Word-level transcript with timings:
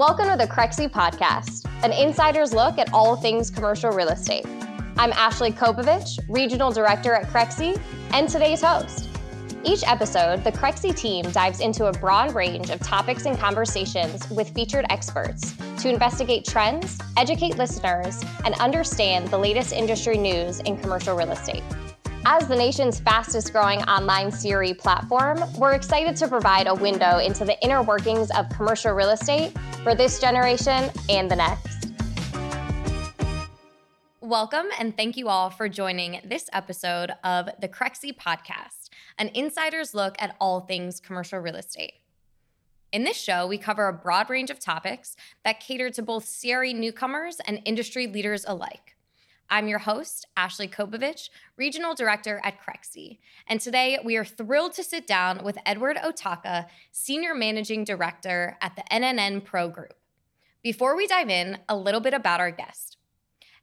Welcome 0.00 0.30
to 0.30 0.36
the 0.38 0.46
Crexi 0.46 0.88
Podcast, 0.88 1.70
an 1.84 1.92
insider's 1.92 2.54
look 2.54 2.78
at 2.78 2.90
all 2.90 3.16
things 3.16 3.50
commercial 3.50 3.90
real 3.90 4.08
estate. 4.08 4.46
I'm 4.96 5.12
Ashley 5.12 5.50
Kobovitch, 5.52 6.18
Regional 6.26 6.72
Director 6.72 7.12
at 7.12 7.28
Crexi, 7.28 7.78
and 8.14 8.26
today's 8.26 8.62
host. 8.62 9.10
Each 9.62 9.86
episode, 9.86 10.42
the 10.42 10.52
Crexi 10.52 10.96
team 10.96 11.30
dives 11.32 11.60
into 11.60 11.84
a 11.84 11.92
broad 11.92 12.34
range 12.34 12.70
of 12.70 12.80
topics 12.80 13.26
and 13.26 13.38
conversations 13.38 14.26
with 14.30 14.48
featured 14.54 14.86
experts 14.88 15.54
to 15.80 15.90
investigate 15.90 16.46
trends, 16.46 16.98
educate 17.18 17.58
listeners, 17.58 18.24
and 18.46 18.54
understand 18.54 19.28
the 19.28 19.36
latest 19.36 19.74
industry 19.74 20.16
news 20.16 20.60
in 20.60 20.78
commercial 20.78 21.14
real 21.14 21.30
estate. 21.30 21.62
As 22.26 22.46
the 22.46 22.54
nation's 22.54 23.00
fastest 23.00 23.50
growing 23.50 23.80
online 23.84 24.30
CRE 24.30 24.74
platform, 24.74 25.42
we're 25.56 25.72
excited 25.72 26.16
to 26.16 26.28
provide 26.28 26.66
a 26.66 26.74
window 26.74 27.16
into 27.16 27.46
the 27.46 27.58
inner 27.62 27.82
workings 27.82 28.30
of 28.32 28.46
commercial 28.50 28.92
real 28.92 29.08
estate 29.08 29.56
for 29.82 29.94
this 29.94 30.20
generation 30.20 30.90
and 31.08 31.30
the 31.30 31.36
next. 31.36 31.92
Welcome 34.20 34.66
and 34.78 34.94
thank 34.94 35.16
you 35.16 35.28
all 35.28 35.48
for 35.48 35.66
joining 35.66 36.20
this 36.22 36.50
episode 36.52 37.12
of 37.24 37.48
the 37.58 37.68
Crexi 37.68 38.14
Podcast, 38.14 38.90
an 39.16 39.30
insider's 39.32 39.94
look 39.94 40.14
at 40.18 40.36
all 40.38 40.60
things 40.60 41.00
commercial 41.00 41.38
real 41.38 41.56
estate. 41.56 41.94
In 42.92 43.04
this 43.04 43.16
show, 43.16 43.46
we 43.46 43.56
cover 43.56 43.88
a 43.88 43.94
broad 43.94 44.28
range 44.28 44.50
of 44.50 44.60
topics 44.60 45.16
that 45.42 45.58
cater 45.58 45.88
to 45.88 46.02
both 46.02 46.30
CRE 46.40 46.74
newcomers 46.74 47.40
and 47.46 47.62
industry 47.64 48.06
leaders 48.06 48.44
alike. 48.46 48.96
I'm 49.52 49.66
your 49.66 49.80
host, 49.80 50.28
Ashley 50.36 50.68
Kobovitch, 50.68 51.28
Regional 51.56 51.96
Director 51.96 52.40
at 52.44 52.60
Crexi. 52.60 53.18
And 53.48 53.60
today 53.60 53.98
we 54.04 54.16
are 54.16 54.24
thrilled 54.24 54.74
to 54.74 54.84
sit 54.84 55.08
down 55.08 55.42
with 55.42 55.58
Edward 55.66 55.96
Otocka, 55.96 56.66
Senior 56.92 57.34
Managing 57.34 57.82
Director 57.82 58.56
at 58.60 58.76
the 58.76 58.84
NNN 58.92 59.44
Pro 59.44 59.68
Group. 59.68 59.94
Before 60.62 60.96
we 60.96 61.08
dive 61.08 61.30
in, 61.30 61.58
a 61.68 61.76
little 61.76 62.00
bit 62.00 62.14
about 62.14 62.38
our 62.38 62.52
guest. 62.52 62.96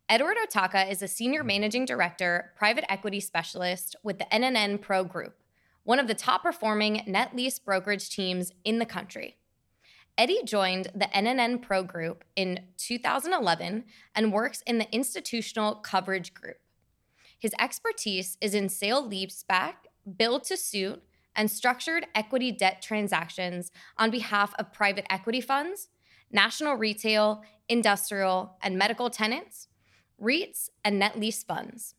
Edward 0.10 0.36
Otocka 0.46 0.92
is 0.92 1.02
a 1.02 1.08
Senior 1.08 1.46
Managing 1.46 1.86
Director, 1.86 2.52
Private 2.58 2.92
Equity 2.92 3.22
Specialist 3.22 3.96
with 4.04 4.18
the 4.18 4.26
NNN 4.26 4.82
Pro 4.82 5.06
Group, 5.06 5.38
one 5.84 6.00
of 6.00 6.08
the 6.10 6.14
top 6.14 6.44
performing 6.44 7.04
net 7.08 7.34
lease 7.34 7.60
brokerage 7.60 8.10
teams 8.10 8.52
in 8.66 8.80
the 8.80 8.86
country. 8.86 9.37
Eddie 10.18 10.42
joined 10.44 10.88
the 10.96 11.06
NNN 11.14 11.62
Pro 11.62 11.84
Group 11.84 12.24
in 12.36 12.62
2011 12.78 13.84
and 14.16 14.34
works 14.34 14.64
in 14.66 14.80
the 14.80 14.92
institutional 14.92 15.76
coverage 15.76 16.34
group. 16.34 16.58
His 17.38 17.54
expertise 17.60 18.36
is 18.42 18.56
in 18.56 18.68
sale 18.68 19.08
leaseback, 19.08 19.74
build 20.18 20.44
to 20.46 20.58
suit, 20.58 21.04
and 21.36 21.52
structured 21.52 22.08
equity 22.16 22.52
debt 22.52 22.82
transactions 22.82 23.72
on 23.96 24.10
behalf 24.10 24.56
of 24.58 24.74
private 24.74 25.06
equity 25.08 25.40
funds, 25.40 25.90
national 26.32 26.74
retail, 26.74 27.44
industrial, 27.70 28.58
and 28.64 28.76
medical 28.76 29.12
tenants, 29.12 29.68
REITs, 30.20 30.70
and 30.84 30.98
net 30.98 31.20
lease 31.20 31.44
funds. 31.44 31.94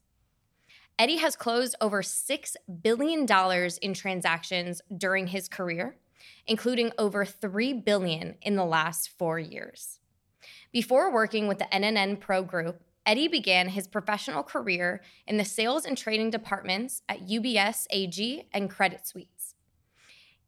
Eddie 0.98 1.18
has 1.18 1.36
closed 1.36 1.76
over 1.80 2.02
$6 2.02 2.56
billion 2.82 3.28
in 3.80 3.94
transactions 3.94 4.82
during 4.96 5.28
his 5.28 5.48
career 5.48 5.96
including 6.46 6.92
over 6.98 7.24
3 7.24 7.72
billion 7.74 8.36
in 8.42 8.56
the 8.56 8.64
last 8.64 9.10
4 9.18 9.38
years. 9.38 10.00
Before 10.72 11.12
working 11.12 11.48
with 11.48 11.58
the 11.58 11.66
NNN 11.66 12.20
Pro 12.20 12.42
Group, 12.42 12.82
Eddie 13.06 13.28
began 13.28 13.68
his 13.68 13.88
professional 13.88 14.42
career 14.42 15.00
in 15.26 15.38
the 15.38 15.44
sales 15.44 15.86
and 15.86 15.96
trading 15.96 16.30
departments 16.30 17.02
at 17.08 17.26
UBS 17.26 17.86
AG 17.90 18.48
and 18.52 18.68
Credit 18.68 19.06
Suisse. 19.06 19.54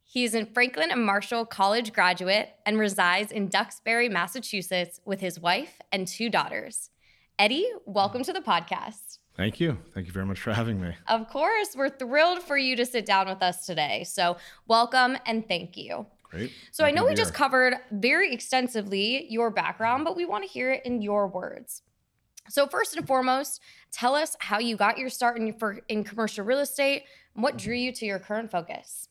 He 0.05 0.25
is 0.25 0.35
a 0.35 0.45
Franklin 0.45 0.91
and 0.91 1.07
Marshall 1.07 1.47
College 1.47 1.93
graduate 1.93 2.51
and 2.67 2.79
resides 2.79 3.31
in 3.31 3.49
Duxbury, 3.49 4.09
Massachusetts 4.09 5.01
with 5.05 5.21
his 5.21 5.39
wife 5.39 5.81
and 5.93 6.07
two 6.07 6.29
daughters. 6.29 6.91
Eddie, 7.39 7.71
welcome 7.87 8.25
to 8.25 8.33
the 8.33 8.41
podcast. 8.41 9.19
Thank 9.41 9.59
you. 9.59 9.78
Thank 9.95 10.06
you 10.06 10.12
very 10.12 10.27
much 10.27 10.39
for 10.39 10.53
having 10.53 10.83
me. 10.83 10.95
Of 11.09 11.31
course. 11.31 11.69
We're 11.75 11.89
thrilled 11.89 12.43
for 12.43 12.59
you 12.59 12.77
to 12.77 12.84
sit 12.84 13.06
down 13.06 13.27
with 13.27 13.43
us 13.43 13.65
today. 13.65 14.05
So, 14.05 14.37
welcome 14.69 15.17
and 15.25 15.49
thank 15.49 15.78
you. 15.78 16.05
Great. 16.25 16.53
So, 16.73 16.84
I 16.84 16.91
know 16.91 17.06
we 17.06 17.15
just 17.15 17.33
covered 17.33 17.77
very 17.91 18.34
extensively 18.34 19.27
your 19.33 19.50
background, 19.50 20.05
but 20.05 20.15
we 20.15 20.27
want 20.27 20.45
to 20.45 20.50
hear 20.50 20.73
it 20.73 20.84
in 20.84 21.00
your 21.00 21.27
words. 21.27 21.81
So, 22.50 22.67
first 22.67 22.95
and 22.95 23.06
foremost, 23.06 23.62
tell 23.91 24.15
us 24.15 24.37
how 24.41 24.59
you 24.59 24.77
got 24.77 24.99
your 24.99 25.09
start 25.09 25.39
in, 25.39 25.55
for, 25.55 25.81
in 25.89 26.05
commercial 26.05 26.45
real 26.45 26.59
estate 26.59 27.05
and 27.34 27.43
what 27.43 27.56
drew 27.56 27.75
you 27.75 27.93
to 27.93 28.05
your 28.05 28.19
current 28.19 28.50
focus. 28.50 29.09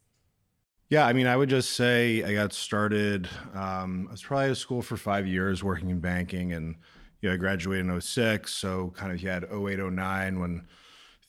Yeah, 0.90 1.08
I 1.08 1.14
mean, 1.14 1.26
I 1.26 1.38
would 1.38 1.50
just 1.50 1.72
say 1.72 2.24
I 2.24 2.34
got 2.34 2.54
started. 2.54 3.28
Um, 3.56 4.06
I 4.10 4.12
was 4.12 4.22
probably 4.22 4.52
at 4.52 4.58
school 4.58 4.84
for 4.84 4.96
five 4.96 5.26
years 5.26 5.64
working 5.64 5.90
in 5.90 6.00
banking 6.00 6.54
and 6.54 6.76
you 7.22 7.30
know, 7.30 7.36
I 7.36 7.38
graduated 7.38 7.86
in 7.86 8.02
06. 8.02 8.54
So 8.54 8.94
kind 8.96 9.12
of 9.12 9.22
you 9.22 9.30
had 9.30 9.46
08, 9.46 9.80
09 9.80 10.40
when 10.40 10.66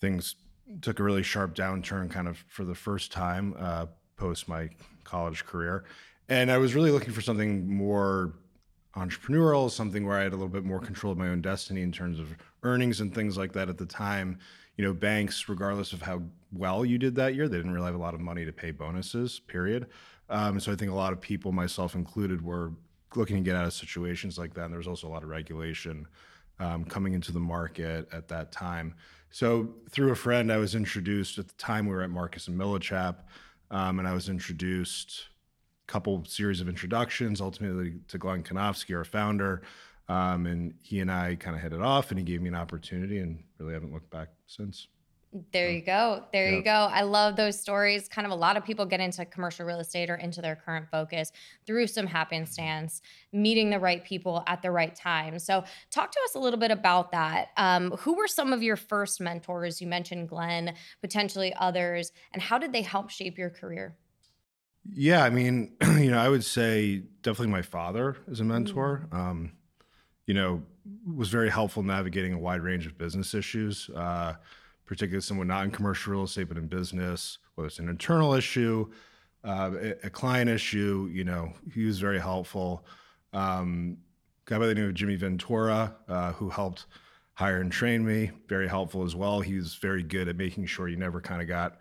things 0.00 0.36
took 0.82 1.00
a 1.00 1.02
really 1.02 1.22
sharp 1.22 1.54
downturn 1.54 2.10
kind 2.10 2.28
of 2.28 2.44
for 2.48 2.64
the 2.64 2.74
first 2.74 3.10
time 3.12 3.54
uh, 3.58 3.86
post 4.16 4.48
my 4.48 4.68
college 5.04 5.44
career. 5.44 5.84
And 6.28 6.50
I 6.50 6.58
was 6.58 6.74
really 6.74 6.90
looking 6.90 7.12
for 7.12 7.20
something 7.20 7.68
more 7.68 8.34
entrepreneurial, 8.96 9.70
something 9.70 10.06
where 10.06 10.18
I 10.18 10.22
had 10.22 10.32
a 10.32 10.36
little 10.36 10.48
bit 10.48 10.64
more 10.64 10.80
control 10.80 11.12
of 11.12 11.18
my 11.18 11.28
own 11.28 11.40
destiny 11.40 11.82
in 11.82 11.92
terms 11.92 12.18
of 12.18 12.34
earnings 12.62 13.00
and 13.00 13.14
things 13.14 13.36
like 13.36 13.52
that 13.52 13.68
at 13.68 13.78
the 13.78 13.86
time. 13.86 14.38
You 14.76 14.84
know, 14.84 14.92
banks, 14.92 15.48
regardless 15.48 15.92
of 15.92 16.02
how 16.02 16.22
well 16.52 16.84
you 16.84 16.98
did 16.98 17.14
that 17.16 17.34
year, 17.34 17.48
they 17.48 17.56
didn't 17.56 17.72
really 17.72 17.86
have 17.86 17.94
a 17.94 17.98
lot 17.98 18.14
of 18.14 18.20
money 18.20 18.44
to 18.44 18.52
pay 18.52 18.70
bonuses, 18.70 19.40
period. 19.40 19.86
Um, 20.28 20.58
so 20.60 20.72
I 20.72 20.76
think 20.76 20.90
a 20.90 20.94
lot 20.94 21.12
of 21.12 21.20
people, 21.20 21.52
myself 21.52 21.94
included, 21.94 22.40
were 22.40 22.72
looking 23.16 23.36
to 23.36 23.42
get 23.42 23.56
out 23.56 23.66
of 23.66 23.72
situations 23.72 24.38
like 24.38 24.54
that. 24.54 24.64
And 24.64 24.72
there 24.72 24.78
was 24.78 24.88
also 24.88 25.08
a 25.08 25.10
lot 25.10 25.22
of 25.22 25.28
regulation 25.28 26.06
um, 26.58 26.84
coming 26.84 27.14
into 27.14 27.32
the 27.32 27.40
market 27.40 28.08
at 28.12 28.28
that 28.28 28.52
time. 28.52 28.94
So 29.30 29.74
through 29.90 30.10
a 30.10 30.16
friend, 30.16 30.52
I 30.52 30.58
was 30.58 30.74
introduced 30.74 31.38
at 31.38 31.48
the 31.48 31.54
time 31.54 31.86
we 31.86 31.94
were 31.94 32.02
at 32.02 32.10
Marcus 32.10 32.48
and 32.48 32.58
Millichap, 32.58 33.16
um, 33.70 33.98
and 33.98 34.08
I 34.08 34.12
was 34.12 34.28
introduced 34.28 35.28
a 35.88 35.92
couple 35.92 36.24
series 36.24 36.60
of 36.60 36.68
introductions, 36.68 37.40
ultimately 37.40 37.94
to 38.08 38.18
Glenn 38.18 38.42
Kunofsky, 38.42 38.96
our 38.96 39.04
founder. 39.04 39.62
Um, 40.08 40.46
and 40.46 40.74
he 40.82 40.98
and 40.98 41.10
I 41.10 41.36
kind 41.36 41.54
of 41.54 41.62
hit 41.62 41.72
it 41.72 41.80
off, 41.80 42.10
and 42.10 42.18
he 42.18 42.24
gave 42.24 42.42
me 42.42 42.48
an 42.48 42.56
opportunity, 42.56 43.20
and 43.20 43.44
really 43.58 43.74
haven't 43.74 43.92
looked 43.92 44.10
back 44.10 44.28
since. 44.46 44.88
There 45.52 45.70
you 45.70 45.80
go. 45.80 46.24
There 46.32 46.48
yep. 46.48 46.56
you 46.56 46.62
go. 46.64 46.70
I 46.70 47.02
love 47.02 47.36
those 47.36 47.58
stories. 47.58 48.08
Kind 48.08 48.26
of 48.26 48.32
a 48.32 48.36
lot 48.36 48.56
of 48.56 48.64
people 48.64 48.84
get 48.84 48.98
into 48.98 49.24
commercial 49.24 49.64
real 49.64 49.78
estate 49.78 50.10
or 50.10 50.16
into 50.16 50.42
their 50.42 50.56
current 50.56 50.88
focus 50.90 51.30
through 51.66 51.86
some 51.86 52.06
happenstance, 52.06 53.00
meeting 53.32 53.70
the 53.70 53.78
right 53.78 54.02
people 54.04 54.42
at 54.48 54.60
the 54.60 54.72
right 54.72 54.92
time. 54.92 55.38
So, 55.38 55.62
talk 55.90 56.10
to 56.10 56.18
us 56.24 56.34
a 56.34 56.40
little 56.40 56.58
bit 56.58 56.72
about 56.72 57.12
that. 57.12 57.50
Um, 57.56 57.92
who 57.92 58.16
were 58.16 58.26
some 58.26 58.52
of 58.52 58.60
your 58.60 58.74
first 58.74 59.20
mentors? 59.20 59.80
You 59.80 59.86
mentioned 59.86 60.28
Glenn, 60.28 60.74
potentially 61.00 61.54
others, 61.54 62.10
and 62.32 62.42
how 62.42 62.58
did 62.58 62.72
they 62.72 62.82
help 62.82 63.08
shape 63.08 63.38
your 63.38 63.50
career? 63.50 63.96
Yeah, 64.92 65.22
I 65.22 65.30
mean, 65.30 65.76
you 65.98 66.10
know, 66.10 66.18
I 66.18 66.28
would 66.28 66.44
say 66.44 67.04
definitely 67.22 67.52
my 67.52 67.62
father 67.62 68.16
is 68.26 68.40
a 68.40 68.44
mentor. 68.44 69.06
Mm-hmm. 69.06 69.16
Um, 69.16 69.52
you 70.26 70.34
know, 70.34 70.62
was 71.06 71.28
very 71.28 71.50
helpful 71.50 71.82
navigating 71.84 72.32
a 72.32 72.38
wide 72.38 72.62
range 72.62 72.86
of 72.86 72.98
business 72.98 73.34
issues. 73.34 73.90
Uh, 73.90 74.34
particularly 74.90 75.22
someone 75.22 75.46
not 75.46 75.64
in 75.64 75.70
commercial 75.70 76.12
real 76.12 76.24
estate 76.24 76.48
but 76.48 76.56
in 76.56 76.66
business, 76.66 77.38
whether 77.54 77.68
it's 77.68 77.78
an 77.78 77.88
internal 77.88 78.34
issue, 78.34 78.90
uh, 79.44 79.70
a, 80.02 80.10
client 80.10 80.50
issue. 80.50 81.08
You 81.12 81.22
know, 81.22 81.52
he 81.72 81.84
was 81.84 82.00
very 82.00 82.18
helpful. 82.18 82.84
Um, 83.32 83.98
guy 84.46 84.58
by 84.58 84.66
the 84.66 84.74
name 84.74 84.88
of 84.88 84.94
Jimmy 84.94 85.14
Ventura, 85.14 85.94
uh, 86.08 86.32
who 86.32 86.48
helped 86.50 86.86
hire 87.34 87.60
and 87.60 87.70
train 87.70 88.04
me, 88.04 88.32
very 88.48 88.66
helpful 88.66 89.04
as 89.04 89.14
well. 89.14 89.40
He 89.40 89.54
was 89.54 89.76
very 89.76 90.02
good 90.02 90.26
at 90.26 90.34
making 90.34 90.66
sure 90.66 90.88
you 90.88 90.96
never 90.96 91.20
kind 91.20 91.40
of 91.40 91.46
got 91.46 91.78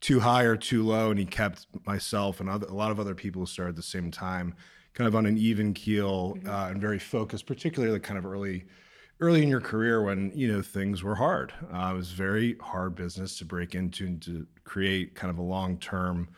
too 0.00 0.20
high 0.20 0.44
or 0.44 0.56
too 0.56 0.84
low, 0.84 1.10
and 1.10 1.18
he 1.18 1.26
kept 1.26 1.66
myself 1.84 2.38
and 2.38 2.48
other, 2.48 2.68
a 2.68 2.72
lot 2.72 2.92
of 2.92 3.00
other 3.00 3.16
people 3.16 3.42
who 3.42 3.46
started 3.46 3.70
at 3.70 3.76
the 3.76 3.82
same 3.82 4.12
time 4.12 4.54
kind 4.92 5.08
of 5.08 5.16
on 5.16 5.26
an 5.26 5.36
even 5.36 5.74
keel 5.74 6.36
mm-hmm. 6.36 6.48
uh, 6.48 6.68
and 6.68 6.80
very 6.80 7.00
focused, 7.00 7.46
particularly 7.46 7.98
kind 7.98 8.16
of 8.16 8.24
early 8.24 8.64
early 9.20 9.42
in 9.42 9.48
your 9.48 9.60
career 9.60 10.02
when 10.02 10.32
you 10.34 10.52
know 10.52 10.62
things 10.62 11.02
were 11.02 11.14
hard. 11.14 11.52
Uh, 11.72 11.90
it 11.92 11.96
was 11.96 12.10
very 12.10 12.56
hard 12.60 12.94
business 12.94 13.38
to 13.38 13.44
break 13.44 13.74
into 13.74 14.06
and 14.06 14.22
to 14.22 14.46
create 14.64 15.14
kind 15.14 15.30
of 15.30 15.38
a 15.38 15.42
long 15.42 15.78
term 15.78 16.28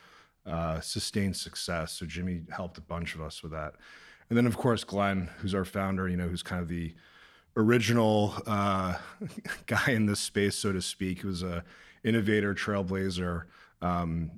uh, 0.46 0.80
sustained 0.80 1.36
success. 1.36 1.92
So 1.92 2.06
Jimmy 2.06 2.42
helped 2.50 2.78
a 2.78 2.82
bunch 2.82 3.14
of 3.14 3.20
us 3.20 3.42
with 3.42 3.52
that, 3.52 3.74
and 4.28 4.36
then 4.36 4.46
of 4.46 4.56
course 4.56 4.84
Glenn, 4.84 5.30
who's 5.38 5.54
our 5.54 5.64
founder. 5.64 6.08
You 6.08 6.16
know, 6.16 6.28
who's 6.28 6.42
kind 6.42 6.60
of 6.62 6.68
the 6.68 6.94
original 7.56 8.34
uh, 8.46 8.96
guy 9.66 9.88
in 9.88 10.06
this 10.06 10.20
space, 10.20 10.56
so 10.56 10.72
to 10.72 10.82
speak. 10.82 11.20
Who 11.20 11.28
was 11.28 11.42
a 11.42 11.64
innovator, 12.04 12.54
trailblazer. 12.54 13.44
Um, 13.82 14.30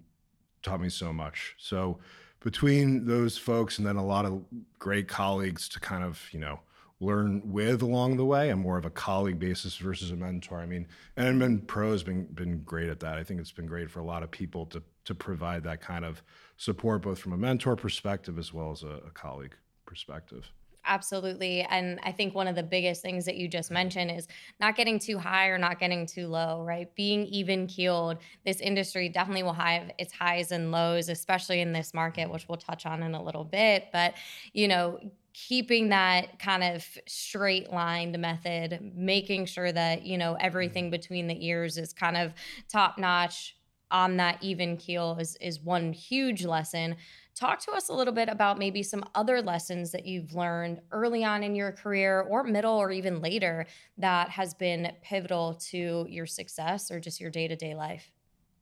taught 0.63 0.81
me 0.81 0.89
so 0.89 1.13
much. 1.13 1.55
So 1.59 1.99
between 2.41 3.07
those 3.07 3.39
folks 3.39 3.79
and 3.79 3.87
then 3.87 3.97
a 3.97 4.05
lot 4.05 4.25
of 4.25 4.43
great 4.79 5.09
colleagues 5.09 5.69
to 5.69 5.81
kind 5.81 6.05
of 6.05 6.23
you 6.33 6.41
know 6.41 6.61
learn 7.01 7.41
with 7.45 7.83
along 7.83 8.17
the 8.17 8.25
way 8.25 8.51
and 8.51 8.61
more 8.61 8.77
of 8.77 8.85
a 8.85 8.91
colleague 8.91 9.39
basis 9.39 9.77
versus 9.77 10.11
a 10.11 10.17
mentor. 10.17 10.59
I 10.59 10.67
mean, 10.67 10.87
and 11.17 11.41
then 11.41 11.61
Pro 11.61 11.93
has 11.93 12.03
been 12.03 12.25
been 12.27 12.63
great 12.63 12.89
at 12.89 13.01
that. 13.01 13.19
I 13.19 13.25
think 13.25 13.41
it's 13.41 13.53
been 13.53 13.67
great 13.67 13.91
for 13.91 14.01
a 14.01 14.05
lot 14.05 14.23
of 14.23 14.31
people 14.31 14.67
to 14.67 14.83
to 15.05 15.15
provide 15.15 15.65
that 15.65 15.81
kind 15.81 16.05
of 16.05 16.23
support, 16.57 17.03
both 17.03 17.19
from 17.19 17.33
a 17.33 17.39
mentor 17.39 17.77
perspective 17.77 18.39
as 18.39 18.53
well 18.53 18.71
as 18.73 18.83
a, 18.83 19.01
a 19.07 19.11
colleague 19.11 19.55
perspective. 19.87 20.51
Absolutely. 20.89 21.63
And 21.69 22.01
I 22.03 22.13
think 22.13 22.35
one 22.35 22.49
of 22.49 22.57
the 22.57 22.63
biggest 22.63 23.03
things 23.03 23.27
that 23.27 23.37
you 23.37 23.47
just 23.47 23.71
mentioned 23.71 24.11
is 24.11 24.27
not 24.59 24.75
getting 24.75 24.99
too 24.99 25.19
high 25.19 25.49
or 25.49 25.59
not 25.59 25.79
getting 25.79 26.07
too 26.07 26.29
low, 26.29 26.63
right? 26.63 26.93
Being 26.95 27.27
even 27.27 27.67
keeled. 27.67 28.19
This 28.47 28.61
industry 28.61 29.11
definitely 29.11 29.43
will 29.43 29.53
have 29.53 29.91
its 29.99 30.15
highs 30.15 30.51
and 30.51 30.73
lows, 30.73 31.11
especially 31.11 31.61
in 31.61 31.75
this 31.75 31.93
market, 31.93 32.31
which 32.31 32.49
we'll 32.49 32.57
touch 32.57 32.87
on 32.87 33.03
in 33.03 33.15
a 33.15 33.23
little 33.23 33.45
bit. 33.45 33.89
But, 33.93 34.15
you 34.55 34.67
know, 34.67 34.99
keeping 35.47 35.91
that 35.91 36.39
kind 36.39 36.65
of 36.65 36.87
straight 37.07 37.73
lined 37.73 38.19
method, 38.19 38.93
making 38.95 39.47
sure 39.47 39.71
that, 39.71 40.05
you 40.05 40.19
know, 40.19 40.37
everything 40.41 40.85
mm-hmm. 40.85 40.93
between 40.93 41.27
the 41.27 41.47
ears 41.47 41.79
is 41.79 41.93
kind 41.93 42.17
of 42.17 42.33
top 42.69 42.99
notch 42.99 43.55
on 43.91 44.19
that 44.19 44.37
even 44.43 44.77
keel 44.77 45.17
is 45.19 45.35
is 45.41 45.61
one 45.61 45.95
huge 45.95 46.45
lesson 46.45 46.95
Talk 47.39 47.61
to 47.67 47.71
us 47.71 47.89
a 47.89 47.93
little 47.93 48.13
bit 48.13 48.29
about 48.29 48.59
maybe 48.59 48.83
some 48.83 49.05
other 49.15 49.41
lessons 49.41 49.93
that 49.93 50.05
you've 50.05 50.35
learned 50.35 50.81
early 50.91 51.23
on 51.23 51.45
in 51.45 51.55
your 51.55 51.71
career 51.71 52.23
or 52.23 52.43
middle 52.43 52.75
or 52.75 52.91
even 52.91 53.21
later 53.21 53.67
that 53.97 54.29
has 54.31 54.55
been 54.55 54.91
pivotal 55.03 55.55
to 55.71 56.05
your 56.09 56.27
success 56.27 56.91
or 56.91 56.99
just 56.99 57.21
your 57.21 57.31
day 57.31 57.47
to 57.47 57.55
day 57.55 57.77
life. 57.77 58.11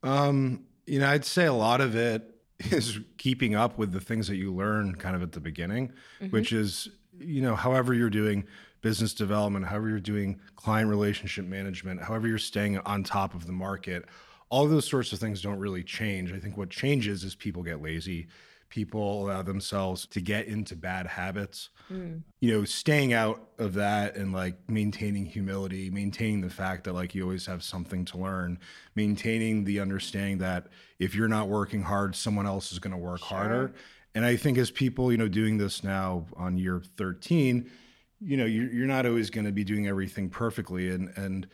Um, 0.03 0.67
you 0.85 1.01
know, 1.01 1.09
I'd 1.09 1.25
say 1.25 1.47
a 1.47 1.55
lot 1.55 1.81
of 1.81 1.97
it 1.97 2.36
is 2.59 3.01
keeping 3.19 3.55
up 3.55 3.79
with 3.79 3.93
the 3.93 4.01
things 4.01 4.29
that 4.29 4.37
you 4.37 4.53
learn 4.53 4.95
kind 4.95 5.15
of 5.15 5.23
at 5.23 5.33
the 5.33 5.41
beginning, 5.41 5.89
mm-hmm. 6.21 6.29
which 6.29 6.53
is, 6.53 6.89
you 7.19 7.43
know, 7.43 7.55
however 7.55 7.95
you're 7.95 8.11
doing 8.11 8.45
business 8.81 9.15
development, 9.15 9.67
however 9.67 9.89
you're 9.89 10.01
doing 10.01 10.41
client 10.55 10.89
relationship 10.89 11.45
management, 11.45 12.03
however 12.03 12.29
you're 12.29 12.39
staying 12.39 12.79
on 12.79 13.03
top 13.03 13.35
of 13.35 13.47
the 13.47 13.53
market, 13.53 14.05
all 14.49 14.67
those 14.67 14.89
sorts 14.89 15.13
of 15.13 15.19
things 15.19 15.43
don't 15.43 15.59
really 15.59 15.83
change. 15.83 16.33
I 16.33 16.39
think 16.39 16.57
what 16.57 16.71
changes 16.71 17.25
is 17.25 17.35
people 17.35 17.63
get 17.63 17.83
lazy 17.83 18.29
people 18.77 19.25
allow 19.25 19.41
themselves 19.41 20.05
to 20.05 20.21
get 20.21 20.47
into 20.47 20.77
bad 20.77 21.07
habits. 21.07 21.71
Mm. 21.91 22.21
You 22.41 22.53
know, 22.53 22.65
staying 22.67 23.15
out 23.15 23.41
of 23.59 23.73
that 23.73 24.17
and 24.17 24.35
like 24.35 24.59
maintaining 24.69 25.25
humility, 25.25 25.89
maintaining 25.89 26.43
the 26.43 26.51
fact 26.51 26.85
that 26.85 26.93
like 26.93 27.15
you 27.15 27.23
always 27.23 27.47
have 27.47 27.63
something 27.63 28.05
to 28.05 28.19
learn, 28.19 28.59
maintaining 28.95 29.65
the 29.65 29.81
understanding 29.81 30.37
that 30.39 30.67
if 30.99 31.15
you're 31.15 31.27
not 31.27 31.49
working 31.49 31.85
hard, 31.85 32.15
someone 32.15 32.47
else 32.47 32.71
is 32.71 32.79
going 32.79 32.93
to 32.93 32.99
work 32.99 33.21
sure. 33.21 33.39
harder. 33.39 33.75
And 34.15 34.27
I 34.27 34.37
think 34.37 34.59
as 34.59 34.71
people, 34.71 35.11
you 35.11 35.17
know, 35.17 35.29
doing 35.29 35.57
this 35.57 35.83
now 35.83 36.27
on 36.37 36.59
year 36.59 36.83
13, 36.99 37.71
you 38.21 38.37
know, 38.37 38.45
you're, 38.45 38.71
you're 38.71 38.87
not 38.87 39.07
always 39.07 39.31
going 39.31 39.47
to 39.47 39.53
be 39.53 39.65
doing 39.65 39.87
everything 39.87 40.29
perfectly. 40.29 40.91
And, 40.91 41.17
and, 41.17 41.47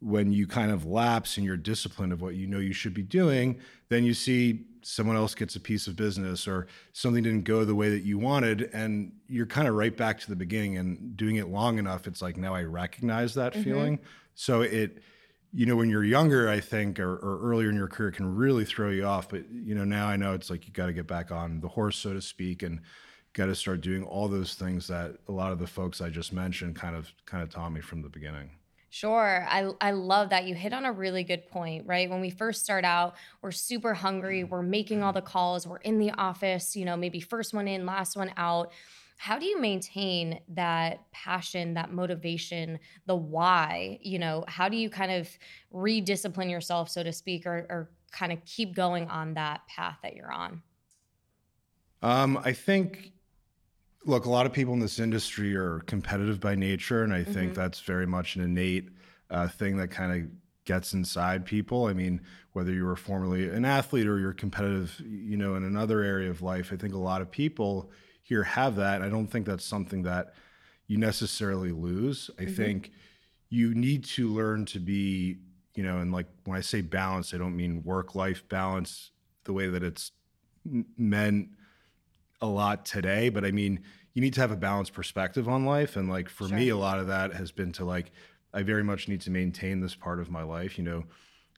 when 0.00 0.30
you 0.30 0.46
kind 0.46 0.70
of 0.70 0.84
lapse 0.84 1.38
in 1.38 1.44
your 1.44 1.56
discipline 1.56 2.12
of 2.12 2.20
what 2.20 2.34
you 2.34 2.46
know 2.46 2.58
you 2.58 2.74
should 2.74 2.92
be 2.92 3.02
doing, 3.02 3.58
then 3.88 4.04
you 4.04 4.12
see 4.12 4.66
someone 4.86 5.16
else 5.16 5.34
gets 5.34 5.56
a 5.56 5.60
piece 5.60 5.88
of 5.88 5.96
business 5.96 6.46
or 6.46 6.68
something 6.92 7.24
didn't 7.24 7.42
go 7.42 7.64
the 7.64 7.74
way 7.74 7.88
that 7.88 8.04
you 8.04 8.18
wanted 8.18 8.70
and 8.72 9.10
you're 9.26 9.44
kind 9.44 9.66
of 9.66 9.74
right 9.74 9.96
back 9.96 10.20
to 10.20 10.28
the 10.28 10.36
beginning 10.36 10.78
and 10.78 11.16
doing 11.16 11.36
it 11.36 11.48
long 11.48 11.78
enough 11.78 12.06
it's 12.06 12.22
like 12.22 12.36
now 12.36 12.54
i 12.54 12.62
recognize 12.62 13.34
that 13.34 13.52
mm-hmm. 13.52 13.64
feeling 13.64 13.98
so 14.36 14.60
it 14.60 15.02
you 15.52 15.66
know 15.66 15.74
when 15.74 15.90
you're 15.90 16.04
younger 16.04 16.48
i 16.48 16.60
think 16.60 17.00
or, 17.00 17.16
or, 17.16 17.40
earlier 17.42 17.68
in 17.68 17.74
your 17.74 17.88
career 17.88 18.12
can 18.12 18.36
really 18.36 18.64
throw 18.64 18.90
you 18.90 19.04
off 19.04 19.28
but 19.28 19.42
you 19.50 19.74
know 19.74 19.84
now 19.84 20.06
i 20.06 20.14
know 20.14 20.34
it's 20.34 20.50
like 20.50 20.66
you 20.68 20.72
got 20.72 20.86
to 20.86 20.92
get 20.92 21.08
back 21.08 21.32
on 21.32 21.60
the 21.60 21.68
horse 21.68 21.96
so 21.96 22.12
to 22.12 22.22
speak 22.22 22.62
and 22.62 22.80
got 23.32 23.46
to 23.46 23.56
start 23.56 23.80
doing 23.80 24.04
all 24.04 24.28
those 24.28 24.54
things 24.54 24.86
that 24.86 25.16
a 25.28 25.32
lot 25.32 25.50
of 25.50 25.58
the 25.58 25.66
folks 25.66 26.00
i 26.00 26.08
just 26.08 26.32
mentioned 26.32 26.76
kind 26.76 26.94
of 26.94 27.12
kind 27.24 27.42
of 27.42 27.50
taught 27.50 27.72
me 27.72 27.80
from 27.80 28.02
the 28.02 28.08
beginning 28.08 28.50
Sure. 28.88 29.46
I, 29.48 29.70
I 29.80 29.90
love 29.90 30.30
that. 30.30 30.44
You 30.44 30.54
hit 30.54 30.72
on 30.72 30.84
a 30.84 30.92
really 30.92 31.24
good 31.24 31.48
point, 31.48 31.86
right? 31.86 32.08
When 32.08 32.20
we 32.20 32.30
first 32.30 32.64
start 32.64 32.84
out, 32.84 33.16
we're 33.42 33.50
super 33.50 33.92
hungry. 33.92 34.44
We're 34.44 34.62
making 34.62 35.02
all 35.02 35.12
the 35.12 35.20
calls. 35.20 35.66
We're 35.66 35.78
in 35.78 35.98
the 35.98 36.12
office, 36.12 36.76
you 36.76 36.84
know, 36.84 36.96
maybe 36.96 37.20
first 37.20 37.52
one 37.52 37.68
in, 37.68 37.84
last 37.84 38.16
one 38.16 38.32
out. 38.36 38.72
How 39.18 39.38
do 39.38 39.46
you 39.46 39.60
maintain 39.60 40.40
that 40.48 41.10
passion, 41.10 41.74
that 41.74 41.90
motivation, 41.90 42.78
the 43.06 43.16
why? 43.16 43.98
You 44.02 44.18
know, 44.18 44.44
how 44.46 44.68
do 44.68 44.76
you 44.76 44.88
kind 44.88 45.10
of 45.10 45.28
rediscipline 45.74 46.50
yourself, 46.50 46.88
so 46.88 47.02
to 47.02 47.12
speak, 47.12 47.46
or, 47.46 47.66
or 47.68 47.90
kind 48.12 48.32
of 48.32 48.44
keep 48.44 48.74
going 48.74 49.08
on 49.08 49.34
that 49.34 49.66
path 49.68 49.98
that 50.02 50.14
you're 50.14 50.32
on? 50.32 50.62
Um, 52.02 52.38
I 52.44 52.52
think 52.52 53.12
look, 54.06 54.24
a 54.24 54.30
lot 54.30 54.46
of 54.46 54.52
people 54.52 54.72
in 54.72 54.80
this 54.80 54.98
industry 54.98 55.54
are 55.56 55.80
competitive 55.80 56.40
by 56.40 56.54
nature, 56.54 57.02
and 57.02 57.12
I 57.12 57.24
think 57.24 57.52
mm-hmm. 57.52 57.60
that's 57.60 57.80
very 57.80 58.06
much 58.06 58.36
an 58.36 58.42
innate 58.42 58.88
uh, 59.30 59.48
thing 59.48 59.76
that 59.78 59.88
kind 59.88 60.12
of 60.12 60.30
gets 60.64 60.94
inside 60.94 61.44
people. 61.44 61.86
I 61.86 61.92
mean, 61.92 62.20
whether 62.52 62.72
you 62.72 62.84
were 62.84 62.96
formerly 62.96 63.48
an 63.48 63.64
athlete 63.64 64.06
or 64.06 64.18
you're 64.18 64.32
competitive, 64.32 65.00
you 65.04 65.36
know, 65.36 65.56
in 65.56 65.64
another 65.64 66.02
area 66.02 66.30
of 66.30 66.40
life, 66.40 66.72
I 66.72 66.76
think 66.76 66.94
a 66.94 66.98
lot 66.98 67.20
of 67.20 67.30
people 67.30 67.90
here 68.22 68.44
have 68.44 68.76
that. 68.76 69.02
I 69.02 69.08
don't 69.08 69.26
think 69.26 69.44
that's 69.44 69.64
something 69.64 70.02
that 70.04 70.34
you 70.86 70.98
necessarily 70.98 71.72
lose. 71.72 72.30
I 72.38 72.42
mm-hmm. 72.42 72.54
think 72.54 72.92
you 73.48 73.74
need 73.74 74.04
to 74.04 74.28
learn 74.28 74.64
to 74.66 74.78
be, 74.78 75.38
you 75.74 75.82
know, 75.82 75.98
and 75.98 76.12
like 76.12 76.26
when 76.44 76.56
I 76.56 76.60
say 76.60 76.80
balance, 76.80 77.34
I 77.34 77.38
don't 77.38 77.56
mean 77.56 77.82
work 77.82 78.14
life 78.14 78.48
balance 78.48 79.10
the 79.44 79.52
way 79.52 79.68
that 79.68 79.82
it's 79.82 80.12
meant 80.96 81.50
a 82.40 82.46
lot 82.46 82.84
today, 82.84 83.28
but 83.28 83.44
I 83.44 83.50
mean, 83.50 83.80
you 84.14 84.22
need 84.22 84.34
to 84.34 84.40
have 84.40 84.50
a 84.50 84.56
balanced 84.56 84.92
perspective 84.92 85.48
on 85.48 85.64
life. 85.64 85.96
And 85.96 86.08
like 86.08 86.28
for 86.28 86.48
sure. 86.48 86.56
me, 86.56 86.68
a 86.70 86.76
lot 86.76 86.98
of 86.98 87.06
that 87.08 87.34
has 87.34 87.52
been 87.52 87.72
to 87.72 87.84
like, 87.84 88.12
I 88.52 88.62
very 88.62 88.82
much 88.82 89.08
need 89.08 89.20
to 89.22 89.30
maintain 89.30 89.80
this 89.80 89.94
part 89.94 90.20
of 90.20 90.30
my 90.30 90.42
life. 90.42 90.78
You 90.78 90.84
know, 90.84 91.04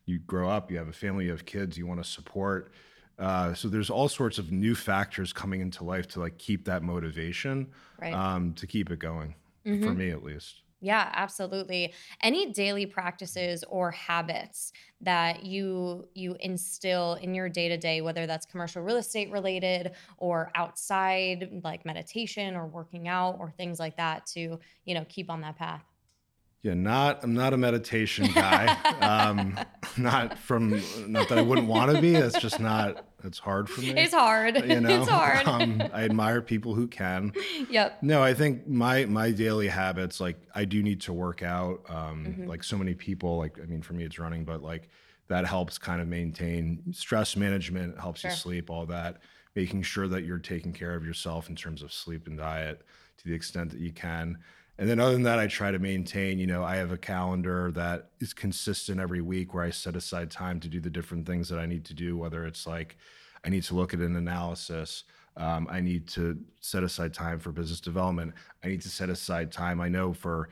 you 0.06 0.18
grow 0.18 0.48
up, 0.48 0.70
you 0.70 0.78
have 0.78 0.88
a 0.88 0.92
family, 0.92 1.26
you 1.26 1.30
have 1.30 1.44
kids, 1.44 1.78
you 1.78 1.86
want 1.86 2.02
to 2.02 2.08
support. 2.08 2.72
Uh, 3.18 3.52
so 3.52 3.68
there's 3.68 3.90
all 3.90 4.08
sorts 4.08 4.38
of 4.38 4.52
new 4.52 4.74
factors 4.74 5.32
coming 5.32 5.60
into 5.60 5.84
life 5.84 6.06
to 6.08 6.20
like 6.20 6.38
keep 6.38 6.64
that 6.64 6.82
motivation, 6.82 7.68
right. 8.00 8.14
um, 8.14 8.52
to 8.54 8.66
keep 8.66 8.90
it 8.90 8.98
going. 8.98 9.34
Mm-hmm. 9.66 9.84
For 9.84 9.92
me, 9.92 10.10
at 10.10 10.22
least. 10.22 10.62
Yeah, 10.80 11.10
absolutely. 11.12 11.92
Any 12.22 12.52
daily 12.52 12.86
practices 12.86 13.64
or 13.68 13.90
habits 13.90 14.72
that 15.00 15.44
you 15.44 16.08
you 16.14 16.36
instill 16.40 17.14
in 17.14 17.34
your 17.34 17.48
day-to-day 17.48 18.00
whether 18.00 18.26
that's 18.26 18.46
commercial 18.46 18.82
real 18.82 18.96
estate 18.96 19.30
related 19.30 19.92
or 20.18 20.50
outside 20.54 21.60
like 21.64 21.84
meditation 21.84 22.54
or 22.56 22.66
working 22.66 23.08
out 23.08 23.36
or 23.40 23.50
things 23.50 23.80
like 23.80 23.96
that 23.96 24.26
to, 24.26 24.58
you 24.84 24.94
know, 24.94 25.04
keep 25.08 25.30
on 25.30 25.40
that 25.40 25.56
path. 25.56 25.82
Yeah, 26.62 26.74
not 26.74 27.24
I'm 27.24 27.34
not 27.34 27.52
a 27.52 27.56
meditation 27.56 28.28
guy. 28.32 28.66
um, 29.00 29.58
not 29.96 30.38
from 30.38 30.80
not 31.06 31.28
that 31.28 31.38
I 31.38 31.42
wouldn't 31.42 31.68
want 31.68 31.94
to 31.94 32.00
be. 32.00 32.12
That's 32.12 32.38
just 32.40 32.60
not. 32.60 33.04
It's 33.24 33.38
hard 33.38 33.68
for 33.68 33.80
me. 33.80 33.90
It's 33.90 34.14
hard. 34.14 34.56
You 34.56 34.80
know, 34.80 35.00
it's 35.00 35.08
hard. 35.10 35.46
Um, 35.46 35.82
I 35.92 36.04
admire 36.04 36.40
people 36.40 36.74
who 36.74 36.86
can. 36.86 37.32
Yep. 37.70 38.02
No, 38.02 38.22
I 38.22 38.34
think 38.34 38.66
my 38.66 39.04
my 39.04 39.30
daily 39.30 39.68
habits, 39.68 40.20
like 40.20 40.36
I 40.54 40.64
do 40.64 40.82
need 40.82 41.00
to 41.02 41.12
work 41.12 41.42
out. 41.42 41.82
Um, 41.88 42.24
mm-hmm. 42.26 42.46
Like 42.46 42.62
so 42.62 42.78
many 42.78 42.94
people, 42.94 43.36
like 43.36 43.58
I 43.60 43.66
mean, 43.66 43.82
for 43.82 43.94
me 43.94 44.04
it's 44.04 44.18
running, 44.18 44.44
but 44.44 44.62
like 44.62 44.88
that 45.26 45.44
helps 45.44 45.76
kind 45.76 46.00
of 46.00 46.08
maintain 46.08 46.82
stress 46.92 47.36
management. 47.36 47.98
Helps 48.00 48.20
sure. 48.20 48.30
you 48.30 48.36
sleep, 48.36 48.70
all 48.70 48.86
that. 48.86 49.18
Making 49.54 49.82
sure 49.82 50.08
that 50.08 50.24
you're 50.24 50.38
taking 50.38 50.72
care 50.72 50.94
of 50.94 51.04
yourself 51.04 51.48
in 51.48 51.56
terms 51.56 51.82
of 51.82 51.92
sleep 51.92 52.26
and 52.26 52.38
diet 52.38 52.82
to 53.18 53.28
the 53.28 53.34
extent 53.34 53.70
that 53.70 53.80
you 53.80 53.92
can. 53.92 54.38
And 54.78 54.88
then 54.88 55.00
other 55.00 55.12
than 55.12 55.24
that, 55.24 55.40
I 55.40 55.48
try 55.48 55.72
to 55.72 55.78
maintain, 55.80 56.38
you 56.38 56.46
know, 56.46 56.62
I 56.62 56.76
have 56.76 56.92
a 56.92 56.96
calendar 56.96 57.72
that 57.72 58.10
is 58.20 58.32
consistent 58.32 59.00
every 59.00 59.20
week 59.20 59.52
where 59.52 59.64
I 59.64 59.70
set 59.70 59.96
aside 59.96 60.30
time 60.30 60.60
to 60.60 60.68
do 60.68 60.78
the 60.78 60.90
different 60.90 61.26
things 61.26 61.48
that 61.48 61.58
I 61.58 61.66
need 61.66 61.84
to 61.86 61.94
do, 61.94 62.16
whether 62.16 62.46
it's 62.46 62.64
like 62.64 62.96
I 63.44 63.48
need 63.48 63.64
to 63.64 63.74
look 63.74 63.92
at 63.92 64.00
an 64.00 64.14
analysis, 64.14 65.02
um, 65.36 65.66
I 65.68 65.80
need 65.80 66.06
to 66.08 66.38
set 66.60 66.84
aside 66.84 67.12
time 67.12 67.40
for 67.40 67.50
business 67.50 67.80
development, 67.80 68.34
I 68.62 68.68
need 68.68 68.82
to 68.82 68.88
set 68.88 69.10
aside 69.10 69.50
time. 69.50 69.80
I 69.80 69.88
know 69.88 70.12
for 70.12 70.48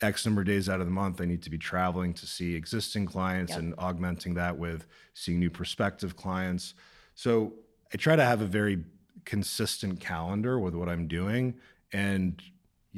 X 0.00 0.26
number 0.26 0.42
of 0.42 0.46
days 0.46 0.68
out 0.68 0.80
of 0.80 0.86
the 0.86 0.92
month, 0.92 1.20
I 1.20 1.24
need 1.24 1.42
to 1.42 1.50
be 1.50 1.58
traveling 1.58 2.14
to 2.14 2.26
see 2.26 2.54
existing 2.54 3.06
clients 3.06 3.50
yep. 3.50 3.60
and 3.60 3.74
augmenting 3.78 4.34
that 4.34 4.56
with 4.56 4.86
seeing 5.14 5.38
new 5.38 5.50
prospective 5.50 6.16
clients. 6.16 6.74
So 7.14 7.54
I 7.92 7.96
try 7.96 8.16
to 8.16 8.24
have 8.24 8.40
a 8.40 8.46
very 8.46 8.84
consistent 9.24 10.00
calendar 10.00 10.58
with 10.58 10.74
what 10.74 10.88
I'm 10.88 11.08
doing. 11.08 11.54
And 11.92 12.40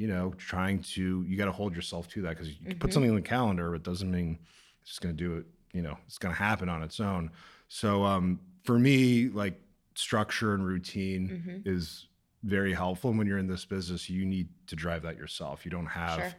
you 0.00 0.08
know, 0.08 0.32
trying 0.38 0.78
to 0.80 1.22
you 1.28 1.36
got 1.36 1.44
to 1.44 1.52
hold 1.52 1.76
yourself 1.76 2.08
to 2.08 2.22
that 2.22 2.30
because 2.30 2.48
you 2.48 2.54
mm-hmm. 2.54 2.78
put 2.78 2.90
something 2.90 3.10
on 3.10 3.16
the 3.16 3.22
calendar, 3.22 3.74
it 3.74 3.82
doesn't 3.82 4.10
mean 4.10 4.38
it's 4.80 4.92
just 4.92 5.02
going 5.02 5.14
to 5.14 5.22
do 5.22 5.36
it. 5.36 5.44
You 5.74 5.82
know, 5.82 5.98
it's 6.06 6.16
going 6.16 6.34
to 6.34 6.38
happen 6.38 6.70
on 6.70 6.82
its 6.82 7.00
own. 7.00 7.30
So 7.68 8.02
um, 8.04 8.40
for 8.64 8.78
me, 8.78 9.28
like 9.28 9.60
structure 9.94 10.54
and 10.54 10.64
routine 10.64 11.28
mm-hmm. 11.28 11.68
is 11.68 12.06
very 12.44 12.72
helpful. 12.72 13.10
And 13.10 13.18
when 13.18 13.26
you're 13.26 13.36
in 13.36 13.46
this 13.46 13.66
business, 13.66 14.08
you 14.08 14.24
need 14.24 14.48
to 14.68 14.74
drive 14.74 15.02
that 15.02 15.18
yourself. 15.18 15.66
You 15.66 15.70
don't 15.70 15.86
have, 15.86 16.18
sure. 16.18 16.34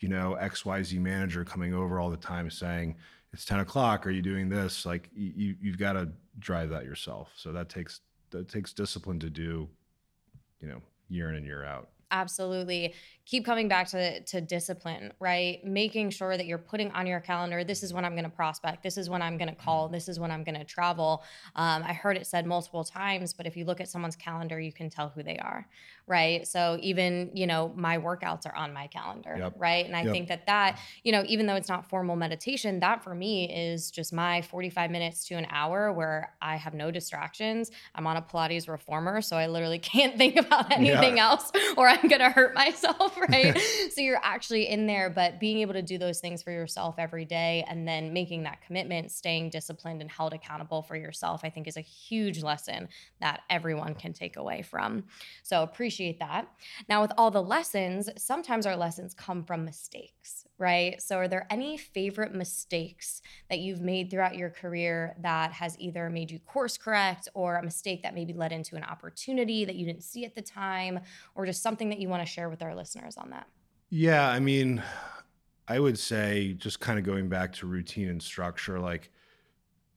you 0.00 0.08
know, 0.08 0.34
X 0.34 0.64
Y 0.64 0.82
Z 0.82 0.98
manager 0.98 1.44
coming 1.44 1.74
over 1.74 2.00
all 2.00 2.10
the 2.10 2.16
time 2.16 2.50
saying 2.50 2.96
it's 3.32 3.44
10 3.44 3.60
o'clock. 3.60 4.04
Are 4.04 4.10
you 4.10 4.20
doing 4.20 4.48
this? 4.48 4.84
Like 4.84 5.10
you, 5.14 5.54
you've 5.60 5.78
got 5.78 5.92
to 5.92 6.08
drive 6.40 6.70
that 6.70 6.84
yourself. 6.84 7.30
So 7.36 7.52
that 7.52 7.68
takes 7.68 8.00
that 8.30 8.48
takes 8.48 8.72
discipline 8.72 9.20
to 9.20 9.30
do, 9.30 9.68
you 10.60 10.66
know, 10.66 10.82
year 11.08 11.28
in 11.28 11.36
and 11.36 11.46
year 11.46 11.64
out. 11.64 11.90
Absolutely 12.20 12.94
keep 13.26 13.44
coming 13.44 13.68
back 13.68 13.88
to 13.88 14.20
to 14.20 14.40
discipline, 14.40 15.12
right? 15.20 15.62
Making 15.64 16.10
sure 16.10 16.36
that 16.36 16.46
you're 16.46 16.58
putting 16.58 16.90
on 16.92 17.06
your 17.06 17.20
calendar. 17.20 17.64
This 17.64 17.82
is 17.82 17.92
when 17.92 18.04
I'm 18.04 18.12
going 18.12 18.24
to 18.24 18.30
prospect. 18.30 18.82
This 18.82 18.96
is 18.96 19.10
when 19.10 19.20
I'm 19.20 19.36
going 19.36 19.48
to 19.48 19.54
call. 19.54 19.88
This 19.88 20.08
is 20.08 20.18
when 20.18 20.30
I'm 20.30 20.44
going 20.44 20.58
to 20.58 20.64
travel. 20.64 21.24
Um, 21.56 21.82
I 21.82 21.92
heard 21.92 22.16
it 22.16 22.26
said 22.26 22.46
multiple 22.46 22.84
times, 22.84 23.34
but 23.34 23.46
if 23.46 23.56
you 23.56 23.64
look 23.64 23.80
at 23.80 23.88
someone's 23.88 24.16
calendar, 24.16 24.60
you 24.60 24.72
can 24.72 24.88
tell 24.88 25.08
who 25.08 25.22
they 25.22 25.38
are, 25.38 25.66
right? 26.06 26.46
So 26.46 26.78
even 26.82 27.30
you 27.34 27.46
know 27.46 27.72
my 27.74 27.98
workouts 27.98 28.46
are 28.46 28.54
on 28.54 28.72
my 28.72 28.86
calendar, 28.86 29.36
yep. 29.38 29.54
right? 29.56 29.84
And 29.84 29.96
I 29.96 30.02
yep. 30.02 30.12
think 30.12 30.28
that 30.28 30.46
that 30.46 30.78
you 31.02 31.12
know 31.12 31.24
even 31.26 31.46
though 31.46 31.56
it's 31.56 31.68
not 31.68 31.88
formal 31.88 32.16
meditation, 32.16 32.80
that 32.80 33.02
for 33.02 33.14
me 33.14 33.52
is 33.52 33.90
just 33.90 34.12
my 34.12 34.42
45 34.42 34.90
minutes 34.90 35.26
to 35.26 35.34
an 35.34 35.46
hour 35.50 35.92
where 35.92 36.34
I 36.40 36.56
have 36.56 36.74
no 36.74 36.90
distractions. 36.90 37.70
I'm 37.94 38.06
on 38.06 38.16
a 38.16 38.22
Pilates 38.22 38.68
reformer, 38.68 39.20
so 39.20 39.36
I 39.36 39.46
literally 39.46 39.78
can't 39.86 40.16
think 40.16 40.36
about 40.36 40.70
anything 40.72 41.16
yeah. 41.16 41.30
else, 41.30 41.50
or 41.76 41.88
I'm 41.88 42.08
going 42.08 42.20
to 42.20 42.30
hurt 42.30 42.54
myself. 42.54 43.16
right? 43.28 43.58
so 43.92 44.00
you're 44.00 44.20
actually 44.22 44.68
in 44.68 44.86
there, 44.86 45.10
but 45.10 45.40
being 45.40 45.58
able 45.58 45.72
to 45.74 45.82
do 45.82 45.98
those 45.98 46.20
things 46.20 46.42
for 46.42 46.50
yourself 46.50 46.96
every 46.98 47.24
day 47.24 47.64
and 47.68 47.86
then 47.86 48.12
making 48.12 48.44
that 48.44 48.60
commitment, 48.62 49.10
staying 49.10 49.50
disciplined 49.50 50.00
and 50.00 50.10
held 50.10 50.32
accountable 50.32 50.82
for 50.82 50.96
yourself, 50.96 51.40
I 51.44 51.50
think 51.50 51.66
is 51.66 51.76
a 51.76 51.82
huge 51.82 52.42
lesson 52.42 52.88
that 53.20 53.40
everyone 53.50 53.94
can 53.94 54.12
take 54.12 54.36
away 54.36 54.62
from. 54.62 55.04
So 55.42 55.62
appreciate 55.62 55.95
that. 56.20 56.48
Now, 56.88 57.02
with 57.02 57.12
all 57.18 57.30
the 57.30 57.42
lessons, 57.42 58.08
sometimes 58.16 58.66
our 58.66 58.76
lessons 58.76 59.14
come 59.14 59.42
from 59.44 59.64
mistakes, 59.64 60.46
right? 60.58 61.02
So 61.02 61.16
are 61.16 61.28
there 61.28 61.46
any 61.50 61.76
favorite 61.76 62.34
mistakes 62.34 63.22
that 63.50 63.58
you've 63.58 63.80
made 63.80 64.10
throughout 64.10 64.36
your 64.36 64.50
career 64.50 65.16
that 65.20 65.52
has 65.52 65.76
either 65.80 66.08
made 66.08 66.30
you 66.30 66.38
course 66.38 66.78
correct 66.78 67.28
or 67.34 67.56
a 67.56 67.62
mistake 67.62 68.02
that 68.04 68.14
maybe 68.14 68.32
led 68.32 68.52
into 68.52 68.76
an 68.76 68.84
opportunity 68.84 69.64
that 69.64 69.74
you 69.74 69.84
didn't 69.84 70.04
see 70.04 70.24
at 70.24 70.34
the 70.34 70.42
time 70.42 71.00
or 71.34 71.44
just 71.44 71.62
something 71.62 71.88
that 71.88 71.98
you 71.98 72.08
want 72.08 72.24
to 72.24 72.30
share 72.30 72.48
with 72.48 72.62
our 72.62 72.74
listeners? 72.74 73.16
on 73.16 73.30
that? 73.30 73.46
Yeah, 73.90 74.28
I 74.28 74.40
mean, 74.40 74.82
I 75.68 75.78
would 75.78 75.98
say 75.98 76.54
just 76.54 76.80
kind 76.80 76.98
of 76.98 77.04
going 77.04 77.28
back 77.28 77.52
to 77.54 77.66
routine 77.66 78.08
and 78.08 78.22
structure, 78.22 78.78
like 78.78 79.10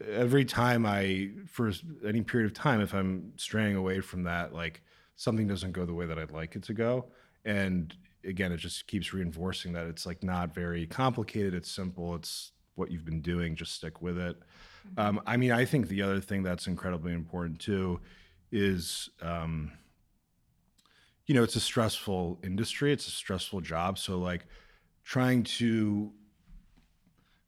every 0.08 0.46
time 0.46 0.86
I, 0.86 1.32
for 1.48 1.72
any 2.06 2.22
period 2.22 2.50
of 2.50 2.54
time, 2.54 2.82
if 2.82 2.94
I'm 2.94 3.34
straying 3.36 3.76
away 3.76 4.00
from 4.00 4.24
that, 4.24 4.54
like 4.54 4.82
something 5.20 5.48
doesn't 5.48 5.74
go 5.74 5.86
the 5.86 5.94
way 5.94 6.06
that 6.06 6.18
I'd 6.18 6.32
like 6.32 6.56
it 6.56 6.64
to 6.64 6.74
go. 6.74 7.08
And 7.44 7.94
again, 8.24 8.54
it 8.54 8.58
just 8.58 8.88
keeps 8.88 9.14
reinforcing 9.14 9.74
that 9.74 9.86
it's 9.86 10.06
like 10.06 10.24
not 10.24 10.54
very 10.54 10.88
complicated. 10.88 11.54
It's 11.54 11.70
simple. 11.70 12.16
It's 12.16 12.54
what 12.76 12.90
you've 12.90 13.04
been 13.04 13.20
doing. 13.20 13.54
Just 13.54 13.76
stick 13.76 14.02
with 14.02 14.18
it. 14.18 14.38
Mm-hmm. 14.40 15.00
Um, 15.00 15.22
I 15.28 15.36
mean, 15.36 15.52
I 15.52 15.66
think 15.66 15.90
the 15.90 16.02
other 16.02 16.22
thing 16.22 16.42
that's 16.42 16.68
incredibly 16.68 17.12
important 17.12 17.60
too 17.60 18.00
is, 18.54 19.10
um, 19.22 19.74
you 21.26 21.36
know, 21.36 21.44
it's 21.44 21.58
a 21.58 21.60
stressful 21.60 22.40
industry, 22.42 22.94
it's 22.94 23.08
a 23.08 23.12
stressful 23.12 23.60
job. 23.60 24.00
So, 24.00 24.18
like, 24.18 24.46
trying 25.04 25.44
to 25.44 26.14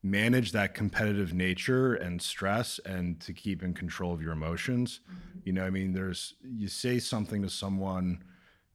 manage 0.04 0.52
that 0.52 0.74
competitive 0.74 1.34
nature 1.34 1.96
and 1.96 2.22
stress 2.22 2.80
and 2.86 3.20
to 3.22 3.34
keep 3.34 3.62
in 3.62 3.74
control 3.74 4.14
of 4.14 4.22
your 4.22 4.32
emotions. 4.32 5.02
Mm-hmm. 5.06 5.40
You 5.46 5.54
know, 5.54 5.66
I 5.66 5.70
mean, 5.70 5.94
there's, 5.94 6.36
you 6.44 6.68
say 6.68 7.00
something 7.00 7.42
to 7.44 7.50
someone, 7.50 8.24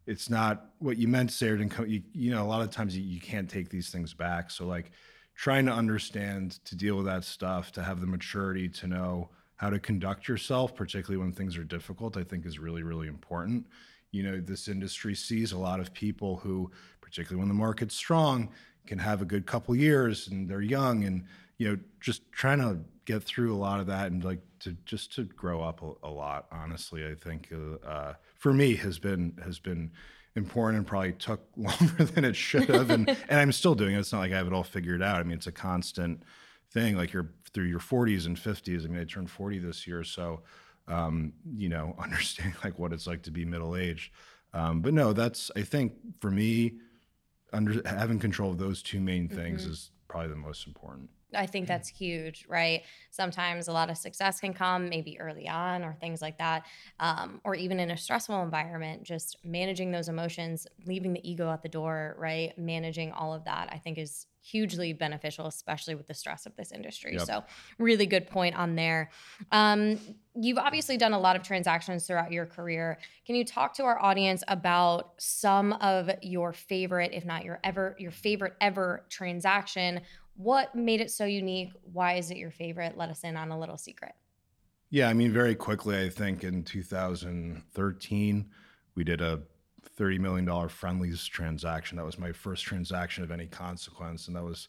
it's 0.06 0.30
not 0.30 0.66
what 0.78 0.98
you 0.98 1.08
meant 1.08 1.30
to 1.30 1.34
say, 1.34 1.48
or 1.48 1.56
didn't 1.56 1.72
come, 1.72 1.86
you, 1.86 2.02
you 2.12 2.30
know, 2.30 2.44
a 2.44 2.46
lot 2.46 2.62
of 2.62 2.70
times 2.70 2.96
you, 2.96 3.02
you 3.02 3.20
can't 3.20 3.50
take 3.50 3.70
these 3.70 3.90
things 3.90 4.14
back. 4.14 4.50
So, 4.52 4.66
like, 4.66 4.92
trying 5.34 5.66
to 5.66 5.72
understand 5.72 6.64
to 6.64 6.76
deal 6.76 6.96
with 6.96 7.06
that 7.06 7.24
stuff, 7.24 7.72
to 7.72 7.82
have 7.82 8.00
the 8.00 8.06
maturity 8.06 8.68
to 8.68 8.86
know 8.86 9.30
how 9.56 9.68
to 9.68 9.80
conduct 9.80 10.28
yourself, 10.28 10.76
particularly 10.76 11.16
when 11.16 11.32
things 11.32 11.56
are 11.56 11.64
difficult, 11.64 12.16
I 12.16 12.22
think 12.22 12.46
is 12.46 12.58
really, 12.58 12.84
really 12.84 13.08
important 13.08 13.66
you 14.12 14.22
know 14.22 14.40
this 14.40 14.68
industry 14.68 15.14
sees 15.14 15.52
a 15.52 15.58
lot 15.58 15.80
of 15.80 15.92
people 15.92 16.36
who 16.36 16.70
particularly 17.00 17.38
when 17.38 17.48
the 17.48 17.54
market's 17.54 17.94
strong 17.94 18.48
can 18.86 18.98
have 18.98 19.22
a 19.22 19.24
good 19.24 19.46
couple 19.46 19.74
years 19.74 20.28
and 20.28 20.48
they're 20.48 20.60
young 20.60 21.04
and 21.04 21.24
you 21.58 21.68
know 21.68 21.78
just 22.00 22.30
trying 22.32 22.58
to 22.58 22.78
get 23.04 23.22
through 23.22 23.54
a 23.54 23.56
lot 23.56 23.80
of 23.80 23.86
that 23.86 24.10
and 24.10 24.24
like 24.24 24.40
to 24.58 24.76
just 24.84 25.14
to 25.14 25.24
grow 25.24 25.62
up 25.62 25.82
a, 25.82 26.06
a 26.06 26.10
lot 26.10 26.46
honestly 26.50 27.06
i 27.06 27.14
think 27.14 27.52
uh, 27.52 27.86
uh, 27.86 28.14
for 28.34 28.52
me 28.52 28.74
has 28.74 28.98
been 28.98 29.36
has 29.42 29.58
been 29.58 29.90
important 30.34 30.78
and 30.78 30.86
probably 30.86 31.12
took 31.12 31.40
longer 31.56 32.04
than 32.04 32.24
it 32.24 32.36
should 32.36 32.68
have 32.68 32.90
and 32.90 33.08
and 33.28 33.40
i'm 33.40 33.52
still 33.52 33.74
doing 33.74 33.94
it. 33.94 33.98
It's 33.98 34.12
not 34.12 34.20
like 34.20 34.32
i 34.32 34.36
have 34.36 34.46
it 34.46 34.52
all 34.52 34.64
figured 34.64 35.02
out. 35.02 35.20
I 35.20 35.22
mean 35.22 35.36
it's 35.36 35.46
a 35.46 35.52
constant 35.52 36.22
thing 36.72 36.96
like 36.96 37.12
you're 37.12 37.30
through 37.52 37.66
your 37.66 37.78
40s 37.78 38.26
and 38.26 38.36
50s 38.36 38.84
i 38.84 38.88
mean 38.88 39.00
i 39.00 39.04
turned 39.04 39.30
40 39.30 39.60
this 39.60 39.86
year 39.86 40.04
so 40.04 40.42
um, 40.88 41.32
you 41.54 41.68
know, 41.68 41.94
understanding 42.02 42.56
like 42.64 42.78
what 42.78 42.92
it's 42.92 43.06
like 43.06 43.22
to 43.22 43.30
be 43.30 43.44
middle 43.44 43.76
aged. 43.76 44.12
Um, 44.54 44.80
but 44.80 44.94
no, 44.94 45.12
that's 45.12 45.50
I 45.56 45.62
think 45.62 45.92
for 46.20 46.30
me, 46.30 46.74
under 47.52 47.82
having 47.86 48.18
control 48.18 48.50
of 48.50 48.58
those 48.58 48.82
two 48.82 49.00
main 49.00 49.28
things 49.28 49.62
mm-hmm. 49.62 49.72
is 49.72 49.90
probably 50.08 50.28
the 50.28 50.36
most 50.36 50.66
important. 50.66 51.10
I 51.34 51.46
think 51.46 51.66
that's 51.66 51.88
huge, 51.88 52.46
right? 52.48 52.82
Sometimes 53.10 53.68
a 53.68 53.72
lot 53.72 53.90
of 53.90 53.96
success 53.96 54.40
can 54.40 54.54
come 54.54 54.88
maybe 54.88 55.18
early 55.18 55.48
on 55.48 55.82
or 55.82 55.94
things 55.94 56.22
like 56.22 56.38
that, 56.38 56.66
um, 57.00 57.40
or 57.44 57.54
even 57.54 57.80
in 57.80 57.90
a 57.90 57.96
stressful 57.96 58.42
environment. 58.42 59.02
Just 59.02 59.38
managing 59.44 59.90
those 59.90 60.08
emotions, 60.08 60.66
leaving 60.86 61.12
the 61.12 61.28
ego 61.28 61.50
at 61.50 61.62
the 61.62 61.68
door, 61.68 62.14
right? 62.18 62.56
Managing 62.56 63.12
all 63.12 63.34
of 63.34 63.44
that, 63.44 63.68
I 63.72 63.78
think 63.78 63.98
is 63.98 64.26
hugely 64.40 64.92
beneficial, 64.92 65.46
especially 65.46 65.96
with 65.96 66.06
the 66.06 66.14
stress 66.14 66.46
of 66.46 66.54
this 66.56 66.70
industry. 66.70 67.14
Yep. 67.14 67.22
So, 67.22 67.44
really 67.78 68.06
good 68.06 68.28
point 68.28 68.56
on 68.56 68.76
there. 68.76 69.10
Um, 69.50 69.98
you've 70.34 70.58
obviously 70.58 70.96
done 70.96 71.12
a 71.12 71.18
lot 71.18 71.34
of 71.34 71.42
transactions 71.42 72.06
throughout 72.06 72.30
your 72.30 72.46
career. 72.46 72.98
Can 73.26 73.34
you 73.34 73.44
talk 73.44 73.74
to 73.74 73.84
our 73.84 74.00
audience 74.00 74.44
about 74.46 75.14
some 75.18 75.72
of 75.74 76.10
your 76.22 76.52
favorite, 76.52 77.12
if 77.12 77.24
not 77.24 77.44
your 77.44 77.58
ever 77.64 77.96
your 77.98 78.12
favorite 78.12 78.54
ever 78.60 79.04
transaction? 79.08 80.00
What 80.36 80.74
made 80.74 81.00
it 81.00 81.10
so 81.10 81.24
unique? 81.24 81.72
Why 81.92 82.14
is 82.14 82.30
it 82.30 82.36
your 82.36 82.50
favorite? 82.50 82.96
Let 82.96 83.08
us 83.10 83.24
in 83.24 83.36
on 83.36 83.50
a 83.50 83.58
little 83.58 83.78
secret. 83.78 84.12
Yeah, 84.90 85.08
I 85.08 85.14
mean, 85.14 85.32
very 85.32 85.54
quickly, 85.54 86.00
I 86.00 86.08
think 86.08 86.44
in 86.44 86.62
2013, 86.62 88.46
we 88.94 89.04
did 89.04 89.20
a 89.20 89.40
$30 89.98 90.20
million 90.20 90.68
Friendly's 90.68 91.24
transaction. 91.26 91.96
That 91.96 92.04
was 92.04 92.18
my 92.18 92.32
first 92.32 92.64
transaction 92.64 93.24
of 93.24 93.30
any 93.30 93.46
consequence. 93.46 94.28
And 94.28 94.36
that 94.36 94.44
was 94.44 94.68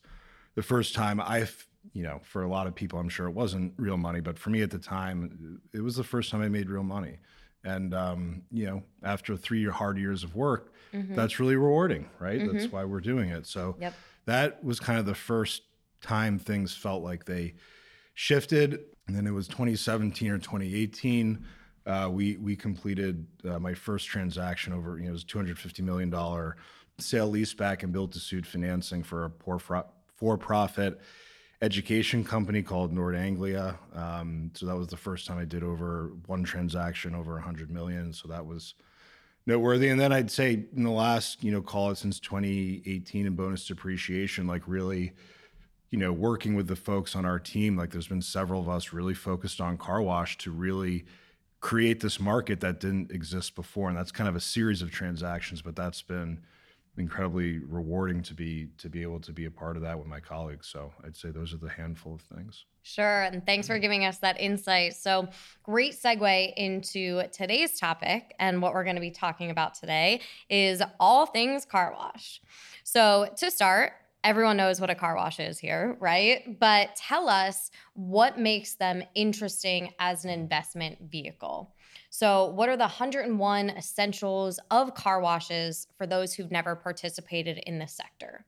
the 0.56 0.64
first 0.64 0.96
time 0.96 1.22
I've, 1.22 1.68
you 1.94 2.04
know, 2.04 2.20
for 2.24 2.44
a 2.44 2.48
lot 2.48 2.66
of 2.66 2.74
people, 2.74 2.98
I'm 2.98 3.10
sure 3.10 3.28
it 3.28 3.34
wasn't 3.34 3.74
real 3.78 3.98
money, 3.98 4.22
but 4.22 4.40
for 4.40 4.50
me 4.50 4.62
at 4.62 4.72
the 4.72 4.80
time, 4.80 5.62
it 5.74 5.82
was 5.82 5.96
the 5.96 6.04
first 6.04 6.32
time 6.32 6.42
I 6.42 6.50
made 6.50 6.70
real 6.70 6.84
money. 6.84 7.20
And, 7.64 7.94
um, 7.94 8.44
you 8.52 8.66
know, 8.66 8.84
after 9.04 9.36
three 9.36 9.66
hard 9.66 9.98
years 9.98 10.24
of 10.24 10.36
work, 10.36 10.74
mm-hmm. 10.94 11.14
that's 11.14 11.40
really 11.40 11.58
rewarding, 11.58 12.10
right? 12.20 12.40
Mm-hmm. 12.40 12.58
That's 12.58 12.72
why 12.72 12.86
we're 12.86 13.02
doing 13.02 13.30
it. 13.30 13.46
So, 13.46 13.76
yep 13.80 13.94
that 14.28 14.64
was 14.64 14.80
kind 14.80 15.00
of 15.00 15.06
the 15.06 15.16
first 15.16 15.64
time 16.02 16.38
things 16.38 16.76
felt 16.76 17.02
like 17.02 17.26
they 17.26 17.56
shifted. 18.14 18.80
And 19.08 19.16
then 19.16 19.26
it 19.26 19.32
was 19.32 19.48
2017 19.48 20.30
or 20.30 20.38
2018. 20.38 21.44
Uh, 21.86 22.10
we 22.12 22.38
we 22.38 22.56
completed 22.56 23.26
uh, 23.50 23.58
my 23.58 23.74
first 23.74 24.08
transaction 24.08 24.74
over 24.74 24.98
you 24.98 25.06
know 25.06 25.10
it 25.10 25.14
was 25.14 25.24
250 25.24 25.82
million 25.82 26.10
dollar 26.10 26.58
sale 27.00 27.32
leaseback 27.32 27.84
and 27.84 27.94
built 27.94 28.12
to 28.12 28.20
suit 28.20 28.46
financing 28.46 29.04
for 29.04 29.24
a 29.24 29.30
poor 29.30 29.58
for 30.16 30.38
profit 30.38 31.00
education 31.62 32.24
company 32.24 32.62
called 32.62 32.94
Nord 32.94 33.16
Anglia. 33.16 33.80
Um, 33.94 34.52
so 34.54 34.66
that 34.66 34.76
was 34.76 34.88
the 34.88 34.98
first 34.98 35.26
time 35.26 35.40
I 35.40 35.46
did 35.46 35.64
over 35.64 36.12
one 36.26 36.44
transaction 36.44 37.16
over 37.16 37.34
100 37.34 37.72
million. 37.72 38.14
So 38.14 38.28
that 38.28 38.46
was 38.46 38.76
noteworthy. 39.48 39.88
And 39.88 40.00
then 40.00 40.12
I'd 40.12 40.30
say 40.30 40.66
in 40.76 40.84
the 40.84 40.92
last, 40.92 41.44
you 41.44 41.52
know, 41.52 41.62
call 41.62 41.90
it 41.90 41.98
since 41.98 42.20
2018 42.20 43.26
and 43.26 43.36
bonus 43.36 43.66
depreciation, 43.66 44.46
like 44.46 44.62
really, 44.68 45.14
you 45.90 45.98
know, 45.98 46.12
working 46.12 46.54
with 46.54 46.68
the 46.68 46.76
folks 46.76 47.16
on 47.16 47.26
our 47.26 47.40
team, 47.40 47.78
like 47.78 47.90
there's 47.90 48.08
been 48.08 48.22
several 48.22 48.62
of 48.62 48.70
us 48.70 48.92
really 48.94 49.14
focused 49.14 49.62
on 49.62 49.78
car 49.78 50.02
wash 50.02 50.38
to 50.40 50.52
really 50.52 51.06
create 51.62 52.02
this 52.02 52.20
market 52.20 52.60
that 52.60 52.80
didn't 52.80 53.12
exist 53.12 53.56
before. 53.56 53.88
And 53.88 53.98
that's 53.98 54.12
kind 54.12 54.28
of 54.28 54.36
a 54.36 54.42
series 54.42 54.82
of 54.82 54.92
transactions, 54.92 55.62
but 55.62 55.76
that's 55.76 56.02
been 56.02 56.42
incredibly 56.98 57.60
rewarding 57.60 58.22
to 58.24 58.34
be 58.34 58.70
to 58.78 58.90
be 58.90 59.02
able 59.02 59.20
to 59.20 59.32
be 59.32 59.46
a 59.46 59.52
part 59.52 59.76
of 59.76 59.84
that 59.84 59.98
with 59.98 60.08
my 60.08 60.20
colleagues. 60.20 60.68
So 60.68 60.92
I'd 61.06 61.16
say 61.16 61.30
those 61.30 61.54
are 61.54 61.58
the 61.58 61.70
handful 61.70 62.16
of 62.16 62.22
things. 62.22 62.66
Sure. 62.88 63.24
And 63.24 63.46
thanks 63.46 63.68
for 63.68 63.78
giving 63.80 64.06
us 64.06 64.20
that 64.20 64.40
insight. 64.40 64.96
So, 64.96 65.28
great 65.62 65.94
segue 65.94 66.54
into 66.56 67.24
today's 67.34 67.78
topic. 67.78 68.34
And 68.40 68.62
what 68.62 68.74
we're 68.74 68.86
going 68.86 68.96
to 68.96 69.02
be 69.02 69.12
talking 69.12 69.52
about 69.52 69.76
today 69.76 70.22
is 70.50 70.82
all 70.98 71.26
things 71.26 71.66
car 71.66 71.94
wash. 71.94 72.42
So, 72.86 73.28
to 73.40 73.52
start, 73.52 73.92
everyone 74.24 74.56
knows 74.56 74.80
what 74.80 74.90
a 74.90 74.96
car 74.96 75.18
wash 75.18 75.40
is 75.40 75.60
here, 75.60 75.98
right? 76.00 76.58
But 76.60 76.96
tell 76.96 77.28
us 77.28 77.72
what 77.94 78.40
makes 78.40 78.76
them 78.76 79.04
interesting 79.16 79.94
as 80.00 80.24
an 80.24 80.32
investment 80.32 80.98
vehicle. 81.12 81.74
So, 82.10 82.46
what 82.46 82.70
are 82.70 82.78
the 82.78 82.84
101 82.84 83.70
essentials 83.72 84.60
of 84.72 84.94
car 84.94 85.20
washes 85.20 85.88
for 85.98 86.08
those 86.08 86.34
who've 86.34 86.52
never 86.52 86.76
participated 86.76 87.58
in 87.60 87.80
this 87.80 87.94
sector? 87.94 88.46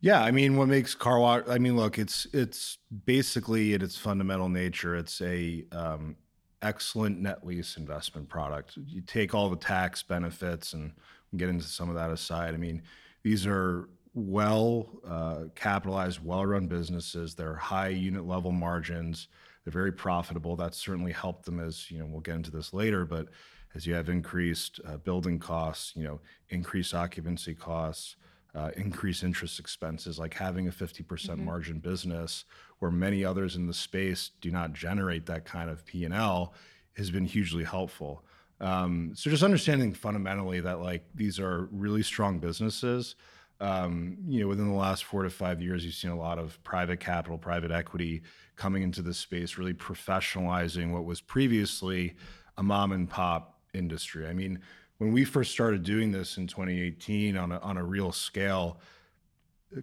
Yeah, 0.00 0.20
I 0.20 0.32
mean, 0.32 0.56
what 0.56 0.66
makes 0.68 0.94
car 0.94 1.20
wash? 1.20 1.44
I 1.48 1.58
mean, 1.58 1.76
look, 1.76 1.98
it's 1.98 2.26
it's 2.32 2.78
basically 3.06 3.72
in 3.72 3.82
its 3.82 3.96
fundamental 3.96 4.48
nature, 4.48 4.96
it's 4.96 5.20
a 5.20 5.64
um, 5.70 6.16
excellent 6.60 7.20
net 7.20 7.46
lease 7.46 7.76
investment 7.76 8.28
product. 8.28 8.76
You 8.76 9.00
take 9.02 9.32
all 9.32 9.48
the 9.48 9.56
tax 9.56 10.02
benefits 10.02 10.72
and 10.72 10.92
get 11.36 11.48
into 11.48 11.64
some 11.64 11.88
of 11.88 11.94
that 11.94 12.10
aside. 12.10 12.52
I 12.52 12.56
mean, 12.56 12.82
these 13.22 13.46
are 13.46 13.88
well 14.14 14.88
uh, 15.06 15.44
capitalized, 15.54 16.24
well 16.24 16.44
run 16.44 16.66
businesses. 16.66 17.34
They're 17.36 17.54
high 17.54 17.88
unit 17.88 18.26
level 18.26 18.52
margins. 18.52 19.28
They're 19.64 19.72
very 19.72 19.92
profitable. 19.92 20.56
That's 20.56 20.78
certainly 20.78 21.12
helped 21.12 21.44
them 21.44 21.60
as, 21.60 21.90
you 21.90 21.98
know, 21.98 22.06
we'll 22.06 22.20
get 22.20 22.34
into 22.34 22.50
this 22.50 22.72
later, 22.72 23.04
but 23.04 23.28
as 23.74 23.86
you 23.86 23.94
have 23.94 24.08
increased 24.08 24.80
uh, 24.86 24.98
building 24.98 25.38
costs, 25.38 25.92
you 25.96 26.04
know, 26.04 26.20
increased 26.50 26.94
occupancy 26.94 27.54
costs, 27.54 28.16
uh, 28.54 28.70
increased 28.76 29.22
interest 29.22 29.58
expenses, 29.58 30.18
like 30.18 30.34
having 30.34 30.68
a 30.68 30.70
50% 30.70 31.04
mm 31.04 31.34
hmm 31.34 31.44
margin 31.44 31.78
business 31.78 32.44
where 32.78 32.90
many 32.90 33.24
others 33.24 33.56
in 33.56 33.66
the 33.66 33.74
space 33.74 34.32
do 34.40 34.50
not 34.50 34.72
generate 34.72 35.24
that 35.26 35.44
kind 35.44 35.70
of 35.70 35.84
P&L 35.86 36.52
has 36.96 37.10
been 37.10 37.24
hugely 37.24 37.64
helpful. 37.64 38.24
Um, 38.60 39.12
so 39.14 39.30
just 39.30 39.42
understanding 39.42 39.92
fundamentally 39.92 40.60
that 40.60 40.80
like 40.80 41.04
these 41.14 41.38
are 41.40 41.68
really 41.72 42.02
strong 42.02 42.38
businesses. 42.38 43.16
Um, 43.62 44.18
you 44.26 44.40
know, 44.40 44.48
within 44.48 44.66
the 44.66 44.74
last 44.74 45.04
four 45.04 45.22
to 45.22 45.30
five 45.30 45.62
years, 45.62 45.84
you've 45.84 45.94
seen 45.94 46.10
a 46.10 46.18
lot 46.18 46.36
of 46.36 46.62
private 46.64 46.98
capital, 46.98 47.38
private 47.38 47.70
equity 47.70 48.22
coming 48.56 48.82
into 48.82 49.02
the 49.02 49.14
space, 49.14 49.56
really 49.56 49.72
professionalizing 49.72 50.90
what 50.90 51.04
was 51.04 51.20
previously 51.20 52.16
a 52.58 52.62
mom 52.62 52.90
and 52.90 53.08
pop 53.08 53.60
industry. 53.72 54.26
I 54.26 54.32
mean, 54.32 54.58
when 54.98 55.12
we 55.12 55.24
first 55.24 55.52
started 55.52 55.84
doing 55.84 56.10
this 56.10 56.38
in 56.38 56.48
2018 56.48 57.36
on 57.36 57.52
a, 57.52 57.58
on 57.60 57.76
a 57.76 57.84
real 57.84 58.10
scale, 58.10 58.80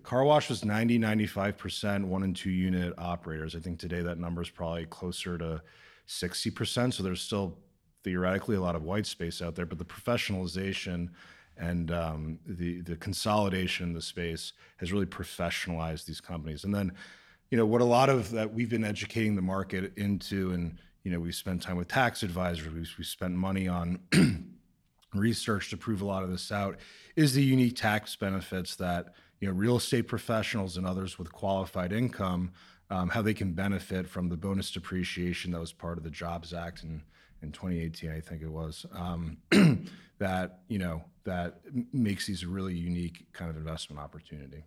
car 0.03 0.25
wash 0.25 0.50
was 0.50 0.65
90, 0.65 1.00
95% 1.00 2.03
one 2.03 2.24
and 2.24 2.36
two 2.36 2.51
unit 2.51 2.93
operators. 2.98 3.55
I 3.55 3.59
think 3.59 3.79
today 3.79 4.01
that 4.01 4.19
number 4.19 4.41
is 4.41 4.50
probably 4.50 4.88
closer 4.88 5.38
to 5.38 5.62
60%. 6.07 6.93
So 6.93 7.01
there's 7.01 7.21
still 7.21 7.57
theoretically 8.03 8.55
a 8.55 8.62
lot 8.62 8.75
of 8.75 8.83
white 8.83 9.05
space 9.05 9.41
out 9.41 9.55
there, 9.55 9.65
but 9.65 9.77
the 9.77 9.86
professionalization 9.86 11.09
and 11.60 11.92
um, 11.92 12.39
the 12.48 12.82
the 12.82 12.96
consolidation 12.96 13.88
in 13.88 13.94
the 13.94 14.01
space 14.01 14.54
has 14.78 14.92
really 14.92 15.06
professionalized 15.06 16.06
these 16.06 16.22
companies. 16.22 16.63
And 16.63 16.74
then, 16.74 16.94
you 17.51 17.58
know, 17.58 17.66
what 17.66 17.82
a 17.82 17.86
lot 17.86 18.10
of 18.10 18.32
that 18.32 18.54
we've 18.54 18.70
been 18.70 18.86
educating 18.86 19.36
the 19.36 19.42
market 19.42 19.92
into, 19.98 20.51
and 20.51 20.78
you 21.04 21.12
know, 21.12 21.20
we 21.20 21.32
spent 21.32 21.62
time 21.62 21.75
with 21.75 21.89
tax 21.89 22.24
advisors, 22.24 22.74
we 22.74 22.88
we 22.98 23.04
spent 23.04 23.34
money 23.34 23.68
on 23.68 24.00
research 25.13 25.70
to 25.72 25.78
prove 25.78 26.01
a 26.01 26.06
lot 26.06 26.24
of 26.24 26.32
this 26.32 26.51
out, 26.51 26.78
is 27.16 27.34
the 27.34 27.44
unique 27.44 27.75
tax 27.75 28.16
benefits 28.16 28.75
that 28.78 29.13
you 29.42 29.48
know 29.48 29.54
real 29.54 29.75
estate 29.75 30.08
professionals 30.08 30.78
and 30.78 30.88
others 30.88 31.20
with 31.20 31.32
qualified 31.32 31.92
income. 31.92 32.51
Um, 32.92 33.10
how 33.10 33.22
they 33.22 33.36
can 33.36 33.51
benefit 33.51 34.08
from 34.08 34.30
the 34.30 34.38
bonus 34.38 34.72
depreciation 34.72 35.51
that 35.51 35.60
was 35.60 35.72
part 35.72 36.00
of 36.00 36.04
the 36.04 36.10
Jobs 36.10 36.56
Act 36.56 36.82
and 36.82 37.01
in 37.41 37.51
2018, 37.51 38.12
I 38.12 38.19
think 38.19 38.41
it 38.41 38.51
was, 38.51 38.86
um, 38.93 39.38
that 40.19 40.60
you 40.67 40.79
know 40.79 41.03
that 41.24 41.62
makes 41.93 42.27
these 42.27 42.43
a 42.43 42.48
really 42.48 42.75
unique 42.75 43.25
kind 43.34 43.50
of 43.50 43.58
investment 43.58 44.01
opportunity. 44.01 44.63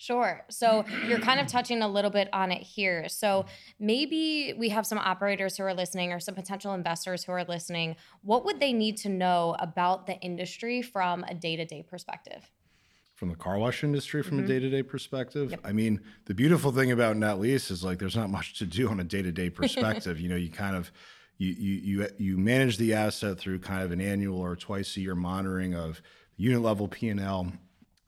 Sure. 0.00 0.42
So 0.48 0.86
you're 1.06 1.18
kind 1.18 1.40
of 1.40 1.46
touching 1.46 1.82
a 1.82 1.88
little 1.88 2.10
bit 2.10 2.30
on 2.32 2.50
it 2.50 2.62
here. 2.62 3.06
So 3.10 3.44
maybe 3.78 4.54
we 4.56 4.70
have 4.70 4.86
some 4.86 4.96
operators 4.96 5.58
who 5.58 5.64
are 5.64 5.74
listening 5.74 6.10
or 6.10 6.18
some 6.18 6.34
potential 6.34 6.72
investors 6.72 7.22
who 7.22 7.32
are 7.32 7.44
listening. 7.44 7.96
What 8.22 8.46
would 8.46 8.60
they 8.60 8.72
need 8.72 8.96
to 8.98 9.10
know 9.10 9.56
about 9.58 10.06
the 10.06 10.18
industry 10.20 10.80
from 10.80 11.22
a 11.24 11.34
day 11.34 11.54
to 11.54 11.66
day 11.66 11.82
perspective? 11.82 12.50
From 13.14 13.28
the 13.28 13.36
car 13.36 13.58
wash 13.58 13.84
industry, 13.84 14.22
from 14.22 14.38
mm-hmm. 14.38 14.46
a 14.46 14.48
day 14.48 14.58
to 14.58 14.70
day 14.70 14.82
perspective, 14.82 15.50
yep. 15.50 15.60
I 15.64 15.72
mean, 15.72 16.00
the 16.24 16.32
beautiful 16.32 16.72
thing 16.72 16.92
about 16.92 17.18
net 17.18 17.38
lease 17.38 17.70
is 17.70 17.84
like 17.84 17.98
there's 17.98 18.16
not 18.16 18.30
much 18.30 18.58
to 18.60 18.64
do 18.64 18.88
on 18.88 19.00
a 19.00 19.04
day 19.04 19.20
to 19.20 19.30
day 19.30 19.50
perspective. 19.50 20.18
you 20.18 20.30
know, 20.30 20.36
you 20.36 20.48
kind 20.48 20.76
of 20.76 20.90
you, 21.40 21.54
you, 22.02 22.08
you, 22.18 22.36
manage 22.36 22.76
the 22.76 22.92
asset 22.92 23.38
through 23.38 23.60
kind 23.60 23.82
of 23.82 23.92
an 23.92 24.00
annual 24.00 24.38
or 24.38 24.54
twice 24.54 24.94
a 24.98 25.00
year 25.00 25.14
monitoring 25.14 25.74
of 25.74 26.02
unit 26.36 26.60
level 26.60 26.86
P&L 26.86 27.50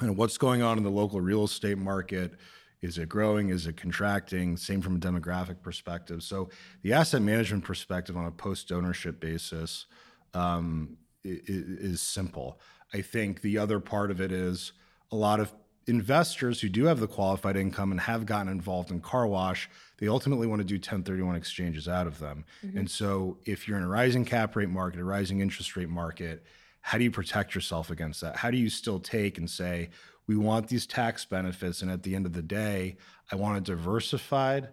and 0.00 0.16
what's 0.18 0.36
going 0.36 0.60
on 0.60 0.76
in 0.76 0.84
the 0.84 0.90
local 0.90 1.18
real 1.18 1.44
estate 1.44 1.78
market. 1.78 2.34
Is 2.82 2.98
it 2.98 3.08
growing? 3.08 3.48
Is 3.48 3.66
it 3.66 3.78
contracting? 3.78 4.58
Same 4.58 4.82
from 4.82 4.96
a 4.96 4.98
demographic 4.98 5.62
perspective. 5.62 6.22
So 6.22 6.50
the 6.82 6.92
asset 6.92 7.22
management 7.22 7.64
perspective 7.64 8.18
on 8.18 8.26
a 8.26 8.30
post 8.30 8.70
ownership 8.70 9.18
basis 9.18 9.86
um, 10.34 10.98
is, 11.24 11.40
is 11.48 12.02
simple. 12.02 12.60
I 12.92 13.00
think 13.00 13.40
the 13.40 13.56
other 13.56 13.80
part 13.80 14.10
of 14.10 14.20
it 14.20 14.30
is 14.30 14.72
a 15.10 15.16
lot 15.16 15.40
of 15.40 15.54
investors 15.86 16.60
who 16.60 16.68
do 16.68 16.84
have 16.84 17.00
the 17.00 17.08
qualified 17.08 17.56
income 17.56 17.92
and 17.92 18.00
have 18.00 18.26
gotten 18.26 18.52
involved 18.52 18.90
in 18.90 19.00
car 19.00 19.26
wash, 19.26 19.70
they 20.02 20.08
ultimately 20.08 20.48
want 20.48 20.58
to 20.58 20.64
do 20.64 20.74
1031 20.74 21.36
exchanges 21.36 21.86
out 21.86 22.08
of 22.08 22.18
them. 22.18 22.44
Mm-hmm. 22.66 22.78
And 22.78 22.90
so 22.90 23.38
if 23.44 23.68
you're 23.68 23.76
in 23.76 23.84
a 23.84 23.88
rising 23.88 24.24
cap 24.24 24.56
rate 24.56 24.68
market, 24.68 24.98
a 24.98 25.04
rising 25.04 25.38
interest 25.38 25.76
rate 25.76 25.88
market, 25.88 26.44
how 26.80 26.98
do 26.98 27.04
you 27.04 27.10
protect 27.12 27.54
yourself 27.54 27.88
against 27.88 28.20
that? 28.22 28.34
How 28.34 28.50
do 28.50 28.56
you 28.56 28.68
still 28.68 28.98
take 28.98 29.38
and 29.38 29.48
say, 29.48 29.90
we 30.26 30.36
want 30.36 30.66
these 30.66 30.86
tax 30.86 31.24
benefits 31.24 31.82
and 31.82 31.90
at 31.90 32.02
the 32.02 32.16
end 32.16 32.26
of 32.26 32.32
the 32.32 32.42
day, 32.42 32.96
I 33.30 33.36
want 33.36 33.58
a 33.58 33.60
diversified 33.60 34.70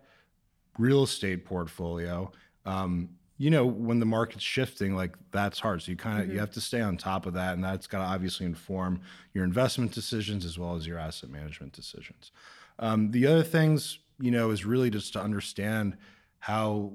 real 0.80 1.04
estate 1.04 1.46
portfolio 1.46 2.32
um, 2.66 3.10
you 3.38 3.52
know 3.52 3.66
when 3.68 4.00
the 4.00 4.06
market's 4.08 4.44
shifting 4.44 4.96
like 4.96 5.16
that's 5.32 5.60
hard 5.60 5.82
so 5.82 5.92
you 5.92 5.98
kind 5.98 6.20
of 6.20 6.26
mm-hmm. 6.26 6.34
you 6.34 6.40
have 6.40 6.52
to 6.52 6.62
stay 6.62 6.82
on 6.82 6.98
top 6.98 7.26
of 7.26 7.34
that 7.34 7.54
and 7.54 7.64
that's 7.64 7.86
got 7.86 8.00
to 8.00 8.06
obviously 8.06 8.46
inform 8.46 9.00
your 9.34 9.44
investment 9.44 9.92
decisions 9.92 10.44
as 10.44 10.58
well 10.58 10.76
as 10.76 10.88
your 10.88 10.98
asset 10.98 11.30
management 11.30 11.72
decisions 11.74 12.32
um, 12.80 13.12
the 13.12 13.28
other 13.28 13.44
things 13.44 14.00
you 14.20 14.32
know 14.32 14.52
is 14.52 14.66
really 14.66 14.90
just 14.90 15.14
to 15.14 15.22
understand 15.22 15.98
how 16.40 16.94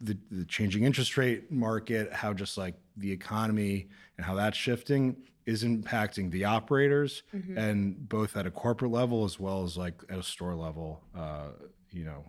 the, 0.00 0.16
the 0.30 0.44
changing 0.44 0.84
interest 0.84 1.16
rate 1.16 1.50
market 1.50 2.12
how 2.12 2.32
just 2.32 2.56
like 2.56 2.74
the 2.96 3.10
economy 3.10 3.88
and 4.16 4.24
how 4.24 4.34
that's 4.34 4.56
shifting 4.56 5.16
is 5.46 5.64
impacting 5.64 6.30
the 6.30 6.44
operators 6.44 7.22
mm-hmm. 7.34 7.56
and 7.56 8.08
both 8.08 8.36
at 8.36 8.46
a 8.46 8.50
corporate 8.50 8.92
level 8.92 9.24
as 9.24 9.40
well 9.40 9.64
as 9.64 9.76
like 9.76 9.94
at 10.10 10.18
a 10.18 10.22
store 10.22 10.54
level 10.54 11.02
uh, 11.16 11.48
you 11.90 12.04
know 12.04 12.24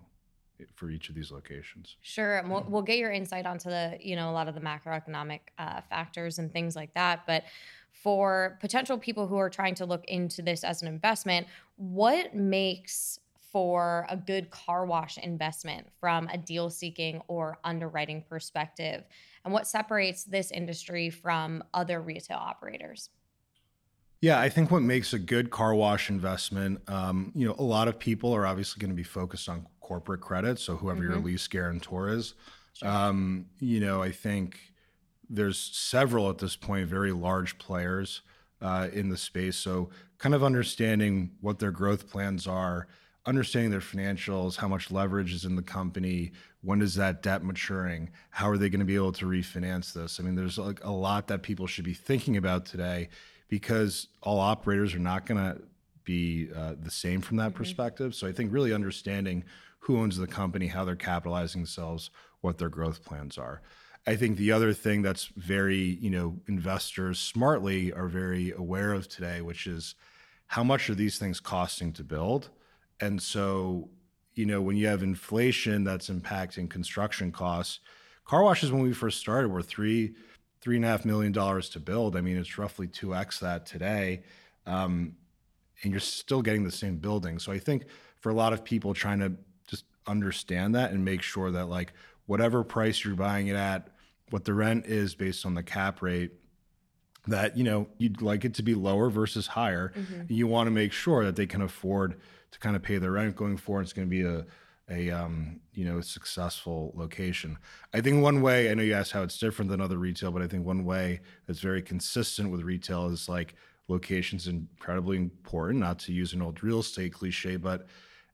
for 0.76 0.90
each 0.90 1.10
of 1.10 1.16
these 1.16 1.32
locations. 1.32 1.98
Sure, 2.02 2.38
and 2.38 2.50
we'll, 2.50 2.66
we'll 2.68 2.82
get 2.82 2.98
your 2.98 3.12
insight 3.12 3.46
onto 3.46 3.70
the 3.70 3.98
you 4.00 4.16
know 4.16 4.30
a 4.30 4.34
lot 4.34 4.48
of 4.48 4.56
the 4.56 4.62
macroeconomic 4.62 5.40
uh, 5.58 5.82
factors 5.90 6.40
and 6.40 6.52
things 6.52 6.76
like 6.76 6.94
that. 6.94 7.22
But 7.26 7.44
for 7.92 8.58
potential 8.62 8.98
people 8.98 9.28
who 9.28 9.38
are 9.38 9.50
trying 9.50 9.76
to 9.76 9.86
look 9.86 10.06
into 10.06 10.42
this 10.42 10.64
as 10.64 10.82
an 10.82 10.88
investment, 10.88 11.48
what 11.76 12.34
makes 12.34 13.20
for 13.52 14.06
a 14.10 14.18
good 14.18 14.50
car 14.50 14.86
wash 14.86 15.18
investment 15.18 15.88
from 16.00 16.28
a 16.28 16.38
deal 16.38 16.70
seeking 16.70 17.22
or 17.28 17.58
underwriting 17.64 18.24
perspective, 18.30 19.04
and 19.44 19.54
what 19.54 19.68
separates 19.68 20.24
this 20.24 20.52
industry 20.52 21.10
from 21.10 21.64
other 21.74 22.02
retail 22.02 22.38
operators? 22.38 23.10
Yeah, 24.22 24.40
I 24.40 24.50
think 24.50 24.70
what 24.70 24.82
makes 24.82 25.14
a 25.14 25.20
good 25.20 25.50
car 25.50 25.74
wash 25.74 26.10
investment, 26.10 26.82
um, 26.90 27.32
you 27.34 27.48
know, 27.48 27.56
a 27.58 27.64
lot 27.64 27.88
of 27.88 27.98
people 27.98 28.34
are 28.36 28.46
obviously 28.46 28.82
going 28.82 28.90
to 28.90 28.96
be 28.96 29.04
focused 29.04 29.48
on 29.48 29.66
corporate 29.80 30.20
credit. 30.20 30.60
So 30.60 30.76
whoever 30.76 31.02
mm-hmm. 31.02 31.14
your 31.14 31.22
lease 31.22 31.48
guarantor 31.48 32.10
is, 32.10 32.34
sure. 32.74 32.90
um, 32.90 33.46
you 33.60 33.80
know, 33.80 34.04
I 34.04 34.12
think 34.12 34.60
there's 35.30 35.58
several 35.58 36.30
at 36.30 36.40
this 36.40 36.56
point 36.56 36.90
very 36.90 37.14
large 37.14 37.58
players 37.60 38.22
uh, 38.62 38.90
in 38.92 39.10
the 39.10 39.18
space. 39.18 39.56
So 39.56 39.90
kind 40.18 40.36
of 40.36 40.44
understanding 40.44 41.32
what 41.40 41.60
their 41.60 41.72
growth 41.72 42.10
plans 42.10 42.46
are, 42.46 42.88
understanding 43.26 43.72
their 43.72 43.80
financials, 43.80 44.56
how 44.56 44.68
much 44.68 44.92
leverage 44.92 45.34
is 45.34 45.46
in 45.46 45.56
the 45.56 45.62
company, 45.62 46.32
when 46.62 46.82
is 46.82 46.96
that 46.96 47.22
debt 47.22 47.44
maturing, 47.44 48.10
how 48.32 48.50
are 48.50 48.58
they 48.58 48.70
going 48.70 48.80
to 48.80 48.86
be 48.86 48.96
able 48.96 49.12
to 49.14 49.26
refinance 49.26 49.94
this? 49.94 50.20
I 50.20 50.24
mean, 50.24 50.36
there's 50.36 50.58
like 50.58 50.84
a 50.84 50.92
lot 50.92 51.28
that 51.28 51.44
people 51.44 51.68
should 51.68 51.86
be 51.86 51.94
thinking 51.94 52.38
about 52.38 52.66
today 52.66 53.10
because 53.48 54.08
all 54.22 54.40
operators 54.40 54.94
are 54.94 55.00
not 55.00 55.26
going 55.26 55.38
to 55.38 55.62
be 56.04 56.50
uh, 56.56 56.74
the 56.82 56.92
same 56.92 57.22
from 57.22 57.38
that 57.38 57.50
mm-hmm. 57.50 57.58
perspective. 57.58 58.16
So 58.16 58.28
I 58.28 58.32
think 58.32 58.52
really 58.54 58.74
understanding 58.74 59.44
who 59.80 60.00
owns 60.00 60.18
the 60.18 60.28
company, 60.28 60.68
how 60.68 60.86
they're 60.86 60.96
capitalizing 60.96 61.62
themselves, 61.62 62.10
what 62.42 62.58
their 62.58 62.70
growth 62.70 63.04
plans 63.04 63.38
are. 63.38 63.62
I 64.08 64.16
think 64.16 64.38
the 64.38 64.52
other 64.52 64.74
thing 64.74 65.02
that's 65.02 65.26
very, 65.36 65.98
you 66.02 66.10
know, 66.10 66.38
investors 66.48 67.20
smartly 67.20 67.94
are 67.94 68.08
very 68.08 68.52
aware 68.52 68.94
of 68.94 69.08
today, 69.08 69.42
which 69.42 69.68
is 69.68 69.96
how 70.48 70.64
much 70.64 70.90
are 70.90 70.96
these 70.96 71.20
things 71.20 71.40
costing 71.40 71.94
to 71.94 72.04
build? 72.04 72.50
And 73.02 73.22
so, 73.22 73.90
you 74.34 74.46
know, 74.46 74.62
when 74.62 74.76
you 74.76 74.88
have 74.88 75.04
inflation 75.04 75.84
that's 75.84 76.10
impacting 76.10 76.70
construction 76.70 77.32
costs, 77.32 77.80
car 78.26 78.44
washes 78.44 78.72
when 78.72 78.82
we 78.82 78.94
first 78.94 79.20
started 79.20 79.50
were 79.50 79.62
three 79.62 80.16
three 80.62 80.76
and 80.76 80.86
a 80.86 80.88
half 80.88 81.06
million 81.06 81.32
dollars 81.32 81.70
to 81.70 81.80
build. 81.80 82.16
I 82.16 82.22
mean, 82.22 82.38
it's 82.38 82.58
roughly 82.58 82.88
two 82.88 83.16
x 83.16 83.40
that 83.40 83.66
today, 83.66 84.24
um, 84.66 85.16
and 85.84 85.92
you're 85.92 86.02
still 86.02 86.42
getting 86.42 86.64
the 86.64 86.72
same 86.72 86.98
building. 86.98 87.40
So 87.40 87.52
I 87.52 87.60
think 87.60 87.86
for 88.20 88.30
a 88.30 88.34
lot 88.34 88.54
of 88.54 88.64
people 88.64 88.94
trying 88.94 89.20
to 89.20 89.34
just 89.68 89.86
understand 90.06 90.76
that 90.76 90.92
and 90.92 91.04
make 91.06 91.22
sure 91.22 91.52
that 91.52 91.70
like 91.70 91.94
whatever 92.26 92.64
price 92.64 93.04
you're 93.04 93.16
buying 93.16 93.48
it 93.48 93.56
at, 93.56 93.88
what 94.32 94.44
the 94.44 94.54
rent 94.54 94.86
is 94.86 95.16
based 95.16 95.46
on 95.46 95.54
the 95.54 95.64
cap 95.64 96.02
rate, 96.02 96.32
that 97.28 97.58
you 97.58 97.64
know 97.64 97.88
you'd 97.98 98.22
like 98.22 98.44
it 98.46 98.54
to 98.56 98.64
be 98.64 98.76
lower 98.76 99.10
versus 99.10 99.48
higher. 99.48 99.94
Mm-hmm. 99.96 100.22
You 100.28 100.48
want 100.48 100.68
to 100.68 100.72
make 100.72 100.92
sure 100.92 101.24
that 101.24 101.36
they 101.36 101.48
can 101.48 101.62
afford 101.62 102.20
to 102.52 102.60
kind 102.60 102.76
of 102.76 102.82
pay 102.82 102.98
their 102.98 103.12
rent 103.12 103.36
going 103.36 103.58
forward. 103.58 103.84
It's 103.84 103.94
going 103.94 104.08
to 104.08 104.10
be 104.10 104.24
a 104.24 104.46
a 104.90 105.12
um, 105.12 105.60
you 105.74 105.86
know 105.86 106.02
successful 106.02 106.92
location. 106.96 107.58
I 107.94 108.02
think 108.02 108.22
one 108.22 108.42
way 108.42 108.72
I 108.72 108.74
know 108.74 108.84
you 108.84 108.94
asked 108.94 109.12
how 109.12 109.24
it's 109.24 109.38
different 109.38 109.70
than 109.70 109.82
other 109.82 109.98
retail, 109.98 110.32
but 110.32 110.42
I 110.42 110.48
think 110.48 110.66
one 110.66 110.84
way 110.86 111.22
that's 111.48 111.60
very 111.60 111.82
consistent 111.82 112.52
with 112.52 112.62
retail 112.62 113.08
is 113.08 113.30
like 113.30 113.56
locations 113.88 114.48
incredibly 114.48 115.18
important. 115.18 115.80
Not 115.80 116.00
to 116.00 116.14
use 116.14 116.34
an 116.34 116.42
old 116.42 116.64
real 116.64 116.80
estate 116.80 117.14
cliche, 117.14 117.56
but 117.56 117.88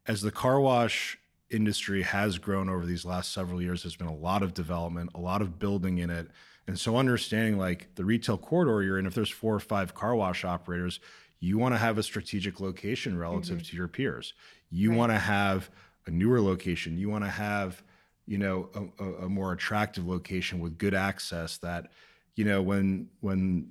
as 0.08 0.22
the 0.22 0.32
car 0.32 0.60
wash 0.60 1.18
industry 1.50 2.02
has 2.02 2.38
grown 2.38 2.70
over 2.70 2.86
these 2.86 3.06
last 3.06 3.32
several 3.32 3.62
years, 3.62 3.84
there's 3.84 3.96
been 3.96 4.08
a 4.08 4.16
lot 4.16 4.44
of 4.44 4.54
development, 4.54 5.12
a 5.16 5.20
lot 5.20 5.42
of 5.42 5.60
building 5.60 6.00
in 6.00 6.10
it. 6.10 6.30
And 6.68 6.80
so 6.80 6.98
understanding 6.98 7.58
like 7.58 7.94
the 7.96 8.06
retail 8.06 8.38
corridor 8.38 8.82
you're 8.82 8.98
in, 8.98 9.06
if 9.06 9.14
there's 9.14 9.30
four 9.30 9.54
or 9.54 9.60
five 9.60 9.94
car 9.94 10.16
wash 10.16 10.44
operators, 10.44 11.00
you 11.40 11.58
want 11.58 11.74
to 11.74 11.78
have 11.78 11.98
a 11.98 12.04
strategic 12.04 12.60
location 12.60 13.18
relative 13.18 13.58
mm-hmm. 13.58 13.66
to 13.66 13.78
your 13.78 13.88
peers. 13.88 14.34
You 14.70 14.90
right. 14.90 14.98
want 14.98 15.12
to 15.12 15.20
have 15.20 15.70
a 16.08 16.12
newer 16.12 16.42
location. 16.42 16.98
You 16.98 17.10
want 17.10 17.24
to 17.24 17.30
have, 17.30 17.84
you 18.26 18.38
know, 18.38 18.70
a, 19.00 19.26
a, 19.26 19.30
more 19.30 19.52
attractive 19.52 20.08
location 20.08 20.60
with 20.60 20.78
good 20.78 20.94
access 20.94 21.58
that, 21.58 21.92
you 22.36 22.46
know, 22.46 22.62
when 22.62 23.10
when 23.22 23.70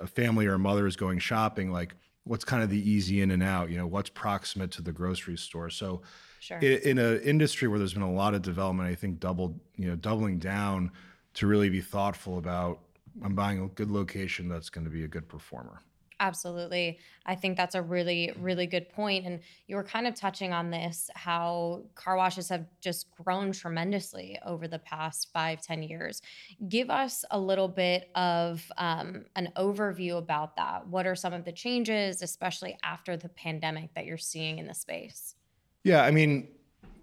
a 0.00 0.06
family 0.06 0.46
or 0.46 0.54
a 0.54 0.58
mother 0.58 0.86
is 0.86 0.96
going 0.96 1.18
shopping, 1.18 1.72
like 1.72 1.94
what's 2.24 2.44
kind 2.44 2.62
of 2.62 2.70
the 2.70 2.90
easy 2.90 3.22
in 3.22 3.30
and 3.30 3.42
out, 3.42 3.70
you 3.70 3.76
know, 3.76 3.86
what's 3.86 4.10
proximate 4.10 4.70
to 4.72 4.82
the 4.82 4.92
grocery 4.92 5.36
store. 5.36 5.70
So 5.70 6.02
sure. 6.40 6.58
in, 6.58 6.78
in 6.82 6.98
an 6.98 7.20
industry 7.20 7.68
where 7.68 7.78
there's 7.78 7.94
been 7.94 8.02
a 8.02 8.12
lot 8.12 8.34
of 8.34 8.42
development, 8.42 8.88
I 8.88 8.94
think 8.94 9.18
double, 9.18 9.60
you 9.76 9.88
know, 9.88 9.96
doubling 9.96 10.38
down 10.38 10.90
to 11.34 11.46
really 11.46 11.70
be 11.70 11.80
thoughtful 11.80 12.38
about 12.38 12.80
I'm 13.24 13.34
buying 13.34 13.62
a 13.62 13.68
good 13.68 13.90
location 13.90 14.48
that's 14.48 14.70
going 14.70 14.84
to 14.84 14.90
be 14.90 15.04
a 15.04 15.08
good 15.08 15.28
performer. 15.28 15.80
Absolutely. 16.22 17.00
I 17.26 17.34
think 17.34 17.56
that's 17.56 17.74
a 17.74 17.82
really, 17.82 18.32
really 18.38 18.68
good 18.68 18.88
point. 18.90 19.26
And 19.26 19.40
you 19.66 19.74
were 19.74 19.82
kind 19.82 20.06
of 20.06 20.14
touching 20.14 20.52
on 20.52 20.70
this 20.70 21.10
how 21.16 21.82
car 21.96 22.16
washes 22.16 22.48
have 22.48 22.64
just 22.80 23.10
grown 23.10 23.50
tremendously 23.50 24.38
over 24.46 24.68
the 24.68 24.78
past 24.78 25.30
five, 25.32 25.60
ten 25.60 25.82
years. 25.82 26.22
Give 26.68 26.90
us 26.90 27.24
a 27.32 27.38
little 27.40 27.66
bit 27.66 28.08
of 28.14 28.64
um, 28.78 29.24
an 29.34 29.52
overview 29.56 30.16
about 30.16 30.54
that. 30.56 30.86
What 30.86 31.08
are 31.08 31.16
some 31.16 31.32
of 31.32 31.44
the 31.44 31.50
changes, 31.50 32.22
especially 32.22 32.78
after 32.84 33.16
the 33.16 33.28
pandemic, 33.28 33.92
that 33.94 34.06
you're 34.06 34.16
seeing 34.16 34.60
in 34.60 34.68
the 34.68 34.74
space? 34.74 35.34
Yeah. 35.82 36.04
I 36.04 36.12
mean, 36.12 36.46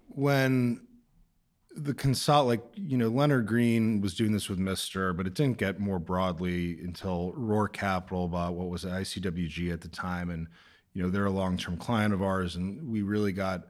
when 0.08 0.80
the 1.76 1.94
consult 1.94 2.46
like 2.46 2.62
you 2.74 2.96
know 2.96 3.08
Leonard 3.08 3.46
Green 3.46 4.00
was 4.00 4.14
doing 4.14 4.32
this 4.32 4.48
with 4.48 4.58
Mister, 4.58 5.12
but 5.12 5.26
it 5.26 5.34
didn't 5.34 5.58
get 5.58 5.78
more 5.78 5.98
broadly 5.98 6.78
until 6.82 7.32
Roark 7.36 7.72
Capital 7.72 8.28
bought 8.28 8.54
what 8.54 8.68
was 8.68 8.84
ICWG 8.84 9.72
at 9.72 9.80
the 9.80 9.88
time, 9.88 10.30
and 10.30 10.48
you 10.94 11.02
know 11.02 11.10
they're 11.10 11.26
a 11.26 11.30
long 11.30 11.56
term 11.56 11.76
client 11.76 12.12
of 12.12 12.22
ours, 12.22 12.56
and 12.56 12.90
we 12.90 13.02
really 13.02 13.32
got. 13.32 13.68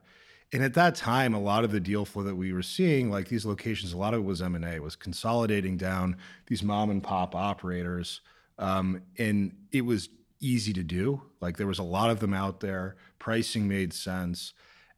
And 0.53 0.61
at 0.61 0.73
that 0.73 0.95
time, 0.95 1.33
a 1.33 1.39
lot 1.39 1.63
of 1.63 1.71
the 1.71 1.79
deal 1.79 2.03
flow 2.03 2.23
that 2.23 2.35
we 2.35 2.51
were 2.51 2.61
seeing, 2.61 3.09
like 3.09 3.29
these 3.29 3.45
locations, 3.45 3.93
a 3.93 3.97
lot 3.97 4.13
of 4.13 4.19
it 4.19 4.25
was 4.25 4.41
M 4.41 4.55
and 4.55 4.65
A, 4.65 4.81
was 4.81 4.97
consolidating 4.97 5.77
down 5.77 6.17
these 6.47 6.61
mom 6.61 6.89
and 6.89 7.01
pop 7.01 7.35
operators, 7.35 8.19
um, 8.59 9.01
and 9.17 9.53
it 9.71 9.85
was 9.85 10.09
easy 10.41 10.73
to 10.73 10.83
do. 10.83 11.21
Like 11.39 11.57
there 11.57 11.67
was 11.67 11.79
a 11.79 11.83
lot 11.83 12.09
of 12.09 12.19
them 12.19 12.33
out 12.33 12.59
there. 12.59 12.97
Pricing 13.19 13.67
made 13.67 13.93
sense 13.93 14.53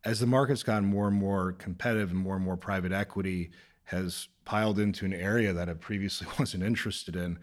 as 0.06 0.20
the 0.20 0.28
market's 0.28 0.64
gotten 0.64 0.88
more 0.88 1.08
and 1.08 1.18
more 1.18 1.54
competitive 1.54 2.12
and 2.12 2.20
more 2.20 2.36
and 2.36 2.44
more 2.44 2.58
private 2.58 2.92
equity 2.92 3.52
has 3.86 4.28
piled 4.46 4.80
into 4.80 5.06
an 5.06 5.14
area 5.14 5.54
that 5.54 5.70
it 5.70 5.80
previously 5.80 6.28
wasn't 6.40 6.64
interested 6.64 7.16
in, 7.16 7.38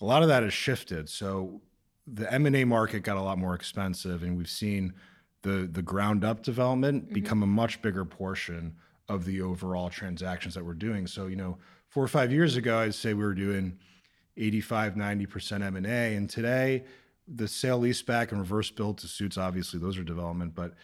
a 0.00 0.04
lot 0.04 0.22
of 0.22 0.28
that 0.28 0.42
has 0.42 0.52
shifted. 0.52 1.08
So 1.08 1.60
the 2.06 2.32
M&A 2.32 2.64
market 2.64 3.00
got 3.00 3.16
a 3.16 3.22
lot 3.22 3.38
more 3.38 3.54
expensive 3.54 4.22
and 4.22 4.36
we've 4.36 4.48
seen 4.48 4.94
the 5.42 5.68
the 5.70 5.82
ground 5.82 6.24
up 6.24 6.42
development 6.42 7.04
mm-hmm. 7.04 7.14
become 7.14 7.42
a 7.42 7.46
much 7.46 7.80
bigger 7.82 8.04
portion 8.04 8.74
of 9.08 9.24
the 9.24 9.40
overall 9.40 9.88
transactions 9.88 10.54
that 10.54 10.64
we're 10.64 10.74
doing. 10.74 11.06
So, 11.06 11.26
you 11.26 11.36
know, 11.36 11.58
4 11.88 12.04
or 12.04 12.08
5 12.08 12.32
years 12.32 12.56
ago 12.56 12.78
I'd 12.78 12.94
say 12.94 13.14
we 13.14 13.24
were 13.24 13.34
doing 13.34 13.78
85 14.36 14.94
90% 14.94 15.62
M&A 15.62 16.14
and 16.14 16.30
today 16.30 16.84
the 17.26 17.48
sale 17.48 17.80
leaseback 17.80 18.30
and 18.30 18.40
reverse 18.40 18.70
build 18.70 18.98
to 18.98 19.08
suits 19.08 19.36
obviously 19.36 19.78
those 19.78 19.98
are 19.98 20.04
development, 20.04 20.54
but 20.54 20.74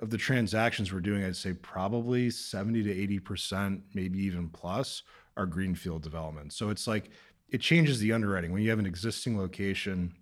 of 0.00 0.10
the 0.10 0.18
transactions 0.18 0.92
we're 0.92 1.00
doing, 1.00 1.24
I'd 1.24 1.36
say 1.36 1.52
probably 1.52 2.30
70 2.30 2.82
to 2.84 3.20
80%, 3.20 3.82
maybe 3.94 4.18
even 4.20 4.48
plus, 4.48 5.02
are 5.36 5.46
greenfield 5.46 6.02
development. 6.02 6.52
So 6.52 6.70
it's 6.70 6.86
like 6.86 7.10
it 7.48 7.60
changes 7.60 7.98
the 7.98 8.12
underwriting. 8.12 8.52
When 8.52 8.62
you 8.62 8.70
have 8.70 8.78
an 8.78 8.86
existing 8.86 9.38
location, 9.38 10.12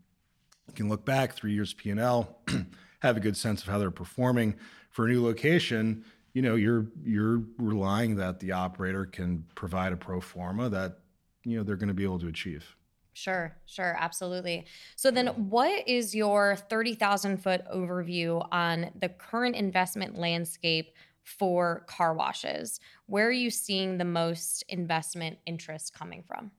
you 0.68 0.74
can 0.74 0.88
look 0.88 1.04
back 1.04 1.34
three 1.34 1.52
years 1.52 1.74
P&L, 1.74 2.38
have 3.00 3.16
a 3.16 3.20
good 3.20 3.36
sense 3.36 3.62
of 3.62 3.68
how 3.68 3.78
they're 3.78 3.90
performing. 3.90 4.56
For 4.90 5.06
a 5.06 5.08
new 5.08 5.22
location, 5.22 6.04
you 6.32 6.42
know, 6.42 6.54
you're 6.54 6.86
you're 7.02 7.42
relying 7.58 8.16
that 8.16 8.40
the 8.40 8.52
operator 8.52 9.04
can 9.04 9.44
provide 9.54 9.92
a 9.92 9.96
pro 9.96 10.20
forma 10.20 10.68
that 10.70 10.98
you 11.44 11.56
know 11.56 11.62
they're 11.62 11.76
going 11.76 11.88
to 11.88 11.94
be 11.94 12.04
able 12.04 12.18
to 12.18 12.28
achieve. 12.28 12.76
Sure, 13.16 13.56
sure, 13.64 13.96
absolutely. 13.98 14.66
So 14.94 15.10
then 15.10 15.28
what 15.48 15.88
is 15.88 16.14
your 16.14 16.54
30,000 16.54 17.38
foot 17.38 17.62
overview 17.74 18.46
on 18.52 18.90
the 19.00 19.08
current 19.08 19.56
investment 19.56 20.18
landscape 20.18 20.92
for 21.22 21.86
car 21.86 22.12
washes? 22.12 22.78
Where 23.06 23.26
are 23.26 23.32
you 23.32 23.48
seeing 23.50 23.96
the 23.96 24.04
most 24.04 24.64
investment 24.68 25.38
interest 25.46 25.94
coming 25.94 26.24
from? 26.24 26.50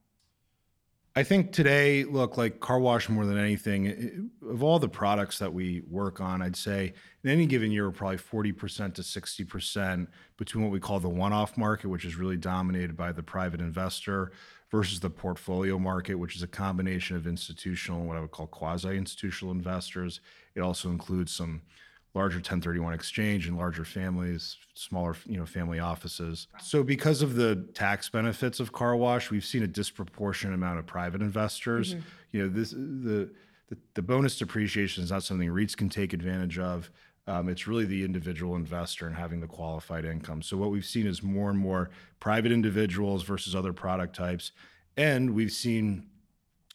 I 1.14 1.22
think 1.22 1.52
today, 1.52 2.02
look, 2.02 2.36
like 2.36 2.58
car 2.58 2.80
wash 2.80 3.08
more 3.08 3.24
than 3.24 3.38
anything, 3.38 4.30
of 4.48 4.62
all 4.62 4.80
the 4.80 4.88
products 4.88 5.38
that 5.38 5.52
we 5.52 5.82
work 5.88 6.20
on, 6.20 6.42
I'd 6.42 6.54
say 6.54 6.92
in 7.22 7.30
any 7.30 7.46
given 7.46 7.70
year, 7.70 7.90
probably 7.92 8.18
40% 8.18 8.94
to 8.94 9.02
60% 9.02 10.06
between 10.36 10.64
what 10.64 10.72
we 10.72 10.80
call 10.80 10.98
the 11.00 11.08
one 11.08 11.32
off 11.32 11.56
market, 11.56 11.88
which 11.88 12.04
is 12.04 12.16
really 12.16 12.36
dominated 12.36 12.96
by 12.96 13.12
the 13.12 13.22
private 13.22 13.60
investor, 13.60 14.32
versus 14.70 15.00
the 15.00 15.10
portfolio 15.10 15.78
market, 15.78 16.14
which 16.14 16.36
is 16.36 16.42
a 16.42 16.46
combination 16.46 17.16
of 17.16 17.26
institutional 17.26 18.00
and 18.00 18.08
what 18.08 18.16
I 18.16 18.20
would 18.20 18.30
call 18.30 18.46
quasi 18.46 18.96
institutional 18.96 19.52
investors. 19.52 20.20
It 20.54 20.60
also 20.60 20.90
includes 20.90 21.32
some 21.32 21.62
larger 22.14 22.36
1031 22.36 22.94
exchange 22.94 23.46
and 23.46 23.56
larger 23.56 23.84
families, 23.84 24.56
smaller, 24.74 25.16
you 25.26 25.38
know, 25.38 25.46
family 25.46 25.78
offices. 25.78 26.48
So 26.60 26.82
because 26.82 27.22
of 27.22 27.34
the 27.34 27.66
tax 27.74 28.08
benefits 28.08 28.60
of 28.60 28.72
car 28.72 28.96
wash, 28.96 29.30
we've 29.30 29.44
seen 29.44 29.62
a 29.62 29.68
disproportionate 29.68 30.54
amount 30.54 30.78
of 30.78 30.86
private 30.86 31.22
investors. 31.22 31.94
Mm-hmm. 31.94 32.02
You 32.32 32.42
know, 32.42 32.48
this 32.48 32.70
the, 32.70 33.30
the 33.68 33.78
the 33.94 34.02
bonus 34.02 34.36
depreciation 34.36 35.04
is 35.04 35.10
not 35.10 35.22
something 35.22 35.48
REITs 35.48 35.76
can 35.76 35.88
take 35.88 36.12
advantage 36.12 36.58
of. 36.58 36.90
Um, 37.28 37.48
it's 37.48 37.66
really 37.66 37.84
the 37.84 38.04
individual 38.04 38.56
investor 38.56 39.06
and 39.06 39.14
having 39.14 39.40
the 39.40 39.46
qualified 39.46 40.06
income. 40.06 40.40
So 40.40 40.56
what 40.56 40.70
we've 40.70 40.84
seen 40.84 41.06
is 41.06 41.22
more 41.22 41.50
and 41.50 41.58
more 41.58 41.90
private 42.20 42.50
individuals 42.50 43.22
versus 43.22 43.54
other 43.54 43.74
product 43.74 44.16
types, 44.16 44.52
and 44.96 45.34
we've 45.34 45.52
seen 45.52 46.06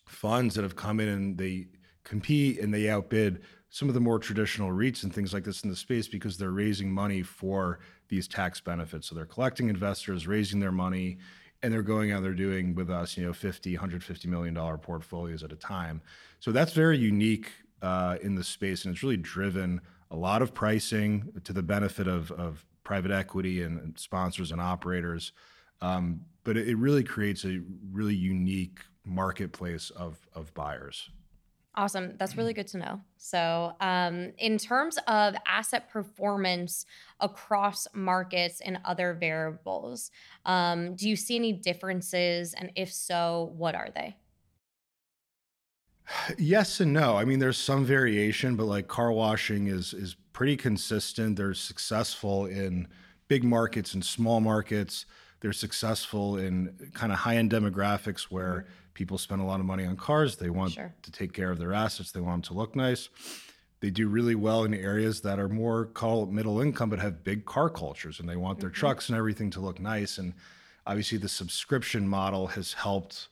funds 0.06 0.54
that 0.56 0.62
have 0.62 0.76
come 0.76 1.00
in 1.00 1.10
and 1.10 1.38
they 1.38 1.68
compete 2.04 2.60
and 2.60 2.74
they 2.74 2.88
outbid 2.88 3.42
some 3.70 3.88
of 3.88 3.96
the 3.96 4.00
more 4.00 4.20
traditional 4.20 4.70
REITs 4.70 5.04
and 5.04 5.14
things 5.14 5.34
like 5.34 5.44
this 5.44 5.64
in 5.64 5.70
the 5.72 5.76
space 5.76 6.08
because 6.08 6.38
they're 6.38 6.52
raising 6.52 6.92
money 6.92 7.24
for 7.24 7.80
these 8.08 8.28
tax 8.28 8.62
benefits. 8.62 9.08
So 9.10 9.16
they're 9.16 9.26
collecting 9.26 9.70
investors, 9.70 10.28
raising 10.28 10.60
their 10.60 10.72
money, 10.72 11.18
and 11.64 11.74
they're 11.74 11.82
going 11.82 12.12
out 12.12 12.22
they're 12.22 12.34
doing 12.34 12.76
with 12.76 12.92
us, 12.92 13.18
you 13.18 13.26
know, 13.26 13.34
50, 13.34 13.74
150 13.74 14.28
million 14.28 14.54
dollar 14.54 14.78
portfolios 14.78 15.42
at 15.42 15.52
a 15.52 15.56
time. 15.56 16.02
So 16.40 16.52
that's 16.52 16.74
very 16.74 17.00
unique 17.00 17.50
uh, 17.82 18.18
in 18.22 18.36
the 18.36 18.44
space, 18.44 18.86
and 18.86 18.94
it's 18.94 19.02
really 19.02 19.18
driven 19.18 19.82
a 20.14 20.16
lot 20.16 20.42
of 20.44 20.54
pricing 20.54 21.34
to 21.44 21.52
the 21.52 21.64
benefit 21.64 22.08
of, 22.08 22.32
of 22.32 22.66
private 22.84 23.12
equity 23.12 23.64
and, 23.64 23.98
sponsors 23.98 24.52
and 24.52 24.62
operators. 24.62 25.34
Um, 25.82 26.22
but 26.44 26.56
it, 26.56 26.70
it 26.70 26.78
really 26.78 27.04
creates 27.04 27.44
a 27.44 27.62
really 27.92 28.16
unique 28.16 28.80
marketplace 29.04 29.90
of, 29.90 30.20
of 30.34 30.54
buyers. 30.54 31.10
Awesome. 31.76 32.14
That's 32.20 32.38
really 32.38 32.54
good 32.54 32.68
to 32.68 32.78
know. 32.78 33.02
So, 33.18 33.74
um, 33.82 34.32
in 34.38 34.60
terms 34.60 35.00
of 35.08 35.34
asset 35.48 35.90
performance 35.90 36.86
across 37.20 37.88
markets 37.96 38.62
and 38.62 38.78
other 38.86 39.18
variables, 39.20 40.12
um, 40.46 40.96
do 40.96 41.10
you 41.10 41.16
see 41.16 41.36
any 41.36 41.52
differences? 41.52 42.54
And 42.54 42.72
if 42.76 42.94
so, 42.94 43.52
what 43.58 43.74
are 43.74 43.90
they? 43.96 44.16
Yes 46.38 46.80
and 46.80 46.94
no. 46.94 47.16
I 47.18 47.26
mean, 47.26 47.40
there's 47.40 47.58
some 47.58 47.86
variation, 47.86 48.56
but 48.56 48.66
like 48.66 48.88
car 48.88 49.12
washing 49.12 49.68
is 49.68 49.94
is 49.94 50.16
pretty 50.34 50.58
consistent. 50.58 51.38
They're 51.38 51.54
successful 51.54 52.46
in 52.46 52.88
big 53.28 53.44
markets 53.44 53.94
and 53.94 54.04
small 54.04 54.42
markets. 54.42 55.06
They're 55.40 55.54
successful 55.54 56.38
in 56.38 56.92
kind 56.94 57.12
of 57.12 57.20
high 57.20 57.38
end 57.38 57.52
demographics 57.52 58.24
where 58.24 58.54
mm-hmm. 58.54 58.70
people 58.94 59.18
spend 59.18 59.42
a 59.42 59.46
lot 59.46 59.60
of 59.60 59.66
money 59.66 59.86
on 59.86 59.96
cars. 59.96 60.36
They 60.36 60.50
want 60.50 60.74
sure. 60.74 60.94
to 61.02 61.12
take 61.12 61.34
care 61.34 61.52
of 61.52 61.60
their 61.60 61.74
assets. 61.74 62.12
They 62.12 62.22
want 62.22 62.44
them 62.44 62.54
to 62.54 62.60
look 62.60 62.76
nice. 62.76 63.10
They 63.80 63.90
do 63.90 64.08
really 64.08 64.36
well 64.36 64.64
in 64.64 64.74
areas 64.74 65.20
that 65.22 65.40
are 65.40 65.50
more 65.50 65.88
call 65.88 66.26
middle 66.26 66.62
income, 66.62 66.90
but 66.90 67.00
have 67.00 67.24
big 67.24 67.46
car 67.46 67.70
cultures, 67.70 68.20
and 68.20 68.30
they 68.30 68.38
want 68.38 68.60
their 68.60 68.70
mm-hmm. 68.70 68.80
trucks 68.80 69.10
and 69.10 69.18
everything 69.18 69.50
to 69.52 69.60
look 69.60 69.80
nice. 69.80 70.18
And 70.18 70.34
obviously, 70.88 71.18
the 71.18 71.30
subscription 71.30 72.08
model 72.08 72.48
has 72.48 72.74
helped 72.74 73.28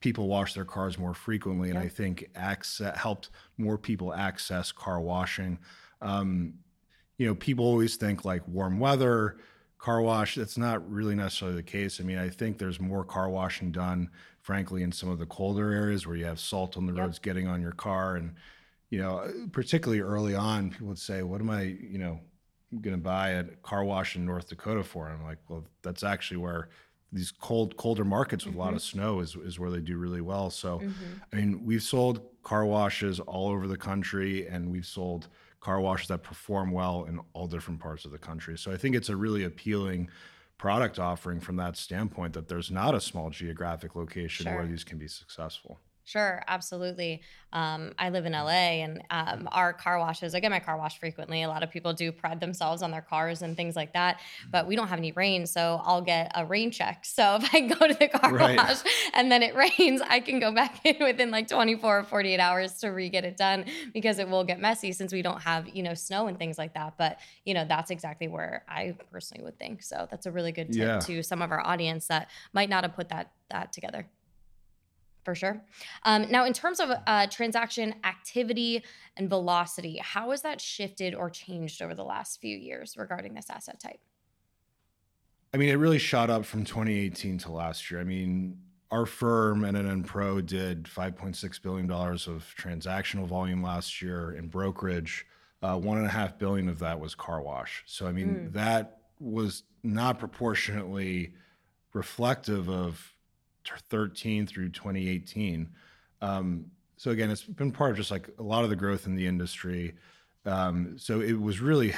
people 0.00 0.28
wash 0.28 0.54
their 0.54 0.64
cars 0.64 0.98
more 0.98 1.14
frequently, 1.14 1.70
and 1.70 1.78
I 1.78 1.88
think 1.88 2.30
access, 2.34 2.96
helped 2.96 3.30
more 3.58 3.78
people 3.78 4.14
access 4.14 4.72
car 4.72 5.00
washing. 5.00 5.58
Um, 6.00 6.54
you 7.18 7.26
know, 7.26 7.34
people 7.34 7.66
always 7.66 7.96
think 7.96 8.24
like 8.24 8.46
warm 8.48 8.78
weather, 8.80 9.36
car 9.78 10.00
wash. 10.00 10.36
That's 10.36 10.56
not 10.56 10.90
really 10.90 11.14
necessarily 11.14 11.56
the 11.56 11.62
case. 11.62 12.00
I 12.00 12.04
mean, 12.04 12.18
I 12.18 12.30
think 12.30 12.56
there's 12.56 12.80
more 12.80 13.04
car 13.04 13.28
washing 13.28 13.72
done, 13.72 14.08
frankly, 14.40 14.82
in 14.82 14.90
some 14.90 15.10
of 15.10 15.18
the 15.18 15.26
colder 15.26 15.70
areas 15.70 16.06
where 16.06 16.16
you 16.16 16.24
have 16.24 16.40
salt 16.40 16.78
on 16.78 16.86
the 16.86 16.94
yep. 16.94 17.02
roads 17.02 17.18
getting 17.18 17.46
on 17.46 17.60
your 17.60 17.72
car. 17.72 18.16
And, 18.16 18.34
you 18.88 18.98
know, 18.98 19.30
particularly 19.52 20.00
early 20.00 20.34
on, 20.34 20.70
people 20.70 20.88
would 20.88 20.98
say, 20.98 21.22
What 21.22 21.42
am 21.42 21.50
I, 21.50 21.62
you 21.62 21.98
know, 21.98 22.20
going 22.80 22.96
to 22.96 23.02
buy 23.02 23.30
a 23.30 23.44
car 23.44 23.84
wash 23.84 24.16
in 24.16 24.24
North 24.24 24.48
Dakota 24.48 24.82
for? 24.82 25.08
And 25.08 25.18
I'm 25.18 25.24
like, 25.26 25.38
Well, 25.48 25.66
that's 25.82 26.02
actually 26.02 26.38
where 26.38 26.70
these 27.12 27.32
cold 27.32 27.76
colder 27.76 28.04
markets 28.04 28.44
with 28.44 28.52
mm-hmm. 28.52 28.60
a 28.60 28.64
lot 28.64 28.74
of 28.74 28.80
mm-hmm. 28.80 28.98
snow 28.98 29.20
is, 29.20 29.36
is 29.36 29.58
where 29.58 29.70
they 29.70 29.80
do 29.80 29.96
really 29.96 30.20
well 30.20 30.50
so 30.50 30.78
mm-hmm. 30.78 30.92
i 31.32 31.36
mean 31.36 31.64
we've 31.64 31.82
sold 31.82 32.20
car 32.42 32.64
washes 32.64 33.20
all 33.20 33.48
over 33.48 33.66
the 33.66 33.76
country 33.76 34.46
and 34.46 34.70
we've 34.70 34.86
sold 34.86 35.28
car 35.60 35.80
washes 35.80 36.08
that 36.08 36.22
perform 36.22 36.72
well 36.72 37.04
in 37.04 37.20
all 37.34 37.46
different 37.46 37.80
parts 37.80 38.04
of 38.04 38.10
the 38.10 38.18
country. 38.18 38.56
So 38.58 38.72
I 38.72 38.76
think 38.76 38.96
it's 38.96 39.10
a 39.10 39.16
really 39.16 39.44
appealing 39.44 40.08
product 40.58 40.98
offering 40.98 41.40
from 41.40 41.56
that 41.56 41.76
standpoint 41.76 42.32
that 42.34 42.48
there's 42.48 42.70
not 42.70 42.94
a 42.94 43.00
small 43.00 43.30
geographic 43.30 43.94
location 43.94 44.44
sure. 44.44 44.56
where 44.56 44.66
these 44.66 44.84
can 44.84 44.98
be 44.98 45.08
successful. 45.08 45.78
Sure, 46.10 46.42
absolutely. 46.48 47.22
Um, 47.52 47.92
I 47.96 48.10
live 48.10 48.26
in 48.26 48.32
LA, 48.32 48.82
and 48.82 49.00
um, 49.10 49.48
our 49.52 49.72
car 49.72 49.96
washes. 50.00 50.34
I 50.34 50.40
get 50.40 50.50
my 50.50 50.58
car 50.58 50.76
washed 50.76 50.98
frequently. 50.98 51.42
A 51.42 51.48
lot 51.48 51.62
of 51.62 51.70
people 51.70 51.92
do 51.92 52.10
pride 52.10 52.40
themselves 52.40 52.82
on 52.82 52.90
their 52.90 53.00
cars 53.00 53.42
and 53.42 53.56
things 53.56 53.76
like 53.76 53.92
that. 53.92 54.18
But 54.50 54.66
we 54.66 54.74
don't 54.74 54.88
have 54.88 54.98
any 54.98 55.12
rain, 55.12 55.46
so 55.46 55.80
I'll 55.84 56.02
get 56.02 56.32
a 56.34 56.44
rain 56.44 56.72
check. 56.72 57.04
So 57.04 57.36
if 57.40 57.54
I 57.54 57.60
go 57.60 57.86
to 57.86 57.94
the 57.94 58.08
car 58.08 58.34
right. 58.34 58.56
wash 58.56 58.78
and 59.14 59.30
then 59.30 59.44
it 59.44 59.54
rains, 59.78 60.00
I 60.00 60.18
can 60.18 60.40
go 60.40 60.52
back 60.52 60.84
in 60.84 60.96
within 60.98 61.30
like 61.30 61.46
24 61.46 62.00
or 62.00 62.02
48 62.02 62.40
hours 62.40 62.74
to 62.78 62.88
re-get 62.88 63.24
it 63.24 63.36
done 63.36 63.66
because 63.94 64.18
it 64.18 64.28
will 64.28 64.42
get 64.42 64.60
messy 64.60 64.90
since 64.90 65.12
we 65.12 65.22
don't 65.22 65.42
have 65.42 65.68
you 65.68 65.84
know 65.84 65.94
snow 65.94 66.26
and 66.26 66.40
things 66.40 66.58
like 66.58 66.74
that. 66.74 66.94
But 66.98 67.20
you 67.44 67.54
know 67.54 67.64
that's 67.68 67.92
exactly 67.92 68.26
where 68.26 68.64
I 68.68 68.96
personally 69.12 69.44
would 69.44 69.60
think. 69.60 69.84
So 69.84 70.08
that's 70.10 70.26
a 70.26 70.32
really 70.32 70.50
good 70.50 70.72
tip 70.72 70.82
yeah. 70.82 70.98
to 70.98 71.22
some 71.22 71.40
of 71.40 71.52
our 71.52 71.64
audience 71.64 72.08
that 72.08 72.30
might 72.52 72.68
not 72.68 72.82
have 72.82 72.96
put 72.96 73.10
that 73.10 73.30
that 73.48 73.72
together 73.72 74.08
for 75.24 75.34
sure. 75.34 75.62
Um, 76.04 76.30
now, 76.30 76.44
in 76.44 76.52
terms 76.52 76.80
of 76.80 76.90
uh, 77.06 77.26
transaction 77.28 77.94
activity 78.04 78.82
and 79.16 79.28
velocity, 79.28 79.98
how 80.02 80.30
has 80.30 80.42
that 80.42 80.60
shifted 80.60 81.14
or 81.14 81.30
changed 81.30 81.82
over 81.82 81.94
the 81.94 82.04
last 82.04 82.40
few 82.40 82.56
years 82.56 82.96
regarding 82.96 83.34
this 83.34 83.50
asset 83.50 83.80
type? 83.80 84.00
I 85.52 85.56
mean, 85.56 85.68
it 85.68 85.74
really 85.74 85.98
shot 85.98 86.30
up 86.30 86.44
from 86.44 86.64
2018 86.64 87.38
to 87.38 87.52
last 87.52 87.90
year. 87.90 88.00
I 88.00 88.04
mean, 88.04 88.58
our 88.90 89.06
firm, 89.06 89.62
NNN 89.62 90.06
Pro, 90.06 90.40
did 90.40 90.84
$5.6 90.84 91.62
billion 91.62 91.90
of 91.90 92.54
transactional 92.58 93.26
volume 93.26 93.62
last 93.62 94.00
year 94.00 94.32
in 94.32 94.48
brokerage. 94.48 95.26
Uh, 95.62 95.76
one 95.76 95.98
and 95.98 96.06
a 96.06 96.10
half 96.10 96.38
billion 96.38 96.68
of 96.68 96.78
that 96.78 96.98
was 96.98 97.14
car 97.14 97.42
wash. 97.42 97.82
So, 97.86 98.06
I 98.06 98.12
mean, 98.12 98.28
mm. 98.28 98.52
that 98.54 99.00
was 99.18 99.64
not 99.82 100.18
proportionately 100.18 101.34
reflective 101.92 102.68
of 102.70 103.14
13 103.78 104.46
through 104.46 104.70
2018. 104.70 105.68
Um, 106.22 106.66
so 106.96 107.10
again, 107.10 107.30
it's 107.30 107.42
been 107.42 107.72
part 107.72 107.92
of 107.92 107.96
just 107.96 108.10
like 108.10 108.28
a 108.38 108.42
lot 108.42 108.64
of 108.64 108.70
the 108.70 108.76
growth 108.76 109.06
in 109.06 109.14
the 109.14 109.26
industry. 109.26 109.94
Um, 110.44 110.98
so 110.98 111.20
it 111.20 111.38
was 111.38 111.60
really 111.60 111.94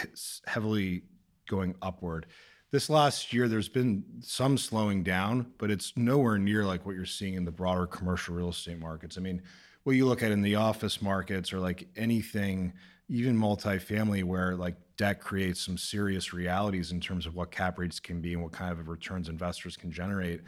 heavily 0.46 1.02
going 1.48 1.74
upward. 1.82 2.26
This 2.70 2.88
last 2.88 3.32
year, 3.32 3.48
there's 3.48 3.68
been 3.68 4.04
some 4.20 4.56
slowing 4.56 5.02
down, 5.02 5.52
but 5.58 5.70
it's 5.70 5.92
nowhere 5.96 6.38
near 6.38 6.64
like 6.64 6.86
what 6.86 6.94
you're 6.94 7.04
seeing 7.04 7.34
in 7.34 7.44
the 7.44 7.50
broader 7.50 7.86
commercial 7.86 8.34
real 8.34 8.48
estate 8.48 8.78
markets. 8.78 9.18
I 9.18 9.20
mean, 9.20 9.42
what 9.82 9.96
you 9.96 10.06
look 10.06 10.22
at 10.22 10.30
in 10.30 10.40
the 10.40 10.54
office 10.54 11.02
markets 11.02 11.52
or 11.52 11.58
like 11.58 11.88
anything, 11.96 12.72
even 13.08 13.36
multifamily, 13.36 14.24
where 14.24 14.56
like 14.56 14.76
debt 14.96 15.20
creates 15.20 15.60
some 15.60 15.76
serious 15.76 16.32
realities 16.32 16.92
in 16.92 17.00
terms 17.00 17.26
of 17.26 17.34
what 17.34 17.50
cap 17.50 17.78
rates 17.78 18.00
can 18.00 18.20
be 18.20 18.32
and 18.32 18.42
what 18.42 18.52
kind 18.52 18.72
of 18.72 18.88
returns 18.88 19.28
investors 19.28 19.76
can 19.76 19.90
generate 19.90 20.40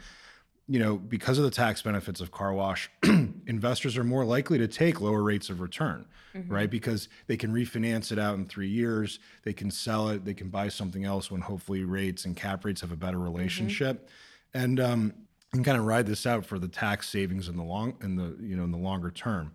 you 0.67 0.79
know, 0.79 0.97
because 0.97 1.37
of 1.37 1.43
the 1.43 1.51
tax 1.51 1.81
benefits 1.81 2.19
of 2.21 2.31
car 2.31 2.51
wash, 2.51 2.89
investors 3.47 3.97
are 3.97 4.03
more 4.03 4.25
likely 4.25 4.57
to 4.57 4.67
take 4.67 4.99
lower 4.99 5.21
rates 5.21 5.49
of 5.49 5.61
return, 5.61 6.05
mm-hmm. 6.35 6.51
right? 6.51 6.69
Because 6.69 7.07
they 7.27 7.37
can 7.37 7.53
refinance 7.53 8.11
it 8.11 8.17
out 8.17 8.35
in 8.35 8.45
three 8.45 8.67
years, 8.67 9.19
they 9.43 9.53
can 9.53 9.69
sell 9.69 10.09
it, 10.09 10.25
they 10.25 10.33
can 10.33 10.49
buy 10.49 10.69
something 10.69 11.05
else 11.05 11.29
when 11.29 11.41
hopefully 11.41 11.83
rates 11.83 12.25
and 12.25 12.35
cap 12.35 12.65
rates 12.65 12.81
have 12.81 12.91
a 12.91 12.95
better 12.95 13.17
mm-hmm. 13.17 13.25
relationship, 13.25 14.07
mm-hmm. 14.07 14.63
and 14.63 14.79
um, 14.79 15.13
and 15.53 15.63
kind 15.63 15.77
of 15.77 15.85
ride 15.85 16.07
this 16.07 16.25
out 16.25 16.45
for 16.45 16.57
the 16.57 16.67
tax 16.67 17.09
savings 17.09 17.47
in 17.47 17.57
the 17.57 17.63
long 17.63 17.95
in 18.01 18.15
the 18.15 18.35
you 18.41 18.55
know 18.55 18.63
in 18.63 18.71
the 18.71 18.77
longer 18.77 19.11
term. 19.11 19.51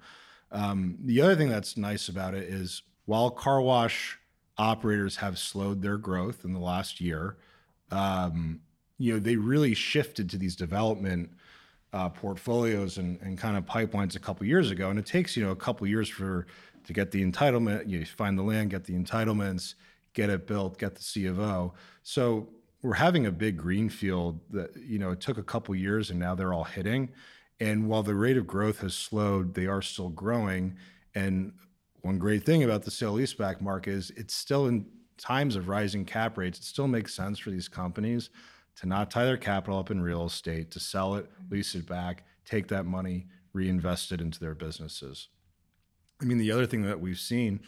Um, 0.53 0.97
the 1.05 1.21
other 1.23 1.35
thing 1.35 1.49
that's 1.49 1.77
nice 1.77 2.09
about 2.09 2.35
it 2.35 2.45
is 2.45 2.83
while 3.07 3.31
car 3.31 3.61
wash 3.61 4.19
operators 4.59 5.17
have 5.17 5.39
slowed 5.39 5.83
their 5.83 5.97
growth 5.97 6.45
in 6.45 6.53
the 6.53 6.61
last 6.61 7.01
year. 7.01 7.37
Um, 7.91 8.61
you 9.01 9.15
know, 9.15 9.19
they 9.19 9.35
really 9.35 9.73
shifted 9.73 10.29
to 10.29 10.37
these 10.37 10.55
development 10.55 11.31
uh, 11.95 12.11
portfolios 12.11 12.99
and, 12.99 13.19
and 13.23 13.39
kind 13.39 13.57
of 13.57 13.65
pipelines 13.65 14.15
a 14.15 14.19
couple 14.19 14.47
years 14.47 14.71
ago. 14.71 14.91
And 14.91 14.99
it 14.99 15.07
takes, 15.07 15.39
you 15.39 15.43
know, 15.43 15.53
a 15.53 15.57
couple 15.57 15.87
years 15.87 16.07
for 16.09 16.47
to 16.85 16.93
get 16.93 17.11
the 17.11 17.25
entitlement, 17.25 17.89
you 17.89 18.05
find 18.05 18.39
the 18.39 18.43
land, 18.43 18.71
get 18.71 18.85
the 18.85 18.93
entitlements, 18.93 19.75
get 20.13 20.29
it 20.29 20.47
built, 20.47 20.79
get 20.79 20.95
the 20.95 21.03
C 21.03 21.25
of 21.27 21.41
O. 21.41 21.73
So 22.03 22.51
we're 22.83 22.93
having 22.93 23.25
a 23.25 23.33
big 23.33 23.57
greenfield 23.57 24.39
that, 24.51 24.77
you 24.77 24.99
know, 24.99 25.13
it 25.13 25.21
took 25.21 25.39
a 25.39 25.43
couple 25.43 25.75
years 25.75 26.11
and 26.11 26.19
now 26.19 26.35
they're 26.35 26.53
all 26.53 26.65
hitting. 26.65 27.09
And 27.59 27.89
while 27.89 28.03
the 28.03 28.15
rate 28.15 28.37
of 28.37 28.47
growth 28.47 28.81
has 28.81 28.95
slowed, 28.95 29.55
they 29.55 29.67
are 29.67 29.81
still 29.81 30.11
growing. 30.11 30.77
And 31.15 31.55
one 32.03 32.19
great 32.19 32.45
thing 32.45 32.65
about 32.65 32.83
the 32.83 32.91
sale 32.91 33.15
leaseback 33.15 33.63
market 33.63 33.95
is 33.95 34.11
it's 34.15 34.35
still 34.35 34.67
in 34.67 34.85
times 35.17 35.57
of 35.57 35.69
rising 35.69 36.05
cap 36.05 36.37
rates, 36.37 36.59
it 36.59 36.65
still 36.65 36.89
makes 36.89 37.15
sense 37.15 37.39
for 37.39 37.51
these 37.51 37.69
companies 37.69 38.29
to 38.81 38.89
not 38.89 39.11
tie 39.11 39.27
their 39.27 39.37
capital 39.37 39.79
up 39.79 39.91
in 39.91 40.01
real 40.01 40.25
estate, 40.25 40.71
to 40.71 40.81
sell 40.81 41.15
it, 41.15 41.27
mm-hmm. 41.27 41.55
lease 41.55 41.75
it 41.75 41.87
back, 41.87 42.25
take 42.47 42.67
that 42.69 42.87
money, 42.87 43.27
reinvest 43.53 44.11
it 44.11 44.23
into 44.23 44.41
their 44.41 44.55
businesses. 44.55 45.29
I 46.21 46.25
mean, 46.25 46.39
the 46.39 46.51
other 46.51 46.67
thing 46.67 46.83
that 46.83 47.01
we've 47.01 47.19
seen 47.19 47.61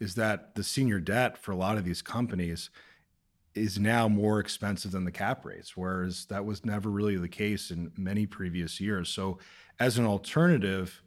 is 0.00 0.16
that 0.16 0.56
the 0.56 0.64
senior 0.64 0.98
debt 0.98 1.38
for 1.38 1.52
a 1.52 1.56
lot 1.56 1.78
of 1.78 1.84
these 1.84 2.02
companies 2.02 2.70
is 3.54 3.78
now 3.78 4.08
more 4.08 4.40
expensive 4.40 4.90
than 4.90 5.04
the 5.04 5.12
cap 5.12 5.44
rates, 5.44 5.76
whereas 5.76 6.26
that 6.26 6.44
was 6.44 6.64
never 6.64 6.90
really 6.90 7.16
the 7.16 7.28
case 7.28 7.70
in 7.70 7.92
many 7.96 8.26
previous 8.26 8.80
years. 8.80 9.08
So, 9.08 9.38
as 9.80 9.96
an 9.96 10.06
alternative, 10.06 11.02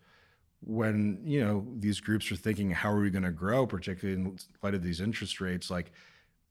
when 0.61 1.19
you 1.23 1.43
know 1.43 1.65
these 1.77 1.99
groups 1.99 2.31
are 2.31 2.35
thinking, 2.37 2.71
how 2.71 2.91
are 2.91 3.01
we 3.01 3.09
going 3.09 3.23
to 3.23 3.31
grow, 3.31 3.67
particularly 3.67 4.21
in 4.21 4.37
light 4.63 4.75
of 4.75 4.83
these 4.83 5.01
interest 5.01 5.41
rates, 5.41 5.69
like 5.69 5.91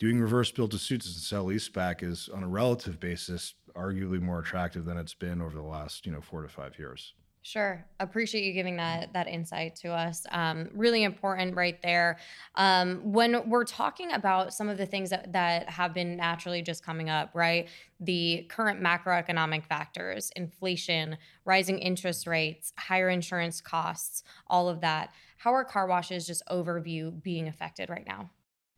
doing 0.00 0.18
reverse 0.18 0.50
build 0.50 0.72
to 0.72 0.78
suits 0.78 1.06
and 1.06 1.14
sell 1.14 1.46
leaseback 1.46 2.02
is 2.02 2.28
on 2.34 2.42
a 2.42 2.48
relative 2.48 2.98
basis 2.98 3.54
arguably 3.76 4.20
more 4.20 4.40
attractive 4.40 4.84
than 4.84 4.98
it's 4.98 5.14
been 5.14 5.40
over 5.40 5.54
the 5.54 5.62
last 5.62 6.04
you 6.04 6.10
know 6.10 6.20
four 6.20 6.42
to 6.42 6.48
five 6.48 6.76
years 6.78 7.14
Sure, 7.42 7.82
appreciate 8.00 8.44
you 8.44 8.52
giving 8.52 8.76
that 8.76 9.14
that 9.14 9.26
insight 9.26 9.74
to 9.76 9.88
us. 9.88 10.26
Um, 10.30 10.68
really 10.74 11.04
important, 11.04 11.56
right 11.56 11.80
there. 11.80 12.18
Um, 12.54 13.00
when 13.02 13.48
we're 13.48 13.64
talking 13.64 14.12
about 14.12 14.52
some 14.52 14.68
of 14.68 14.76
the 14.76 14.84
things 14.84 15.08
that 15.08 15.32
that 15.32 15.70
have 15.70 15.94
been 15.94 16.18
naturally 16.18 16.60
just 16.60 16.84
coming 16.84 17.08
up, 17.08 17.30
right? 17.32 17.66
The 17.98 18.46
current 18.50 18.82
macroeconomic 18.82 19.64
factors, 19.64 20.30
inflation, 20.36 21.16
rising 21.46 21.78
interest 21.78 22.26
rates, 22.26 22.74
higher 22.76 23.08
insurance 23.08 23.62
costs, 23.62 24.22
all 24.46 24.68
of 24.68 24.82
that. 24.82 25.10
How 25.38 25.54
are 25.54 25.64
car 25.64 25.86
washes 25.86 26.26
just 26.26 26.42
overview 26.50 27.22
being 27.22 27.48
affected 27.48 27.88
right 27.88 28.06
now? 28.06 28.28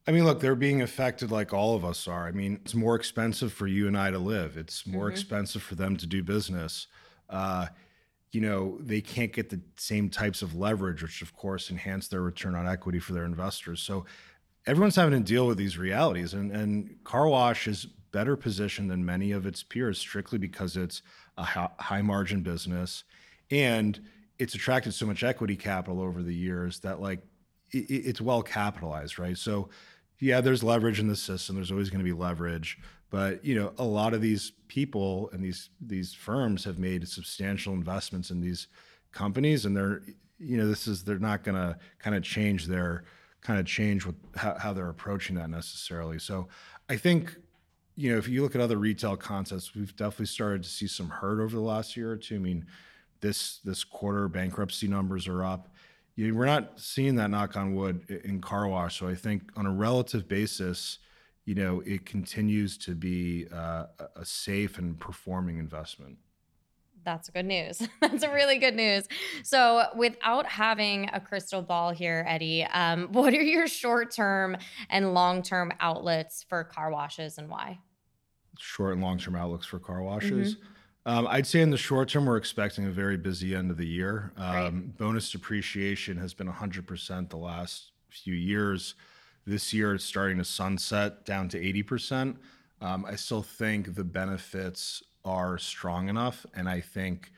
I 0.07 0.11
mean, 0.11 0.25
look, 0.25 0.41
they're 0.41 0.57
being 0.57 0.83
affected 0.83 1.31
like 1.31 1.53
all 1.53 1.77
of 1.77 1.85
us 1.85 2.09
are. 2.09 2.27
I 2.27 2.33
mean, 2.33 2.59
it's 2.65 2.75
more 2.75 2.97
expensive 2.97 3.53
for 3.53 3.69
you 3.69 3.87
and 3.87 3.97
I 3.97 4.11
to 4.11 4.19
live. 4.19 4.57
It's 4.57 4.87
more 4.87 5.05
mm-hmm. 5.05 5.13
expensive 5.13 5.63
for 5.63 5.77
them 5.77 5.97
to 5.97 6.07
do 6.07 6.23
business. 6.23 6.89
Uh, 7.31 7.67
you 8.33 8.41
know, 8.41 8.79
they 8.81 9.01
can't 9.01 9.33
get 9.33 9.51
the 9.51 9.61
same 9.77 10.09
types 10.09 10.43
of 10.43 10.57
leverage, 10.57 11.03
which 11.03 11.23
of 11.23 11.37
course 11.37 11.71
enhance 11.71 12.09
their 12.09 12.23
return 12.23 12.55
on 12.55 12.67
equity 12.67 12.99
for 12.99 13.13
their 13.13 13.25
investors. 13.25 13.81
So 13.81 14.07
everyone's 14.67 14.97
having 14.97 15.13
to 15.13 15.25
deal 15.25 15.47
with 15.47 15.59
these 15.59 15.79
realities, 15.79 16.35
and 16.35 16.51
and 16.51 16.97
car 17.05 17.29
wash 17.29 17.69
is 17.69 17.85
better 18.11 18.37
positioned 18.37 18.91
than 18.91 19.05
many 19.05 19.33
of 19.33 19.47
its 19.47 19.63
peers 19.63 19.99
strictly 19.99 20.39
because 20.39 20.77
it's 20.77 21.03
a 21.37 21.45
high 21.45 22.03
margin 22.03 22.43
business, 22.43 23.05
and 23.51 24.01
it's 24.39 24.55
attracted 24.55 24.95
so 24.95 25.07
much 25.07 25.23
equity 25.23 25.57
capital 25.57 26.01
over 26.01 26.23
the 26.23 26.35
years 26.35 26.81
that 26.81 27.01
like 27.01 27.21
it's 27.71 28.21
well 28.21 28.43
capitalized, 28.43 29.19
right? 29.19 29.37
So 29.37 29.71
yeah, 30.23 30.41
there's 30.41 30.63
leverage 30.63 31.01
in 31.01 31.09
the 31.09 31.17
system. 31.17 31.57
There's 31.57 31.73
always 31.73 31.91
going 31.91 31.99
to 31.99 32.05
be 32.05 32.13
leverage, 32.13 32.79
but 33.11 33.45
you 33.45 33.57
know, 33.57 33.73
a 33.77 33.85
lot 33.85 34.15
of 34.15 34.21
these 34.21 34.53
people 34.69 35.29
and 35.33 35.43
these 35.43 35.71
these 35.81 36.15
firms 36.15 36.63
have 36.63 36.79
made 36.79 37.09
substantial 37.09 37.75
investments 37.75 38.31
in 38.31 38.41
these 38.41 38.69
companies, 39.11 39.65
and 39.65 39.77
they're 39.77 40.03
you 40.39 40.57
know, 40.57 40.69
this 40.69 40.87
is 40.87 41.03
they're 41.03 41.19
not 41.19 41.43
going 41.43 41.57
to 41.57 41.77
kind 41.99 42.15
of 42.15 42.23
change 42.23 42.67
their 42.67 43.03
kind 43.41 43.59
of 43.59 43.67
change 43.67 44.07
with 44.07 44.15
how, 44.37 44.57
how 44.61 44.73
they're 44.73 44.91
approaching 44.91 45.35
that 45.35 45.51
necessarily. 45.51 46.21
So 46.21 46.47
I 46.89 46.97
think 46.97 47.37
you 47.97 48.13
know, 48.13 48.17
if 48.17 48.29
you 48.29 48.43
look 48.43 48.55
at 48.55 48.61
other 48.61 48.79
retail 48.79 49.17
concepts, 49.17 49.75
we've 49.75 49.95
definitely 49.97 50.27
started 50.27 50.63
to 50.63 50.69
see 50.69 50.87
some 50.87 51.09
hurt 51.09 51.41
over 51.41 51.57
the 51.57 51.61
last 51.61 51.97
year 51.97 52.13
or 52.13 52.17
two. 52.17 52.37
I 52.37 52.39
mean, 52.39 52.67
this 53.21 53.59
this 53.65 53.83
quarter 53.83 54.29
bankruptcy 54.29 54.87
numbers 54.87 55.27
are 55.27 55.45
up 55.45 55.69
you, 56.15 56.35
we're 56.35 56.47
not 56.47 56.79
seeing 56.79 57.17
that 57.17 57.31
knock 57.31 57.57
on 57.57 57.75
wood 57.75 58.09
in 58.25 58.41
car 58.41 58.69
wash. 58.69 58.99
So 58.99 59.09
I 59.09 59.15
think 59.15 59.51
on 59.57 59.67
a 59.67 59.73
relative 59.73 60.29
basis, 60.29 60.99
you 61.45 61.55
know, 61.55 61.83
it 61.85 62.07
continues 62.07 62.79
to 62.79 62.95
be 62.95 63.47
uh, 63.53 63.87
a 64.17 64.25
safe 64.25 64.79
and 64.79 64.99
performing 64.99 65.59
investment. 65.59 66.19
That's 67.05 67.29
good 67.31 67.47
news. 67.47 67.83
That's 68.01 68.23
a 68.23 68.33
really 68.33 68.59
good 68.59 68.77
news. 68.77 69.09
So, 69.43 69.87
without 69.97 70.47
having 70.47 71.11
a 71.13 71.19
crystal 71.19 71.61
ball 71.61 71.91
here, 71.91 72.25
Eddie, 72.29 72.63
um, 72.65 73.09
what 73.13 73.35
are 73.35 73.43
your 73.43 73.67
short 73.67 74.13
term 74.13 74.57
and 74.89 75.15
long 75.15 75.43
term 75.43 75.73
outlets 75.81 76.45
for 76.49 76.63
car 76.63 76.93
washes 76.93 77.39
and 77.39 77.49
why? 77.49 77.81
Short 78.59 78.93
and 78.93 79.03
long 79.03 79.19
term 79.19 79.35
outlooks 79.35 79.67
for 79.67 79.81
car 79.81 80.03
washes. 80.03 80.55
Mm-hmm. 80.55 80.72
Um, 81.05 81.27
I'd 81.29 81.47
say 81.47 81.61
in 81.61 81.71
the 81.71 81.77
short 81.77 82.09
term, 82.09 82.27
we're 82.27 82.37
expecting 82.37 82.87
a 82.87 82.91
very 82.91 83.17
busy 83.17 83.55
end 83.55 83.71
of 83.71 83.77
the 83.77 83.87
year. 83.87 84.33
Um, 84.37 84.95
bonus 84.97 85.31
depreciation 85.31 86.17
has 86.19 86.33
been 86.33 86.49
100% 86.49 87.29
the 87.29 87.37
last 87.37 87.91
few 88.09 88.35
years. 88.35 88.95
This 89.45 89.73
year, 89.73 89.95
it's 89.95 90.05
starting 90.05 90.39
to 90.39 90.45
sunset 90.45 91.25
down 91.25 91.49
to 91.49 91.59
80%. 91.61 92.37
Um, 92.81 93.05
I 93.05 93.17
still 93.17 93.43
think 93.43 93.97
the 93.97 94.05
benefits 94.05 95.03
are 95.25 95.59
strong 95.59 96.09
enough, 96.09 96.47
and 96.55 96.69
I 96.69 96.81
think 96.81 97.33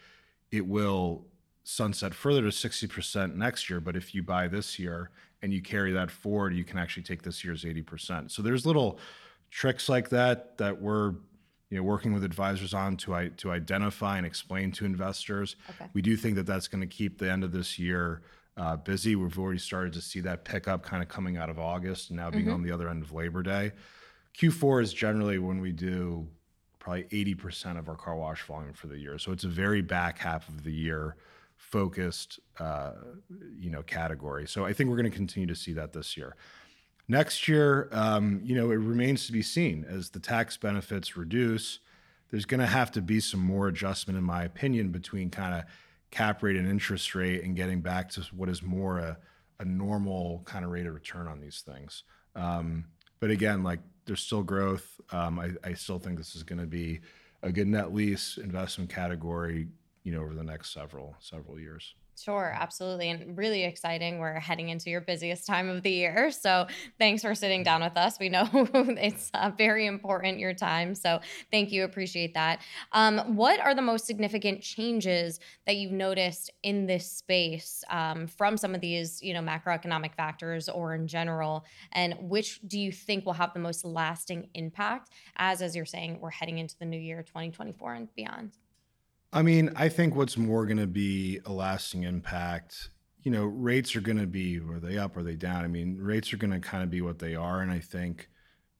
it 0.50 0.66
will 0.66 1.24
sunset 1.64 2.14
further 2.14 2.42
to 2.42 2.48
60% 2.48 3.34
next 3.34 3.70
year. 3.70 3.80
But 3.80 3.96
if 3.96 4.14
you 4.14 4.22
buy 4.22 4.48
this 4.48 4.78
year 4.78 5.10
and 5.40 5.52
you 5.52 5.62
carry 5.62 5.92
that 5.92 6.10
forward, 6.10 6.54
you 6.54 6.64
can 6.64 6.78
actually 6.78 7.02
take 7.02 7.22
this 7.22 7.42
year's 7.42 7.64
80%. 7.64 8.30
So 8.30 8.42
there's 8.42 8.66
little 8.66 8.98
tricks 9.50 9.88
like 9.88 10.10
that 10.10 10.58
that 10.58 10.80
we're 10.80 11.14
you 11.74 11.80
know, 11.80 11.84
working 11.84 12.12
with 12.12 12.22
advisors 12.22 12.72
on 12.72 12.96
to 12.96 13.30
to 13.30 13.50
identify 13.50 14.16
and 14.16 14.24
explain 14.24 14.70
to 14.70 14.84
investors. 14.84 15.56
Okay. 15.70 15.90
We 15.92 16.02
do 16.02 16.16
think 16.16 16.36
that 16.36 16.46
that's 16.46 16.68
going 16.68 16.82
to 16.82 16.86
keep 16.86 17.18
the 17.18 17.28
end 17.28 17.42
of 17.42 17.50
this 17.50 17.80
year 17.80 18.22
uh, 18.56 18.76
busy. 18.76 19.16
We've 19.16 19.36
already 19.36 19.58
started 19.58 19.92
to 19.94 20.00
see 20.00 20.20
that 20.20 20.44
pickup 20.44 20.84
kind 20.84 21.02
of 21.02 21.08
coming 21.08 21.36
out 21.36 21.50
of 21.50 21.58
August 21.58 22.10
and 22.10 22.16
now 22.16 22.30
being 22.30 22.44
mm-hmm. 22.44 22.54
on 22.54 22.62
the 22.62 22.70
other 22.70 22.88
end 22.88 23.02
of 23.02 23.10
Labor 23.10 23.42
Day. 23.42 23.72
Q4 24.38 24.82
is 24.82 24.92
generally 24.92 25.38
when 25.38 25.60
we 25.60 25.72
do 25.72 26.28
probably 26.78 27.04
80% 27.04 27.76
of 27.76 27.88
our 27.88 27.96
car 27.96 28.14
wash 28.14 28.44
volume 28.44 28.72
for 28.72 28.86
the 28.86 28.96
year. 28.96 29.18
So 29.18 29.32
it's 29.32 29.42
a 29.42 29.48
very 29.48 29.82
back 29.82 30.18
half 30.18 30.48
of 30.48 30.62
the 30.62 30.72
year 30.72 31.16
focused, 31.56 32.38
uh, 32.60 32.92
you 33.58 33.70
know, 33.70 33.82
category. 33.82 34.46
So 34.46 34.64
I 34.64 34.72
think 34.72 34.90
we're 34.90 34.96
going 34.96 35.10
to 35.10 35.16
continue 35.16 35.48
to 35.48 35.56
see 35.56 35.72
that 35.72 35.92
this 35.92 36.16
year. 36.16 36.36
Next 37.06 37.48
year, 37.48 37.88
um, 37.92 38.40
you 38.44 38.54
know, 38.54 38.70
it 38.70 38.76
remains 38.76 39.26
to 39.26 39.32
be 39.32 39.42
seen 39.42 39.84
as 39.88 40.10
the 40.10 40.20
tax 40.20 40.56
benefits 40.56 41.16
reduce. 41.16 41.80
There's 42.30 42.46
going 42.46 42.60
to 42.60 42.66
have 42.66 42.90
to 42.92 43.02
be 43.02 43.20
some 43.20 43.40
more 43.40 43.68
adjustment, 43.68 44.18
in 44.18 44.24
my 44.24 44.44
opinion, 44.44 44.88
between 44.88 45.30
kind 45.30 45.54
of 45.54 45.64
cap 46.10 46.42
rate 46.42 46.56
and 46.56 46.68
interest 46.68 47.14
rate 47.14 47.44
and 47.44 47.54
getting 47.56 47.80
back 47.80 48.08
to 48.10 48.22
what 48.34 48.48
is 48.48 48.62
more 48.62 48.98
a, 48.98 49.18
a 49.60 49.64
normal 49.64 50.42
kind 50.44 50.64
of 50.64 50.70
rate 50.70 50.86
of 50.86 50.94
return 50.94 51.28
on 51.28 51.40
these 51.40 51.60
things. 51.60 52.04
Um, 52.34 52.86
but 53.20 53.30
again, 53.30 53.62
like 53.62 53.80
there's 54.06 54.22
still 54.22 54.42
growth. 54.42 55.00
Um, 55.10 55.38
I, 55.38 55.50
I 55.62 55.74
still 55.74 55.98
think 55.98 56.18
this 56.18 56.34
is 56.34 56.42
going 56.42 56.60
to 56.60 56.66
be 56.66 57.00
a 57.42 57.52
good 57.52 57.68
net 57.68 57.92
lease 57.92 58.38
investment 58.38 58.90
category, 58.90 59.68
you 60.02 60.12
know, 60.12 60.22
over 60.22 60.34
the 60.34 60.44
next 60.44 60.72
several 60.72 61.14
several 61.20 61.60
years. 61.60 61.94
Sure, 62.16 62.54
absolutely. 62.56 63.10
And 63.10 63.36
really 63.36 63.64
exciting. 63.64 64.18
We're 64.18 64.38
heading 64.38 64.68
into 64.68 64.88
your 64.88 65.00
busiest 65.00 65.46
time 65.46 65.68
of 65.68 65.82
the 65.82 65.90
year. 65.90 66.30
So 66.30 66.66
thanks 66.98 67.22
for 67.22 67.34
sitting 67.34 67.64
down 67.64 67.82
with 67.82 67.96
us. 67.96 68.18
We 68.20 68.28
know 68.28 68.48
it's 68.52 69.30
uh, 69.34 69.50
very 69.56 69.86
important, 69.86 70.38
your 70.38 70.54
time. 70.54 70.94
So 70.94 71.20
thank 71.50 71.72
you. 71.72 71.82
Appreciate 71.82 72.34
that. 72.34 72.60
Um, 72.92 73.34
what 73.34 73.58
are 73.58 73.74
the 73.74 73.82
most 73.82 74.06
significant 74.06 74.62
changes 74.62 75.40
that 75.66 75.76
you've 75.76 75.92
noticed 75.92 76.50
in 76.62 76.86
this 76.86 77.10
space 77.10 77.82
um, 77.90 78.28
from 78.28 78.56
some 78.56 78.74
of 78.76 78.80
these, 78.80 79.20
you 79.20 79.34
know, 79.34 79.40
macroeconomic 79.40 80.14
factors 80.14 80.68
or 80.68 80.94
in 80.94 81.08
general? 81.08 81.64
And 81.92 82.14
which 82.20 82.60
do 82.68 82.78
you 82.78 82.92
think 82.92 83.26
will 83.26 83.32
have 83.32 83.52
the 83.54 83.60
most 83.60 83.84
lasting 83.84 84.48
impact 84.54 85.10
as, 85.36 85.62
as 85.62 85.74
you're 85.74 85.84
saying, 85.84 86.20
we're 86.20 86.30
heading 86.30 86.58
into 86.58 86.78
the 86.78 86.86
new 86.86 86.98
year, 86.98 87.22
2024 87.24 87.94
and 87.94 88.14
beyond? 88.14 88.52
I 89.34 89.42
mean, 89.42 89.72
I 89.74 89.88
think 89.88 90.14
what's 90.14 90.36
more 90.38 90.64
going 90.64 90.78
to 90.78 90.86
be 90.86 91.40
a 91.44 91.52
lasting 91.52 92.04
impact, 92.04 92.90
you 93.24 93.32
know, 93.32 93.44
rates 93.44 93.96
are 93.96 94.00
going 94.00 94.18
to 94.18 94.28
be, 94.28 94.60
are 94.60 94.78
they 94.78 94.96
up, 94.96 95.16
are 95.16 95.24
they 95.24 95.34
down? 95.34 95.64
I 95.64 95.66
mean, 95.66 95.98
rates 96.00 96.32
are 96.32 96.36
going 96.36 96.52
to 96.52 96.60
kind 96.60 96.84
of 96.84 96.90
be 96.90 97.00
what 97.00 97.18
they 97.18 97.34
are. 97.34 97.60
And 97.60 97.72
I 97.72 97.80
think 97.80 98.28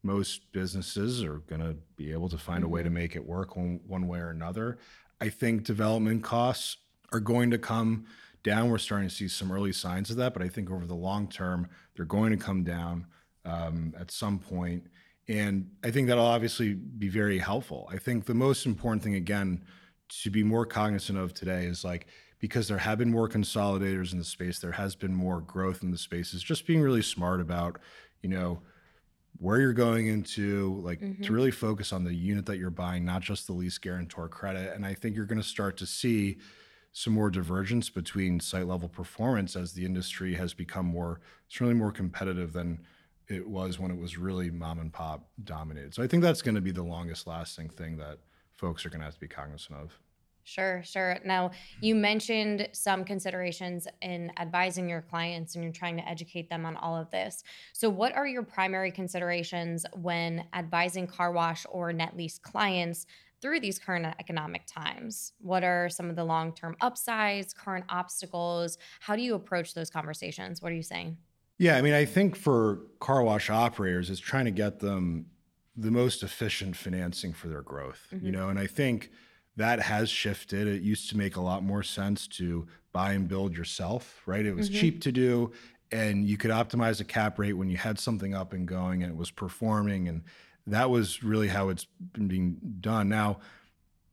most 0.05 0.53
businesses 0.53 1.25
are 1.25 1.39
going 1.39 1.61
to 1.61 1.75
be 1.97 2.13
able 2.13 2.29
to 2.29 2.39
find 2.39 2.59
mm-hmm. 2.59 2.67
a 2.67 2.69
way 2.69 2.83
to 2.85 2.89
mm-hmm. 2.89 2.95
make 2.95 3.17
it 3.17 3.27
work 3.27 3.57
one, 3.57 3.81
one 3.85 4.07
way 4.07 4.21
or 4.21 4.31
another. 4.31 4.79
I 5.21 5.29
think 5.29 5.65
development 5.65 6.23
costs 6.23 6.77
are 7.13 7.21
going 7.21 7.51
to 7.51 7.59
come 7.59 8.05
down. 8.45 8.71
We're 8.71 8.79
starting 8.79 9.09
to 9.09 9.15
see 9.15 9.27
some 9.27 9.51
early 9.51 9.73
signs 9.73 10.09
of 10.11 10.17
that, 10.19 10.35
but 10.35 10.43
I 10.43 10.49
think 10.49 10.71
over 10.71 10.87
the 10.87 10.95
long 10.95 11.27
term, 11.27 11.69
they're 11.97 12.05
going 12.05 12.31
to 12.31 12.37
come 12.37 12.63
down 12.63 13.07
um, 13.45 13.93
at 13.99 14.13
some 14.13 14.39
point. 14.39 14.85
And 15.27 15.69
I 15.83 15.91
think 15.91 16.07
that'll 16.07 16.25
obviously 16.25 16.75
be 16.75 17.09
very 17.09 17.39
helpful. 17.39 17.89
I 17.91 17.97
think 17.99 18.27
the 18.27 18.35
most 18.35 18.67
important 18.67 19.03
thing, 19.03 19.17
again, 19.17 19.65
to 20.23 20.31
be 20.31 20.43
more 20.43 20.67
cognizant 20.67 21.19
of 21.19 21.35
today 21.35 21.65
is 21.65 21.85
like 21.85 22.07
because 22.39 22.69
there 22.69 22.79
have 22.79 22.99
been 22.99 23.11
more 23.11 23.29
consolidators 23.29 24.13
in 24.13 24.19
the 24.19 24.25
space, 24.25 24.59
there 24.59 24.73
has 24.73 24.95
been 24.95 25.15
more 25.15 25.41
growth 25.41 25.83
in 25.83 25.91
the 25.91 25.99
space. 25.99 26.35
Is 26.35 26.43
just 26.43 26.67
being 26.67 26.83
really 26.83 27.03
smart 27.03 27.41
about, 27.41 27.79
you 28.23 28.29
know, 28.29 28.61
where 29.39 29.61
you're 29.61 29.73
going 29.73 30.07
into, 30.07 30.81
like 30.85 31.01
mm-hmm. 31.01 31.23
to 31.23 31.33
really 31.33 31.51
focus 31.51 31.93
on 31.93 32.05
the 32.05 32.15
unit 32.15 32.47
that 32.47 32.59
you're 32.59 32.71
buying, 32.71 33.05
not 33.05 33.23
just 33.23 33.47
the 33.47 33.53
lease 33.53 33.79
guarantor 33.79 34.29
credit. 34.29 34.75
And 34.75 34.85
I 34.87 34.95
think 34.95 35.17
you're 35.17 35.25
going 35.25 35.41
to 35.41 35.47
start 35.47 35.77
to 35.79 35.87
see 35.87 36.39
some 36.93 37.13
more 37.13 37.31
divergence 37.31 37.91
between 37.91 38.39
site 38.39 38.67
level 38.67 38.89
performance 38.89 39.57
as 39.57 39.73
the 39.73 39.85
industry 39.85 40.35
has 40.35 40.55
become 40.55 40.87
more, 40.87 41.21
certainly 41.49 41.75
more 41.75 41.91
competitive 41.91 42.53
than 42.53 42.79
it 43.29 43.49
was 43.49 43.79
when 43.79 43.91
it 43.91 43.99
was 43.99 44.17
really 44.19 44.51
mom 44.51 44.79
and 44.79 44.93
pop 44.93 45.29
dominated. 45.43 45.95
So 45.95 46.03
I 46.03 46.07
think 46.07 46.23
that's 46.23 46.43
going 46.43 46.55
to 46.55 46.61
be 46.61 46.71
the 46.71 46.83
longest 46.83 47.27
lasting 47.27 47.71
thing 47.71 47.97
that 47.97 48.19
folks 48.53 48.85
are 48.87 48.91
going 48.91 49.01
to 49.01 49.07
have 49.07 49.15
to 49.15 49.21
be 49.21 49.29
cognizant 49.29 49.79
of. 49.79 49.99
Sure, 50.45 50.83
sure. 50.85 51.19
Now, 51.25 51.53
you 51.81 51.95
mentioned 51.95 52.69
some 52.73 53.03
considerations 53.03 53.89
in 54.03 54.31
advising 54.39 54.89
your 54.89 55.01
clients 55.01 55.55
and 55.55 55.65
you're 55.65 55.73
trying 55.73 55.97
to 55.97 56.07
educate 56.07 56.51
them 56.51 56.67
on 56.67 56.77
all 56.77 56.97
of 56.97 57.11
this. 57.11 57.43
So, 57.73 57.89
what 57.89 58.15
are 58.15 58.27
your 58.27 58.43
primary 58.43 58.93
considerations 58.93 59.87
when 59.95 60.45
advising 60.53 61.07
car 61.07 61.33
wash 61.33 61.65
or 61.71 61.95
net 61.95 62.15
lease 62.15 62.39
clients 62.39 63.07
through 63.41 63.61
these 63.61 63.79
current 63.79 64.07
economic 64.21 64.67
times? 64.67 65.33
What 65.41 65.65
are 65.65 65.89
some 65.89 66.11
of 66.11 66.17
the 66.17 66.25
long 66.25 66.53
term 66.53 66.77
upsides, 66.83 67.55
current 67.55 67.87
obstacles? 67.89 68.77
How 69.01 69.17
do 69.17 69.23
you 69.23 69.35
approach 69.35 69.73
those 69.73 69.89
conversations? 69.89 70.61
What 70.61 70.73
are 70.73 70.77
you 70.77 70.83
saying? 70.83 71.17
Yeah, 71.57 71.77
I 71.77 71.83
mean, 71.83 71.95
I 71.95 72.05
think 72.05 72.37
for 72.37 72.81
car 73.01 73.23
wash 73.23 73.49
operators, 73.49 74.11
it's 74.11 74.21
trying 74.21 74.45
to 74.45 74.51
get 74.51 74.81
them 74.81 75.27
the 75.77 75.91
most 75.91 76.23
efficient 76.23 76.77
financing 76.77 77.33
for 77.33 77.49
their 77.49 77.63
growth, 77.63 78.09
mm-hmm. 78.13 78.27
you 78.27 78.33
know, 78.33 78.49
and 78.49 78.59
I 78.59 78.67
think 78.67 79.11
that 79.57 79.81
has 79.81 80.11
shifted. 80.11 80.67
It 80.67 80.83
used 80.83 81.11
to 81.11 81.17
make 81.17 81.37
a 81.37 81.41
lot 81.41 81.63
more 81.63 81.83
sense 81.83 82.27
to 82.29 82.67
buy 82.93 83.13
and 83.13 83.29
build 83.29 83.57
yourself, 83.57 84.23
right? 84.27 84.45
It 84.45 84.55
was 84.55 84.69
mm-hmm. 84.69 84.81
cheap 84.81 85.01
to 85.03 85.13
do 85.13 85.53
and 85.93 86.27
you 86.27 86.37
could 86.37 86.51
optimize 86.51 87.01
a 87.01 87.05
cap 87.05 87.39
rate 87.39 87.53
when 87.53 87.69
you 87.69 87.77
had 87.77 87.99
something 87.99 88.35
up 88.35 88.53
and 88.53 88.67
going 88.67 89.03
and 89.03 89.13
it 89.13 89.17
was 89.17 89.31
performing 89.31 90.09
and 90.09 90.23
that 90.67 90.91
was 90.91 91.23
really 91.23 91.49
how 91.49 91.69
it's 91.69 91.87
been 92.13 92.27
being 92.27 92.57
done. 92.81 93.09
Now, 93.09 93.39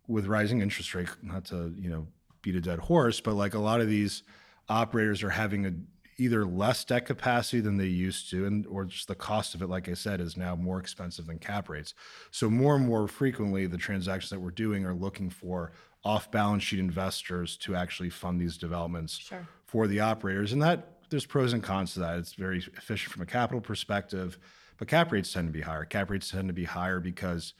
with 0.08 0.28
rising 0.28 0.62
interest 0.62 0.94
rate, 0.94 1.08
not 1.22 1.46
to, 1.46 1.74
you 1.78 1.90
know, 1.90 2.08
beat 2.42 2.56
a 2.56 2.62
dead 2.62 2.80
horse, 2.80 3.22
but 3.22 3.36
like 3.36 3.54
a 3.54 3.60
lot 3.60 3.82
of 3.82 3.88
these 3.88 4.24
operators 4.68 5.24
are 5.24 5.30
having 5.30 5.66
a 5.66 5.74
either 6.18 6.46
less 6.46 6.84
debt 6.84 7.06
capacity 7.06 7.62
than 7.62 7.78
they 7.78 7.88
used 7.88 8.30
to, 8.30 8.46
and 8.46 8.68
or 8.68 8.86
just 8.86 9.08
the 9.08 9.16
cost 9.16 9.56
of 9.56 9.62
it, 9.62 9.68
like 9.68 9.90
I 9.90 9.94
said, 9.94 10.22
is 10.22 10.38
now 10.38 10.56
more 10.56 10.80
expensive 10.80 11.28
than 11.28 11.40
cap 11.40 11.70
rates. 11.70 11.94
So 12.32 12.50
more 12.50 12.76
and 12.76 12.86
more 12.86 13.08
frequently, 13.08 13.66
the 13.68 13.78
transactions 13.78 14.30
that 14.30 14.40
we're 14.40 14.52
doing 14.52 14.86
are 14.86 14.94
looking 14.94 15.30
for 15.30 15.72
off-balance 16.04 16.64
sheet 16.64 16.80
investors 16.80 17.58
to 17.58 17.76
actually 17.76 18.10
fund 18.10 18.42
these 18.42 18.58
developments 18.58 19.20
sure. 19.20 19.48
for 19.66 19.88
the 19.88 20.00
operators, 20.00 20.54
and 20.54 20.62
that 20.62 20.98
there's 21.10 21.26
pros 21.26 21.54
and 21.54 21.64
cons 21.64 21.94
to 21.94 22.00
that. 22.00 22.18
It's 22.18 22.34
very 22.34 22.60
efficient 22.60 23.12
from 23.12 23.22
a 23.22 23.26
capital 23.26 23.62
perspective, 23.62 24.38
but 24.78 24.88
cap 24.88 25.12
rates 25.12 25.32
tend 25.32 25.48
to 25.48 25.54
be 25.54 25.62
higher. 25.62 25.86
Cap 25.86 26.10
rates 26.10 26.32
tend 26.32 26.48
to 26.48 26.54
be 26.54 26.64
higher 26.64 27.00
because 27.00 27.54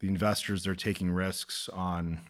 the 0.00 0.08
investors 0.08 0.64
they're 0.64 0.74
taking 0.74 1.10
risks 1.10 1.68
on 1.72 2.20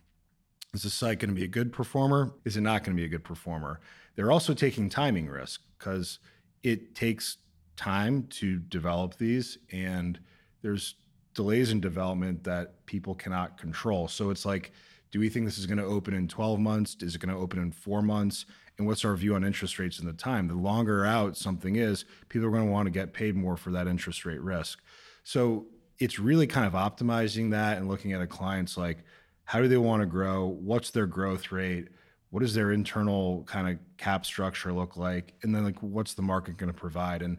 is 0.75 0.83
the 0.83 0.91
site 0.91 1.19
going 1.19 1.31
to 1.31 1.35
be 1.35 1.45
a 1.45 1.49
good 1.49 1.73
performer? 1.73 2.35
Is 2.45 2.57
it 2.57 2.61
not 2.61 2.85
going 2.85 2.95
to 2.97 3.01
be 3.01 3.07
a 3.07 3.09
good 3.09 3.25
performer? 3.25 3.81
They're 4.19 4.33
also 4.33 4.53
taking 4.53 4.89
timing 4.89 5.29
risk 5.29 5.61
because 5.79 6.19
it 6.65 6.97
takes 6.97 7.37
time 7.77 8.25
to 8.31 8.59
develop 8.59 9.17
these 9.17 9.59
and 9.71 10.19
there's 10.61 10.97
delays 11.35 11.71
in 11.71 11.81
development 11.81 12.43
that 12.43 12.85
people 12.85 13.15
cannot 13.15 13.57
control. 13.59 14.09
So 14.09 14.31
it's 14.31 14.45
like, 14.45 14.73
do 15.13 15.21
we 15.21 15.29
think 15.29 15.45
this 15.45 15.57
is 15.57 15.67
going 15.67 15.79
to 15.79 15.85
open 15.85 16.15
in 16.15 16.27
12 16.27 16.59
months? 16.59 16.97
Is 17.01 17.15
it 17.15 17.21
going 17.21 17.33
to 17.33 17.41
open 17.41 17.61
in 17.61 17.71
four 17.71 18.03
months? 18.03 18.45
And 18.77 18.89
what's 18.89 19.05
our 19.05 19.15
view 19.15 19.37
on 19.37 19.45
interest 19.45 19.79
rates 19.79 20.01
in 20.01 20.07
the 20.07 20.13
time? 20.13 20.49
The 20.49 20.55
longer 20.55 21.05
out 21.05 21.37
something 21.37 21.77
is, 21.77 22.05
people 22.29 22.49
are 22.49 22.51
going 22.51 22.67
to 22.67 22.73
want 22.73 22.87
to 22.87 22.91
get 22.91 23.13
paid 23.13 23.37
more 23.37 23.57
for 23.57 23.71
that 23.71 23.87
interest 23.87 24.27
rate 24.27 24.41
risk. 24.41 24.81
So 25.23 25.67
it's 26.01 26.19
really 26.19 26.49
kind 26.49 26.67
of 26.67 26.73
optimizing 26.73 27.53
that 27.53 27.79
and 27.79 27.87
looking 27.87 28.15
at 28.15 28.21
a 28.21 28.27
client's 28.27 28.77
like, 28.77 28.99
how 29.45 29.61
do 29.61 29.69
they 29.69 29.77
want 29.77 30.03
to 30.03 30.07
grow? 30.07 30.45
What's 30.45 30.91
their 30.91 31.07
growth 31.07 31.53
rate? 31.53 31.87
What 32.31 32.41
does 32.41 32.55
their 32.55 32.73
internal 32.73 33.45
kind 33.45 33.69
of 33.69 33.79
cap 33.97 34.27
structure 34.27 34.73
look 34.73 34.97
like? 34.97 35.35
And 35.43 35.55
then 35.55 35.65
like 35.65 35.79
what's 35.81 36.15
the 36.15 36.23
market 36.23 36.57
going 36.57 36.73
to 36.73 36.79
provide? 36.79 37.23
And 37.23 37.39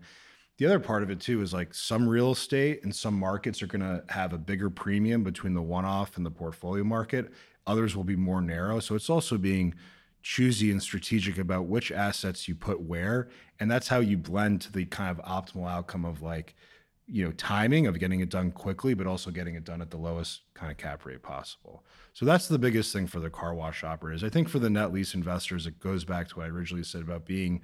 the 0.57 0.65
other 0.65 0.79
part 0.79 1.03
of 1.03 1.09
it 1.09 1.19
too 1.19 1.41
is 1.41 1.53
like 1.53 1.73
some 1.73 2.07
real 2.07 2.31
estate 2.31 2.83
and 2.83 2.93
some 2.93 3.17
markets 3.17 3.61
are 3.61 3.67
going 3.67 3.81
to 3.81 4.03
have 4.09 4.33
a 4.33 4.37
bigger 4.37 4.69
premium 4.69 5.23
between 5.23 5.53
the 5.53 5.61
one-off 5.61 6.17
and 6.17 6.25
the 6.25 6.31
portfolio 6.31 6.83
market. 6.83 7.31
Others 7.65 7.95
will 7.95 8.03
be 8.03 8.15
more 8.15 8.41
narrow. 8.41 8.79
So 8.79 8.95
it's 8.95 9.09
also 9.09 9.37
being 9.37 9.75
choosy 10.21 10.71
and 10.71 10.81
strategic 10.81 11.37
about 11.37 11.67
which 11.67 11.91
assets 11.91 12.47
you 12.47 12.55
put 12.55 12.81
where. 12.81 13.29
And 13.59 13.71
that's 13.71 13.87
how 13.87 13.99
you 13.99 14.17
blend 14.17 14.61
to 14.61 14.71
the 14.71 14.85
kind 14.85 15.17
of 15.17 15.23
optimal 15.23 15.69
outcome 15.69 16.03
of 16.03 16.21
like 16.21 16.55
you 17.11 17.25
know 17.25 17.31
timing 17.33 17.87
of 17.87 17.99
getting 17.99 18.19
it 18.19 18.29
done 18.29 18.51
quickly 18.51 18.93
but 18.93 19.07
also 19.07 19.31
getting 19.31 19.55
it 19.55 19.63
done 19.63 19.81
at 19.81 19.89
the 19.89 19.97
lowest 19.97 20.41
kind 20.53 20.71
of 20.71 20.77
cap 20.77 21.05
rate 21.05 21.21
possible 21.21 21.83
so 22.13 22.25
that's 22.25 22.47
the 22.47 22.59
biggest 22.59 22.93
thing 22.93 23.07
for 23.07 23.19
the 23.19 23.29
car 23.29 23.53
wash 23.53 23.83
operators 23.83 24.23
i 24.23 24.29
think 24.29 24.47
for 24.47 24.59
the 24.59 24.69
net 24.69 24.91
lease 24.91 25.13
investors 25.13 25.65
it 25.65 25.79
goes 25.79 26.03
back 26.03 26.27
to 26.27 26.37
what 26.37 26.45
i 26.45 26.49
originally 26.49 26.83
said 26.83 27.01
about 27.01 27.25
being 27.25 27.61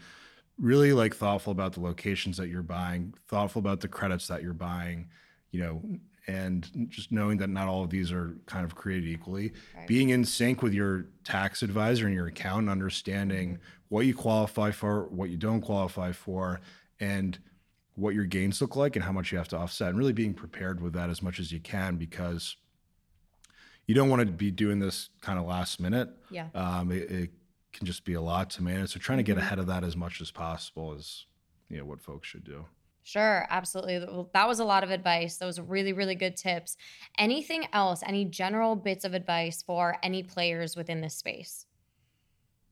really 0.57 0.93
like 0.93 1.15
thoughtful 1.15 1.51
about 1.51 1.73
the 1.73 1.81
locations 1.81 2.37
that 2.37 2.47
you're 2.47 2.63
buying 2.63 3.13
thoughtful 3.27 3.59
about 3.59 3.81
the 3.81 3.87
credits 3.87 4.27
that 4.27 4.41
you're 4.41 4.53
buying 4.53 5.07
you 5.51 5.59
know 5.59 5.81
and 6.27 6.87
just 6.89 7.11
knowing 7.11 7.37
that 7.37 7.49
not 7.49 7.67
all 7.67 7.83
of 7.83 7.89
these 7.91 8.11
are 8.11 8.35
kind 8.47 8.65
of 8.65 8.73
created 8.73 9.07
equally 9.07 9.53
right. 9.75 9.87
being 9.87 10.09
in 10.09 10.25
sync 10.25 10.63
with 10.63 10.73
your 10.73 11.05
tax 11.23 11.61
advisor 11.61 12.07
and 12.07 12.15
your 12.15 12.27
accountant 12.27 12.69
understanding 12.69 13.49
mm-hmm. 13.49 13.61
what 13.89 14.05
you 14.05 14.15
qualify 14.15 14.71
for 14.71 15.05
what 15.09 15.29
you 15.29 15.37
don't 15.37 15.61
qualify 15.61 16.11
for 16.11 16.59
and 16.99 17.37
what 17.95 18.13
your 18.13 18.25
gains 18.25 18.61
look 18.61 18.75
like 18.75 18.95
and 18.95 19.05
how 19.05 19.11
much 19.11 19.31
you 19.31 19.37
have 19.37 19.47
to 19.47 19.57
offset 19.57 19.89
and 19.89 19.97
really 19.97 20.13
being 20.13 20.33
prepared 20.33 20.81
with 20.81 20.93
that 20.93 21.09
as 21.09 21.21
much 21.21 21.39
as 21.39 21.51
you 21.51 21.59
can 21.59 21.95
because 21.95 22.57
you 23.87 23.95
don't 23.95 24.09
want 24.09 24.19
to 24.19 24.25
be 24.25 24.51
doing 24.51 24.79
this 24.79 25.09
kind 25.21 25.39
of 25.39 25.45
last 25.45 25.79
minute. 25.79 26.09
Yeah. 26.29 26.47
Um, 26.53 26.91
it, 26.91 27.09
it, 27.09 27.29
can 27.75 27.85
just 27.85 28.05
be 28.05 28.13
a 28.13 28.21
lot 28.21 28.49
to 28.49 28.63
manage. 28.63 28.93
So 28.93 28.99
trying 29.01 29.17
to 29.17 29.23
get 29.23 29.35
mm-hmm. 29.35 29.47
ahead 29.47 29.59
of 29.59 29.67
that 29.67 29.83
as 29.83 29.97
much 29.97 30.21
as 30.21 30.31
possible 30.31 30.93
is, 30.93 31.25
you 31.69 31.77
know, 31.77 31.83
what 31.83 31.99
folks 31.99 32.25
should 32.25 32.45
do. 32.45 32.65
Sure, 33.03 33.45
absolutely. 33.49 33.99
That 34.33 34.47
was 34.47 34.59
a 34.59 34.65
lot 34.65 34.83
of 34.83 34.91
advice. 34.91 35.37
Those 35.37 35.59
really, 35.59 35.93
really 35.93 36.15
good 36.15 36.37
tips. 36.37 36.77
Anything 37.19 37.65
else? 37.73 38.01
Any 38.05 38.23
general 38.25 38.75
bits 38.75 39.03
of 39.05 39.13
advice 39.13 39.61
for 39.61 39.97
any 40.01 40.23
players 40.23 40.75
within 40.75 41.01
this 41.01 41.15
space? 41.15 41.65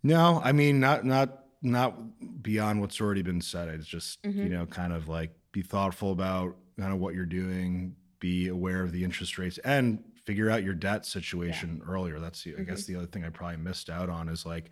No, 0.02 0.42
I 0.44 0.52
mean 0.52 0.80
not 0.80 1.06
not 1.06 1.43
not 1.64 2.44
beyond 2.44 2.82
what's 2.82 3.02
already 3.02 3.22
been 3.22 3.42
said. 3.42 3.70
It's 3.70 3.88
just 3.88 4.22
mm-hmm. 4.22 4.44
you 4.44 4.50
know 4.50 4.66
kind 4.66 4.94
of 4.94 5.08
like 5.08 5.32
be 5.52 5.62
thoughtful 5.62 6.12
about 6.12 6.56
kind 6.80 6.94
of 6.94 7.00
what 7.00 7.16
you're 7.16 7.26
doing, 7.26 7.96
be 8.20 8.50
aware 8.50 8.84
of 8.84 8.92
the 8.92 9.04
interest 9.04 9.38
rates, 9.38 9.58
and 9.60 10.04
figure 10.26 10.50
out 10.50 10.64
your 10.64 10.74
debt 10.74 11.06
situation 11.06 11.82
yeah. 11.82 11.92
earlier. 11.92 12.20
That's 12.20 12.44
the, 12.44 12.52
mm-hmm. 12.52 12.62
I 12.62 12.64
guess 12.66 12.84
mm-hmm. 12.84 12.94
the 12.94 13.00
other 13.00 13.08
thing 13.08 13.24
I 13.24 13.30
probably 13.30 13.58
missed 13.58 13.90
out 13.90 14.10
on 14.10 14.30
is 14.30 14.46
like 14.46 14.72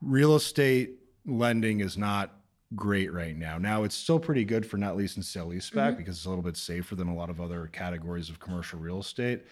real 0.00 0.34
estate 0.34 0.96
lending 1.26 1.80
is 1.80 1.98
not 1.98 2.34
great 2.74 3.12
right 3.12 3.36
now. 3.36 3.58
Now 3.58 3.84
it's 3.84 3.94
still 3.94 4.18
pretty 4.18 4.44
good 4.44 4.64
for 4.64 4.76
net 4.76 4.96
lease 4.96 5.16
and 5.16 5.24
sale 5.24 5.48
leaseback 5.48 5.90
mm-hmm. 5.90 5.96
because 5.96 6.16
it's 6.16 6.26
a 6.26 6.28
little 6.28 6.44
bit 6.44 6.56
safer 6.56 6.94
than 6.94 7.08
a 7.08 7.14
lot 7.14 7.30
of 7.30 7.40
other 7.40 7.66
categories 7.66 8.30
of 8.30 8.38
commercial 8.38 8.78
real 8.78 9.00
estate. 9.00 9.44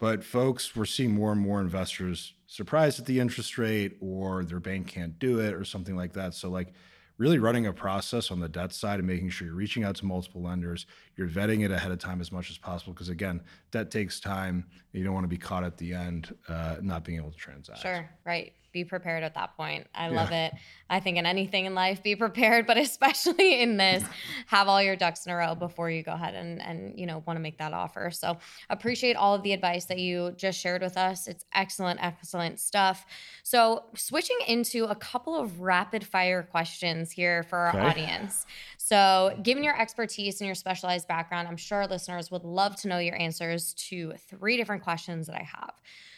But 0.00 0.24
folks, 0.24 0.74
we're 0.74 0.86
seeing 0.86 1.12
more 1.12 1.30
and 1.30 1.40
more 1.40 1.60
investors 1.60 2.32
surprised 2.46 2.98
at 2.98 3.04
the 3.04 3.20
interest 3.20 3.58
rate 3.58 3.98
or 4.00 4.44
their 4.44 4.58
bank 4.58 4.86
can't 4.86 5.18
do 5.18 5.40
it 5.40 5.52
or 5.52 5.62
something 5.62 5.94
like 5.94 6.14
that. 6.14 6.32
So 6.32 6.48
like 6.48 6.72
really 7.18 7.38
running 7.38 7.66
a 7.66 7.72
process 7.72 8.30
on 8.30 8.40
the 8.40 8.48
debt 8.48 8.72
side 8.72 8.98
and 8.98 9.06
making 9.06 9.28
sure 9.28 9.46
you're 9.46 9.54
reaching 9.54 9.84
out 9.84 9.94
to 9.96 10.06
multiple 10.06 10.42
lenders, 10.42 10.86
you're 11.16 11.28
vetting 11.28 11.66
it 11.66 11.70
ahead 11.70 11.92
of 11.92 11.98
time 11.98 12.22
as 12.22 12.32
much 12.32 12.50
as 12.50 12.56
possible 12.56 12.94
because 12.94 13.10
again, 13.10 13.42
debt 13.72 13.90
takes 13.90 14.18
time. 14.18 14.64
You 14.92 15.04
don't 15.04 15.12
want 15.12 15.24
to 15.24 15.28
be 15.28 15.36
caught 15.36 15.64
at 15.64 15.76
the 15.76 15.92
end 15.92 16.34
uh, 16.48 16.76
not 16.80 17.04
being 17.04 17.18
able 17.18 17.30
to 17.30 17.36
transact. 17.36 17.80
Sure, 17.80 18.08
right 18.24 18.54
be 18.72 18.84
prepared 18.84 19.22
at 19.22 19.34
that 19.34 19.56
point. 19.56 19.86
I 19.94 20.08
yeah. 20.08 20.16
love 20.16 20.32
it. 20.32 20.52
I 20.88 21.00
think 21.00 21.18
in 21.18 21.26
anything 21.26 21.66
in 21.66 21.74
life, 21.74 22.02
be 22.02 22.16
prepared, 22.16 22.66
but 22.68 22.76
especially 22.76 23.60
in 23.60 23.76
this, 23.76 24.04
have 24.46 24.68
all 24.68 24.82
your 24.82 24.96
ducks 24.96 25.26
in 25.26 25.32
a 25.32 25.36
row 25.36 25.54
before 25.54 25.90
you 25.90 26.02
go 26.02 26.12
ahead 26.12 26.34
and 26.34 26.60
and 26.60 26.98
you 26.98 27.06
know 27.06 27.22
want 27.26 27.36
to 27.36 27.40
make 27.40 27.58
that 27.58 27.72
offer. 27.72 28.10
So 28.10 28.38
appreciate 28.68 29.16
all 29.16 29.34
of 29.34 29.42
the 29.42 29.52
advice 29.52 29.86
that 29.86 29.98
you 29.98 30.32
just 30.36 30.58
shared 30.58 30.82
with 30.82 30.96
us. 30.96 31.28
It's 31.28 31.44
excellent, 31.54 32.02
excellent 32.02 32.60
stuff. 32.60 33.06
So 33.42 33.84
switching 33.94 34.38
into 34.46 34.84
a 34.84 34.94
couple 34.94 35.36
of 35.36 35.60
rapid 35.60 36.04
fire 36.04 36.42
questions 36.42 37.10
here 37.10 37.42
for 37.44 37.58
our 37.58 37.70
okay. 37.70 37.80
audience. 37.80 38.46
So 38.90 39.38
given 39.44 39.62
your 39.62 39.80
expertise 39.80 40.40
and 40.40 40.48
your 40.48 40.56
specialized 40.56 41.06
background, 41.06 41.46
I'm 41.46 41.56
sure 41.56 41.78
our 41.78 41.86
listeners 41.86 42.28
would 42.32 42.42
love 42.42 42.74
to 42.80 42.88
know 42.88 42.98
your 42.98 43.16
answers 43.20 43.72
to 43.74 44.14
three 44.28 44.56
different 44.56 44.82
questions 44.82 45.28
that 45.28 45.36
I 45.36 45.44
have. 45.44 45.74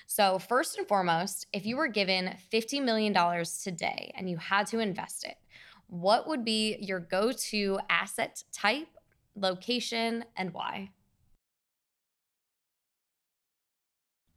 So, 0.07 0.39
first 0.39 0.79
and 0.79 0.89
foremost, 0.89 1.47
if 1.53 1.66
you 1.66 1.77
were 1.77 1.87
given 1.87 2.35
$50 2.51 2.83
million 2.83 3.12
today 3.62 4.11
and 4.16 4.31
you 4.31 4.39
had 4.39 4.66
to 4.68 4.79
invest 4.79 5.27
it, 5.27 5.37
what 5.89 6.27
would 6.27 6.47
be 6.47 6.79
your 6.81 6.99
go 6.99 7.31
to 7.33 7.79
asset 7.91 8.43
type, 8.53 8.89
location, 9.37 10.25
and 10.39 10.55
why? 10.55 10.93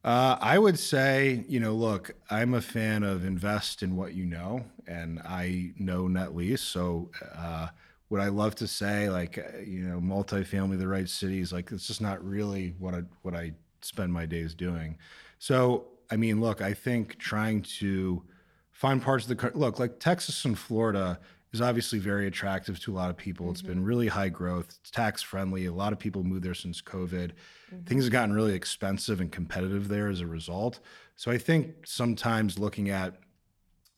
Uh, 0.04 0.36
I 0.42 0.58
would 0.58 0.78
say, 0.78 1.42
you 1.48 1.58
know, 1.58 1.72
look, 1.72 2.10
I'm 2.28 2.52
a 2.52 2.60
fan 2.60 3.02
of 3.02 3.24
invest 3.24 3.82
in 3.82 3.96
what 3.96 4.12
you 4.12 4.26
know, 4.26 4.66
and 4.86 5.20
I 5.24 5.72
know 5.78 6.06
net 6.06 6.36
lease. 6.36 6.60
So, 6.60 7.10
uh, 7.34 7.68
would 8.08 8.20
I 8.20 8.28
love 8.28 8.54
to 8.56 8.66
say, 8.66 9.10
like, 9.10 9.38
uh, 9.38 9.58
you 9.58 9.80
know, 9.80 9.98
multifamily, 9.98 10.78
the 10.78 10.88
right 10.88 11.08
cities? 11.08 11.52
Like, 11.52 11.72
it's 11.72 11.86
just 11.86 12.00
not 12.00 12.24
really 12.24 12.74
what 12.78 12.94
I 12.94 13.02
what 13.22 13.34
I 13.34 13.52
spend 13.82 14.12
my 14.12 14.26
days 14.26 14.54
doing. 14.54 14.98
So, 15.38 15.86
I 16.10 16.16
mean, 16.16 16.40
look, 16.40 16.62
I 16.62 16.72
think 16.72 17.18
trying 17.18 17.62
to 17.78 18.22
find 18.70 19.02
parts 19.02 19.28
of 19.28 19.36
the 19.36 19.50
look 19.54 19.78
like 19.78 19.98
Texas 19.98 20.44
and 20.44 20.58
Florida 20.58 21.18
is 21.52 21.60
obviously 21.60 21.98
very 21.98 22.26
attractive 22.26 22.78
to 22.80 22.92
a 22.92 22.96
lot 22.96 23.10
of 23.10 23.16
people. 23.16 23.46
Mm-hmm. 23.46 23.52
It's 23.52 23.62
been 23.62 23.78
mm-hmm. 23.78 23.86
really 23.86 24.08
high 24.08 24.28
growth, 24.28 24.76
it's 24.80 24.90
tax 24.90 25.22
friendly. 25.22 25.66
A 25.66 25.72
lot 25.72 25.92
of 25.92 25.98
people 25.98 26.22
moved 26.22 26.44
there 26.44 26.54
since 26.54 26.80
COVID. 26.82 27.32
Mm-hmm. 27.32 27.84
Things 27.84 28.04
have 28.04 28.12
gotten 28.12 28.34
really 28.34 28.54
expensive 28.54 29.20
and 29.20 29.32
competitive 29.32 29.88
there 29.88 30.08
as 30.08 30.20
a 30.20 30.26
result. 30.26 30.80
So 31.16 31.30
I 31.30 31.38
think 31.38 31.86
sometimes 31.86 32.58
looking 32.58 32.90
at 32.90 33.14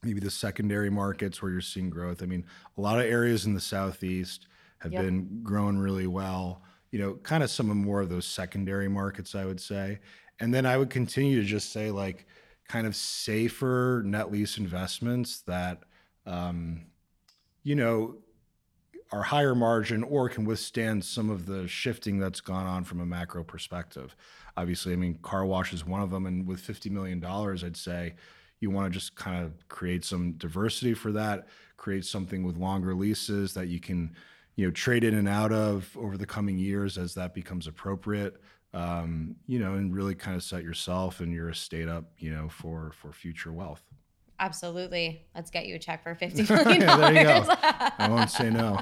maybe 0.02 0.20
the 0.20 0.30
secondary 0.30 0.90
markets 0.90 1.42
where 1.42 1.50
you're 1.50 1.60
seeing 1.60 1.90
growth. 1.90 2.22
I 2.22 2.26
mean, 2.26 2.44
a 2.76 2.80
lot 2.80 2.98
of 2.98 3.06
areas 3.06 3.46
in 3.46 3.54
the 3.54 3.60
southeast 3.60 4.46
have 4.78 4.92
yep. 4.92 5.02
been 5.02 5.40
growing 5.42 5.78
really 5.78 6.06
well. 6.06 6.62
You 6.90 7.00
know, 7.00 7.14
kind 7.14 7.42
of 7.42 7.50
some 7.50 7.70
of 7.70 7.76
more 7.76 8.00
of 8.00 8.08
those 8.08 8.26
secondary 8.26 8.88
markets, 8.88 9.34
I 9.34 9.44
would 9.44 9.60
say. 9.60 9.98
And 10.40 10.54
then 10.54 10.66
I 10.66 10.76
would 10.76 10.90
continue 10.90 11.40
to 11.40 11.46
just 11.46 11.72
say 11.72 11.90
like 11.90 12.26
kind 12.68 12.86
of 12.86 12.94
safer 12.94 14.02
net 14.04 14.30
lease 14.30 14.58
investments 14.58 15.40
that 15.40 15.82
um, 16.26 16.86
you 17.62 17.74
know 17.74 18.16
are 19.10 19.22
higher 19.22 19.54
margin 19.54 20.02
or 20.02 20.28
can 20.28 20.44
withstand 20.44 21.02
some 21.02 21.30
of 21.30 21.46
the 21.46 21.66
shifting 21.66 22.18
that's 22.18 22.42
gone 22.42 22.66
on 22.66 22.84
from 22.84 23.00
a 23.00 23.06
macro 23.06 23.42
perspective. 23.42 24.14
Obviously, 24.56 24.92
I 24.92 24.96
mean 24.96 25.18
car 25.22 25.44
wash 25.44 25.72
is 25.72 25.84
one 25.84 26.02
of 26.02 26.10
them 26.10 26.26
and 26.26 26.46
with 26.46 26.60
50 26.60 26.90
million 26.90 27.18
dollars 27.18 27.64
I'd 27.64 27.76
say 27.76 28.14
you 28.60 28.70
want 28.70 28.92
to 28.92 28.98
just 28.98 29.14
kind 29.14 29.44
of 29.44 29.68
create 29.68 30.04
some 30.04 30.32
diversity 30.32 30.94
for 30.94 31.12
that, 31.12 31.48
create 31.76 32.04
something 32.04 32.44
with 32.44 32.56
longer 32.56 32.94
leases 32.94 33.54
that 33.54 33.68
you 33.68 33.80
can 33.80 34.14
you 34.56 34.66
know 34.66 34.72
trade 34.72 35.04
in 35.04 35.14
and 35.14 35.28
out 35.28 35.52
of 35.52 35.96
over 35.96 36.16
the 36.16 36.26
coming 36.26 36.58
years 36.58 36.98
as 36.98 37.14
that 37.14 37.32
becomes 37.32 37.66
appropriate 37.66 38.40
um, 38.74 39.36
you 39.46 39.58
know, 39.58 39.74
and 39.74 39.94
really 39.94 40.14
kind 40.14 40.36
of 40.36 40.42
set 40.42 40.62
yourself 40.62 41.20
and 41.20 41.32
your 41.32 41.50
estate 41.50 41.88
up, 41.88 42.04
you 42.18 42.30
know, 42.30 42.48
for 42.48 42.92
for 42.92 43.12
future 43.12 43.52
wealth. 43.52 43.82
Absolutely. 44.40 45.26
Let's 45.34 45.50
get 45.50 45.66
you 45.66 45.76
a 45.76 45.78
check 45.78 46.02
for 46.02 46.14
fifty 46.14 46.42
million 46.42 46.86
dollars. 46.86 47.14
there 47.14 47.40
you 47.40 47.46
go. 47.46 47.54
I 47.98 48.08
won't 48.08 48.30
say 48.30 48.50
no. 48.50 48.80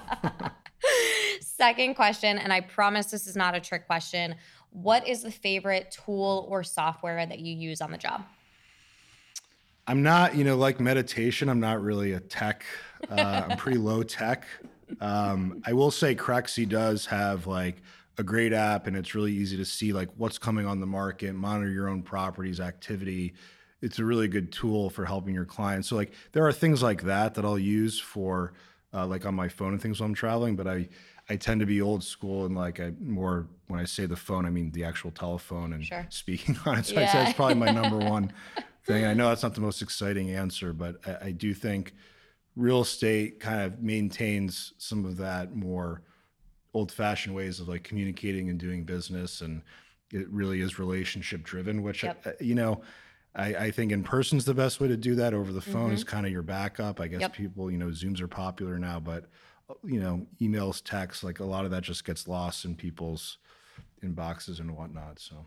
Second 1.40 1.94
question, 1.94 2.38
and 2.38 2.52
I 2.52 2.60
promise 2.60 3.06
this 3.06 3.26
is 3.26 3.36
not 3.36 3.54
a 3.54 3.60
trick 3.60 3.86
question. 3.86 4.34
What 4.70 5.06
is 5.08 5.22
the 5.22 5.30
favorite 5.30 5.96
tool 6.04 6.46
or 6.50 6.62
software 6.62 7.24
that 7.24 7.38
you 7.38 7.54
use 7.54 7.80
on 7.80 7.90
the 7.90 7.98
job? 7.98 8.24
I'm 9.86 10.02
not, 10.02 10.34
you 10.34 10.44
know, 10.44 10.56
like 10.56 10.80
meditation. 10.80 11.48
I'm 11.48 11.60
not 11.60 11.80
really 11.80 12.12
a 12.12 12.20
tech. 12.20 12.64
Uh, 13.08 13.44
I'm 13.48 13.56
pretty 13.56 13.78
low 13.78 14.02
tech. 14.02 14.44
Um, 15.00 15.62
I 15.64 15.72
will 15.72 15.90
say 15.90 16.14
Crexi 16.14 16.68
does 16.68 17.06
have 17.06 17.46
like 17.46 17.82
a 18.18 18.22
great 18.22 18.52
app 18.52 18.86
and 18.86 18.96
it's 18.96 19.14
really 19.14 19.32
easy 19.32 19.56
to 19.56 19.64
see 19.64 19.92
like 19.92 20.08
what's 20.16 20.38
coming 20.38 20.66
on 20.66 20.80
the 20.80 20.86
market, 20.86 21.34
monitor 21.34 21.70
your 21.70 21.88
own 21.88 22.02
properties 22.02 22.60
activity. 22.60 23.34
It's 23.82 23.98
a 23.98 24.04
really 24.04 24.26
good 24.26 24.50
tool 24.52 24.90
for 24.90 25.04
helping 25.04 25.34
your 25.34 25.44
clients. 25.44 25.88
So 25.88 25.96
like 25.96 26.12
there 26.32 26.46
are 26.46 26.52
things 26.52 26.82
like 26.82 27.02
that 27.02 27.34
that 27.34 27.44
I'll 27.44 27.58
use 27.58 28.00
for 28.00 28.54
uh, 28.94 29.06
like 29.06 29.26
on 29.26 29.34
my 29.34 29.48
phone 29.48 29.72
and 29.72 29.82
things 29.82 30.00
while 30.00 30.08
I'm 30.08 30.14
traveling, 30.14 30.56
but 30.56 30.66
I 30.66 30.88
I 31.28 31.34
tend 31.34 31.58
to 31.58 31.66
be 31.66 31.82
old 31.82 32.04
school 32.04 32.46
and 32.46 32.56
like 32.56 32.80
I 32.80 32.92
more 33.00 33.48
when 33.66 33.80
I 33.80 33.84
say 33.84 34.06
the 34.06 34.16
phone, 34.16 34.46
I 34.46 34.50
mean 34.50 34.70
the 34.70 34.84
actual 34.84 35.10
telephone 35.10 35.72
and 35.74 35.84
sure. 35.84 36.06
speaking 36.08 36.56
on 36.66 36.78
it. 36.78 36.86
So 36.86 36.94
yeah. 36.94 37.02
I'd 37.02 37.10
say 37.10 37.22
it's 37.24 37.32
probably 37.34 37.56
my 37.56 37.70
number 37.70 37.98
one 38.10 38.32
thing. 38.86 39.04
I 39.04 39.14
know 39.14 39.28
that's 39.28 39.42
not 39.42 39.54
the 39.54 39.60
most 39.60 39.82
exciting 39.82 40.30
answer, 40.30 40.72
but 40.72 40.96
I, 41.06 41.26
I 41.26 41.30
do 41.32 41.52
think 41.54 41.94
real 42.54 42.80
estate 42.80 43.40
kind 43.40 43.60
of 43.60 43.80
maintains 43.82 44.72
some 44.78 45.04
of 45.04 45.16
that 45.18 45.54
more 45.54 46.02
old 46.72 46.92
fashioned 46.92 47.34
ways 47.34 47.60
of 47.60 47.68
like 47.68 47.84
communicating 47.84 48.50
and 48.50 48.58
doing 48.58 48.84
business. 48.84 49.40
And 49.40 49.62
it 50.12 50.28
really 50.30 50.60
is 50.60 50.78
relationship 50.78 51.42
driven, 51.42 51.82
which, 51.82 52.02
yep. 52.02 52.20
Uh, 52.26 52.32
you 52.40 52.54
know, 52.54 52.82
I, 53.34 53.54
I, 53.54 53.70
think 53.70 53.92
in 53.92 54.02
person's 54.02 54.44
the 54.44 54.54
best 54.54 54.80
way 54.80 54.88
to 54.88 54.96
do 54.96 55.14
that. 55.16 55.34
Over 55.34 55.52
the 55.52 55.60
phone 55.60 55.86
mm-hmm. 55.86 55.94
is 55.94 56.04
kind 56.04 56.24
of 56.24 56.32
your 56.32 56.42
backup. 56.42 57.00
I 57.00 57.08
guess 57.08 57.20
yep. 57.20 57.34
people, 57.34 57.70
you 57.70 57.78
know, 57.78 57.88
Zooms 57.88 58.20
are 58.20 58.28
popular 58.28 58.78
now, 58.78 59.00
but 59.00 59.26
you 59.84 60.00
know, 60.00 60.26
emails, 60.40 60.80
texts, 60.82 61.24
like 61.24 61.40
a 61.40 61.44
lot 61.44 61.64
of 61.64 61.70
that 61.72 61.82
just 61.82 62.04
gets 62.04 62.28
lost 62.28 62.64
in 62.64 62.76
people's 62.76 63.38
inboxes 64.02 64.60
and 64.60 64.74
whatnot. 64.76 65.18
So 65.18 65.44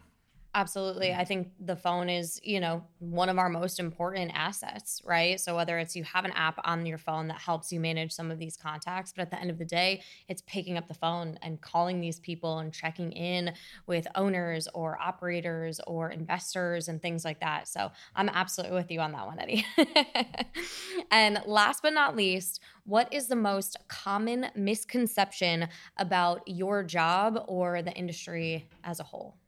Absolutely. 0.55 1.09
Mm-hmm. 1.09 1.21
I 1.21 1.25
think 1.25 1.51
the 1.59 1.75
phone 1.75 2.09
is, 2.09 2.41
you 2.43 2.59
know, 2.59 2.83
one 2.97 3.29
of 3.29 3.37
our 3.37 3.49
most 3.49 3.79
important 3.79 4.31
assets, 4.33 4.99
right? 5.05 5.39
So 5.39 5.55
whether 5.55 5.77
it's 5.77 5.95
you 5.95 6.03
have 6.05 6.25
an 6.25 6.31
app 6.31 6.59
on 6.63 6.87
your 6.87 6.97
phone 6.97 7.27
that 7.27 7.37
helps 7.39 7.71
you 7.71 7.79
manage 7.79 8.11
some 8.11 8.31
of 8.31 8.39
these 8.39 8.57
contacts, 8.57 9.13
but 9.15 9.21
at 9.21 9.29
the 9.31 9.39
end 9.39 9.51
of 9.51 9.59
the 9.59 9.65
day, 9.65 10.01
it's 10.27 10.41
picking 10.47 10.75
up 10.75 10.87
the 10.87 10.95
phone 10.95 11.37
and 11.43 11.61
calling 11.61 12.01
these 12.01 12.19
people 12.19 12.57
and 12.59 12.73
checking 12.73 13.11
in 13.11 13.53
with 13.85 14.07
owners 14.15 14.67
or 14.73 14.97
operators 14.99 15.79
or 15.85 16.09
investors 16.09 16.87
and 16.87 16.99
things 16.99 17.23
like 17.23 17.39
that. 17.41 17.67
So 17.67 17.91
I'm 18.15 18.27
absolutely 18.29 18.75
with 18.75 18.89
you 18.89 19.01
on 19.01 19.11
that 19.11 19.27
one, 19.27 19.39
Eddie. 19.39 19.65
and 21.11 21.41
last 21.45 21.83
but 21.83 21.93
not 21.93 22.15
least, 22.15 22.59
what 22.85 23.13
is 23.13 23.27
the 23.27 23.35
most 23.35 23.77
common 23.87 24.47
misconception 24.55 25.67
about 25.97 26.41
your 26.47 26.83
job 26.83 27.43
or 27.47 27.83
the 27.83 27.93
industry 27.93 28.67
as 28.83 28.99
a 28.99 29.03
whole? 29.03 29.38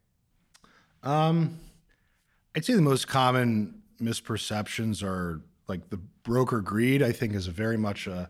Um, 1.02 1.58
I'd 2.54 2.64
say 2.64 2.74
the 2.74 2.82
most 2.82 3.08
common 3.08 3.82
misperceptions 4.00 5.02
are 5.02 5.40
like 5.68 5.90
the 5.90 6.00
broker 6.22 6.60
greed. 6.60 7.02
I 7.02 7.12
think 7.12 7.34
is 7.34 7.46
very 7.46 7.76
much 7.76 8.06
a, 8.06 8.28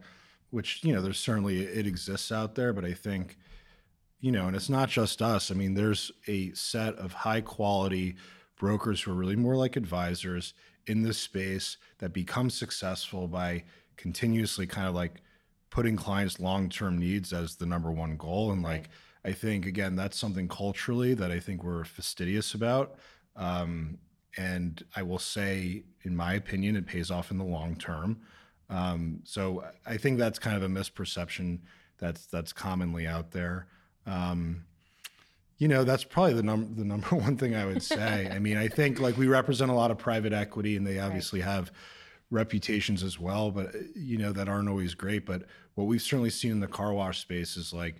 which 0.51 0.83
you 0.85 0.95
know, 0.95 1.03
there's 1.03 1.18
certainly 1.18 1.61
it 1.62 1.87
exists 1.87 2.31
out 2.31 2.55
there, 2.55 2.73
but 2.73 2.85
I 2.85 2.93
think, 2.93 3.37
you 4.20 4.33
know, 4.33 4.47
and 4.47 4.57
it's 4.57 4.68
not 4.68 4.89
just 4.89 5.20
us. 5.20 5.51
I 5.51 5.55
mean, 5.55 5.75
there's 5.75 6.12
a 6.27 6.53
set 6.53 6.95
of 6.97 7.12
high 7.12 7.41
quality 7.41 8.16
brokers 8.57 9.03
who 9.03 9.11
are 9.11 9.16
really 9.16 9.37
more 9.37 9.57
like 9.57 9.77
advisors 9.77 10.55
in 10.87 11.03
this 11.03 11.18
space 11.18 11.77
that 11.99 12.12
become 12.12 12.51
successful 12.51 13.29
by 13.29 13.64
continuously 13.97 14.66
kind 14.66 14.87
of 14.87 14.95
like 14.95 15.23
putting 15.70 15.97
clients' 15.97 16.39
long 16.39 16.68
term 16.68 16.99
needs 16.99 17.33
as 17.33 17.57
the 17.57 17.66
number 17.66 17.91
one 17.91 18.16
goal 18.16 18.53
and 18.53 18.62
like. 18.62 18.73
Right 18.73 18.89
I 19.25 19.33
think 19.33 19.66
again 19.66 19.97
that's 19.97 20.18
something 20.18 20.49
culturally 20.49 21.14
that 21.14 21.31
I 21.31 21.41
think 21.41 21.62
we're 21.62 21.85
fastidious 21.85 22.55
about. 22.55 22.97
Um, 23.37 23.99
and 24.37 24.83
I 24.97 25.03
will 25.03 25.18
say, 25.18 25.85
in 26.03 26.16
my 26.16 26.35
opinion, 26.35 26.77
it 26.77 26.87
pays 26.87 27.11
off 27.11 27.31
in 27.31 27.39
the 27.39 27.45
long 27.45 27.77
term. 27.77 28.20
Um, 28.70 29.20
so 29.25 29.64
I 29.87 29.99
think 29.99 30.18
that's 30.18 30.39
kind 30.39 30.57
of 30.57 30.62
a 30.62 30.68
misperception 30.68 31.61
that's 31.99 32.27
that's 32.27 32.53
commonly 32.53 33.07
out 33.07 33.31
there. 33.33 33.66
Um, 34.07 34.64
you 35.59 35.68
know, 35.68 35.85
that's 35.85 36.03
probably 36.03 36.35
the 36.35 36.43
number 36.43 36.75
the 36.75 36.85
number 36.87 37.14
one 37.14 37.37
thing 37.37 37.55
I 37.55 37.66
would 37.66 37.83
say. 37.83 38.29
I 38.31 38.39
mean, 38.39 38.57
I 38.57 38.68
think 38.68 39.01
like 39.01 39.16
we 39.16 39.27
represent 39.27 39.70
a 39.70 39.75
lot 39.75 39.91
of 39.91 39.99
private 39.99 40.33
equity, 40.33 40.77
and 40.77 40.87
they 40.87 40.99
obviously 40.99 41.41
right. 41.41 41.51
have 41.51 41.73
reputations 42.31 43.03
as 43.03 43.20
well, 43.20 43.51
but 43.51 43.75
you 43.95 44.16
know 44.18 44.33
that 44.33 44.49
aren't 44.49 44.68
always 44.68 44.95
great. 44.95 45.27
But 45.27 45.45
what 45.75 45.87
we've 45.87 46.03
certainly 46.03 46.31
seen 46.31 46.51
in 46.51 46.61
the 46.61 46.66
car 46.66 46.93
wash 46.93 47.20
space 47.20 47.57
is 47.57 47.73
like 47.73 47.97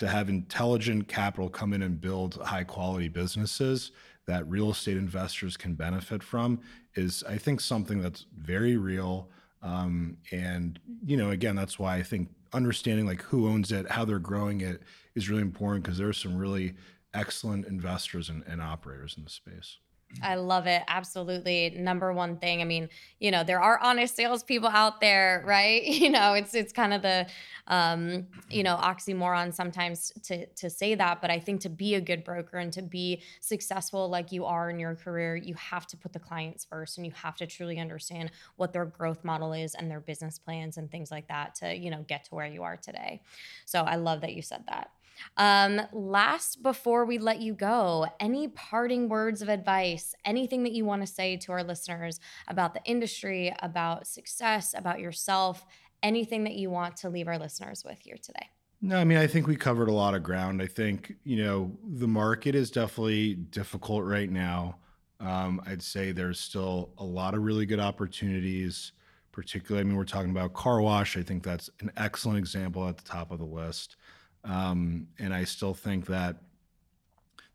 to 0.00 0.08
have 0.08 0.28
intelligent 0.30 1.06
capital 1.08 1.48
come 1.48 1.72
in 1.74 1.82
and 1.82 2.00
build 2.00 2.36
high 2.42 2.64
quality 2.64 3.06
businesses 3.06 3.92
that 4.26 4.48
real 4.48 4.70
estate 4.70 4.96
investors 4.96 5.56
can 5.56 5.74
benefit 5.74 6.22
from 6.22 6.58
is 6.94 7.22
i 7.28 7.36
think 7.36 7.60
something 7.60 8.00
that's 8.00 8.26
very 8.36 8.76
real. 8.76 9.28
Um, 9.62 10.16
and 10.32 10.80
you 11.04 11.18
know 11.18 11.30
again 11.30 11.54
that's 11.54 11.78
why 11.78 11.96
i 11.96 12.02
think 12.02 12.30
understanding 12.54 13.06
like 13.06 13.20
who 13.20 13.46
owns 13.46 13.72
it 13.72 13.90
how 13.90 14.06
they're 14.06 14.18
growing 14.18 14.62
it 14.62 14.82
is 15.14 15.28
really 15.28 15.42
important 15.42 15.84
because 15.84 15.98
there's 15.98 16.16
some 16.16 16.36
really 16.36 16.74
excellent 17.12 17.66
investors 17.66 18.30
and, 18.30 18.42
and 18.46 18.62
operators 18.62 19.16
in 19.18 19.24
the 19.24 19.30
space 19.30 19.76
I 20.22 20.34
love 20.34 20.66
it. 20.66 20.82
Absolutely. 20.88 21.70
Number 21.78 22.12
one 22.12 22.36
thing. 22.36 22.60
I 22.60 22.64
mean, 22.64 22.88
you 23.20 23.30
know, 23.30 23.44
there 23.44 23.60
are 23.60 23.78
honest 23.80 24.16
salespeople 24.16 24.68
out 24.68 25.00
there, 25.00 25.42
right? 25.46 25.82
You 26.00 26.08
know, 26.08 26.32
it's 26.32 26.54
it's 26.54 26.72
kind 26.72 26.94
of 26.94 27.02
the 27.02 27.26
um, 27.66 28.26
you 28.48 28.62
know, 28.62 28.76
oxymoron 28.76 29.52
sometimes 29.54 30.12
to 30.24 30.46
to 30.46 30.70
say 30.70 30.94
that, 30.94 31.20
but 31.20 31.30
I 31.30 31.38
think 31.38 31.60
to 31.62 31.68
be 31.68 31.94
a 31.94 32.00
good 32.00 32.24
broker 32.24 32.56
and 32.56 32.72
to 32.72 32.82
be 32.82 33.22
successful 33.40 34.08
like 34.08 34.32
you 34.32 34.46
are 34.46 34.70
in 34.70 34.78
your 34.80 34.94
career, 34.94 35.36
you 35.36 35.54
have 35.54 35.86
to 35.88 35.96
put 35.96 36.12
the 36.12 36.18
clients 36.18 36.64
first 36.64 36.96
and 36.96 37.06
you 37.06 37.12
have 37.12 37.36
to 37.36 37.46
truly 37.46 37.78
understand 37.78 38.30
what 38.56 38.72
their 38.72 38.86
growth 38.86 39.24
model 39.24 39.52
is 39.52 39.74
and 39.74 39.90
their 39.90 40.00
business 40.00 40.38
plans 40.38 40.78
and 40.78 40.90
things 40.90 41.10
like 41.10 41.28
that 41.28 41.54
to, 41.56 41.76
you 41.76 41.90
know, 41.90 42.02
get 42.08 42.24
to 42.24 42.34
where 42.34 42.46
you 42.46 42.62
are 42.62 42.76
today. 42.76 43.20
So 43.66 43.82
I 43.82 43.96
love 43.96 44.22
that 44.22 44.34
you 44.34 44.42
said 44.42 44.64
that. 44.68 44.90
Um, 45.36 45.80
last, 45.92 46.62
before 46.62 47.04
we 47.04 47.18
let 47.18 47.40
you 47.40 47.54
go, 47.54 48.06
any 48.18 48.48
parting 48.48 49.08
words 49.08 49.42
of 49.42 49.48
advice, 49.48 50.14
anything 50.24 50.62
that 50.64 50.72
you 50.72 50.84
want 50.84 51.02
to 51.02 51.06
say 51.06 51.36
to 51.38 51.52
our 51.52 51.62
listeners 51.62 52.20
about 52.48 52.74
the 52.74 52.82
industry, 52.84 53.54
about 53.60 54.06
success, 54.06 54.74
about 54.76 55.00
yourself, 55.00 55.64
anything 56.02 56.44
that 56.44 56.54
you 56.54 56.70
want 56.70 56.96
to 56.98 57.08
leave 57.08 57.28
our 57.28 57.38
listeners 57.38 57.84
with 57.84 57.98
here 58.00 58.16
today? 58.22 58.48
No, 58.82 58.96
I 58.96 59.04
mean, 59.04 59.18
I 59.18 59.26
think 59.26 59.46
we 59.46 59.56
covered 59.56 59.88
a 59.88 59.92
lot 59.92 60.14
of 60.14 60.22
ground. 60.22 60.62
I 60.62 60.66
think, 60.66 61.14
you 61.24 61.44
know, 61.44 61.76
the 61.84 62.08
market 62.08 62.54
is 62.54 62.70
definitely 62.70 63.34
difficult 63.34 64.04
right 64.04 64.30
now. 64.30 64.76
Um, 65.20 65.60
I'd 65.66 65.82
say 65.82 66.12
there's 66.12 66.40
still 66.40 66.94
a 66.96 67.04
lot 67.04 67.34
of 67.34 67.42
really 67.42 67.66
good 67.66 67.80
opportunities, 67.80 68.92
particularly, 69.32 69.82
I 69.82 69.84
mean, 69.84 69.96
we're 69.98 70.04
talking 70.04 70.30
about 70.30 70.54
car 70.54 70.80
wash. 70.80 71.18
I 71.18 71.22
think 71.22 71.42
that's 71.42 71.68
an 71.80 71.92
excellent 71.98 72.38
example 72.38 72.88
at 72.88 72.96
the 72.96 73.04
top 73.04 73.30
of 73.30 73.38
the 73.38 73.44
list. 73.44 73.96
Um, 74.44 75.08
and 75.18 75.34
I 75.34 75.44
still 75.44 75.74
think 75.74 76.06
that 76.06 76.36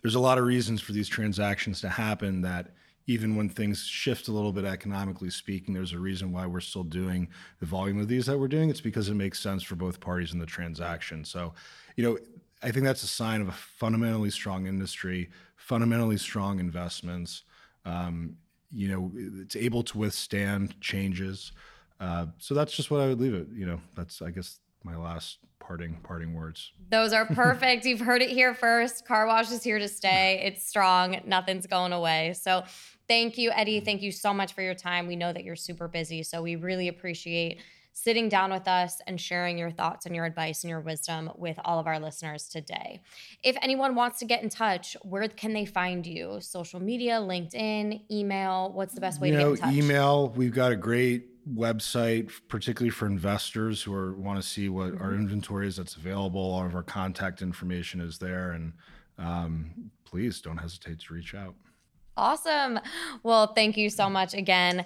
there's 0.01 0.15
a 0.15 0.19
lot 0.19 0.37
of 0.37 0.45
reasons 0.45 0.81
for 0.81 0.91
these 0.91 1.07
transactions 1.07 1.81
to 1.81 1.89
happen 1.89 2.41
that 2.41 2.75
even 3.07 3.35
when 3.35 3.49
things 3.49 3.83
shift 3.83 4.27
a 4.27 4.31
little 4.31 4.51
bit 4.51 4.65
economically 4.65 5.29
speaking, 5.29 5.73
there's 5.73 5.93
a 5.93 5.99
reason 5.99 6.31
why 6.31 6.45
we're 6.45 6.59
still 6.59 6.83
doing 6.83 7.27
the 7.59 7.65
volume 7.65 7.99
of 7.99 8.07
these 8.07 8.25
that 8.25 8.37
we're 8.37 8.47
doing. 8.47 8.69
It's 8.69 8.81
because 8.81 9.09
it 9.09 9.13
makes 9.15 9.39
sense 9.39 9.63
for 9.63 9.75
both 9.75 9.99
parties 9.99 10.33
in 10.33 10.39
the 10.39 10.45
transaction. 10.45 11.23
So, 11.23 11.53
you 11.95 12.03
know, 12.03 12.17
I 12.63 12.71
think 12.71 12.85
that's 12.85 13.03
a 13.03 13.07
sign 13.07 13.41
of 13.41 13.47
a 13.47 13.51
fundamentally 13.51 14.31
strong 14.31 14.65
industry, 14.65 15.29
fundamentally 15.55 16.17
strong 16.17 16.59
investments. 16.59 17.43
Um, 17.85 18.37
you 18.71 18.87
know, 18.89 19.11
it's 19.41 19.55
able 19.55 19.83
to 19.83 19.97
withstand 19.97 20.79
changes. 20.81 21.51
Uh, 21.99 22.27
so 22.39 22.55
that's 22.55 22.73
just 22.73 22.89
what 22.89 23.01
I 23.01 23.07
would 23.07 23.21
leave 23.21 23.35
it. 23.35 23.47
You 23.53 23.67
know, 23.67 23.81
that's 23.95 24.21
I 24.21 24.31
guess 24.31 24.59
my 24.85 24.95
last 24.95 25.39
parting 25.59 25.97
parting 26.03 26.33
words. 26.33 26.71
Those 26.89 27.11
are 27.11 27.25
perfect. 27.33 27.85
You've 27.85 27.99
heard 27.99 28.21
it 28.21 28.29
here 28.29 28.53
first. 28.53 29.07
Car 29.07 29.25
wash 29.25 29.51
is 29.51 29.63
here 29.63 29.79
to 29.79 29.87
stay. 29.87 30.41
It's 30.45 30.65
strong. 30.65 31.21
Nothing's 31.25 31.65
going 31.65 31.91
away. 31.91 32.33
So 32.39 32.63
thank 33.07 33.37
you, 33.37 33.51
Eddie. 33.51 33.79
Thank 33.79 34.01
you 34.01 34.11
so 34.11 34.33
much 34.33 34.53
for 34.53 34.61
your 34.61 34.75
time. 34.75 35.07
We 35.07 35.15
know 35.15 35.33
that 35.33 35.43
you're 35.43 35.55
super 35.55 35.87
busy, 35.87 36.21
so 36.23 36.41
we 36.41 36.55
really 36.55 36.87
appreciate 36.87 37.59
sitting 37.97 38.27
down 38.27 38.51
with 38.51 38.67
us 38.67 38.99
and 39.07 39.19
sharing 39.19 39.57
your 39.57 39.71
thoughts 39.71 40.05
and 40.05 40.13
your 40.13 40.25
advice 40.25 40.63
and 40.63 40.69
your 40.69 40.81
wisdom 40.81 41.31
with 41.37 41.57
all 41.63 41.79
of 41.79 41.87
our 41.87 41.97
listeners 41.97 42.49
today. 42.49 42.99
If 43.41 43.55
anyone 43.61 43.95
wants 43.95 44.19
to 44.19 44.25
get 44.25 44.43
in 44.43 44.49
touch, 44.49 44.97
where 45.01 45.25
can 45.29 45.53
they 45.53 45.65
find 45.65 46.05
you? 46.05 46.41
Social 46.41 46.81
media, 46.81 47.13
LinkedIn, 47.13 48.01
email? 48.11 48.71
What's 48.73 48.93
the 48.93 49.01
best 49.01 49.21
way 49.21 49.29
you 49.29 49.35
to 49.35 49.39
know, 49.39 49.55
get 49.55 49.63
in 49.63 49.75
touch? 49.75 49.83
Email. 49.85 50.29
We've 50.29 50.53
got 50.53 50.73
a 50.73 50.75
great 50.75 51.34
website, 51.53 52.31
particularly 52.47 52.89
for 52.89 53.05
investors 53.05 53.81
who 53.81 53.93
are, 53.93 54.13
want 54.13 54.41
to 54.41 54.47
see 54.47 54.69
what 54.69 54.93
our 54.93 55.11
mm-hmm. 55.11 55.21
inventory 55.21 55.67
is 55.67 55.77
that's 55.77 55.95
available. 55.95 56.41
All 56.41 56.65
of 56.65 56.75
our 56.75 56.83
contact 56.83 57.41
information 57.41 58.01
is 58.01 58.17
there, 58.17 58.51
and 58.51 58.73
um, 59.17 59.91
please 60.05 60.41
don't 60.41 60.57
hesitate 60.57 60.99
to 61.01 61.13
reach 61.13 61.35
out. 61.35 61.55
Awesome. 62.17 62.79
Well, 63.23 63.47
thank 63.53 63.77
you 63.77 63.89
so 63.89 64.09
much 64.09 64.33
again. 64.33 64.85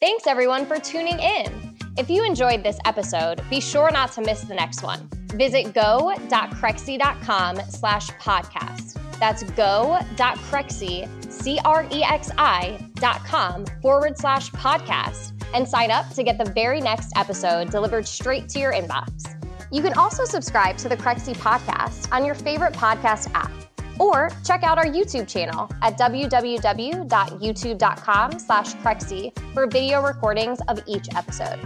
Thanks 0.00 0.26
everyone 0.26 0.66
for 0.66 0.78
tuning 0.78 1.18
in. 1.18 1.76
If 1.98 2.10
you 2.10 2.24
enjoyed 2.24 2.62
this 2.62 2.78
episode, 2.84 3.42
be 3.48 3.60
sure 3.60 3.90
not 3.90 4.12
to 4.12 4.20
miss 4.20 4.42
the 4.42 4.54
next 4.54 4.82
one. 4.82 5.08
Visit 5.28 5.72
go.crexi.com 5.74 7.60
slash 7.70 8.08
podcast. 8.10 8.98
That's 9.18 9.42
go.crexi, 9.42 11.25
C-R-E-X-I 11.46 12.90
dot 12.94 13.24
com 13.24 13.64
forward 13.80 14.18
slash 14.18 14.50
podcast 14.50 15.30
and 15.54 15.68
sign 15.68 15.92
up 15.92 16.12
to 16.14 16.24
get 16.24 16.38
the 16.38 16.50
very 16.50 16.80
next 16.80 17.12
episode 17.14 17.70
delivered 17.70 18.04
straight 18.04 18.48
to 18.48 18.58
your 18.58 18.72
inbox. 18.72 19.32
You 19.70 19.80
can 19.80 19.92
also 19.92 20.24
subscribe 20.24 20.76
to 20.78 20.88
the 20.88 20.96
Crexi 20.96 21.36
podcast 21.36 22.12
on 22.12 22.26
your 22.26 22.34
favorite 22.34 22.72
podcast 22.72 23.30
app 23.32 23.52
or 24.00 24.30
check 24.44 24.64
out 24.64 24.76
our 24.76 24.86
YouTube 24.86 25.28
channel 25.28 25.70
at 25.82 25.96
www.youtube.com 25.96 28.38
slash 28.40 28.74
Crexi 28.74 29.54
for 29.54 29.68
video 29.68 30.02
recordings 30.02 30.58
of 30.66 30.82
each 30.88 31.06
episode. 31.14 31.60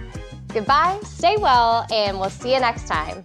Goodbye, 0.48 1.00
stay 1.04 1.38
well, 1.38 1.86
and 1.90 2.20
we'll 2.20 2.28
see 2.28 2.52
you 2.52 2.60
next 2.60 2.86
time. 2.86 3.24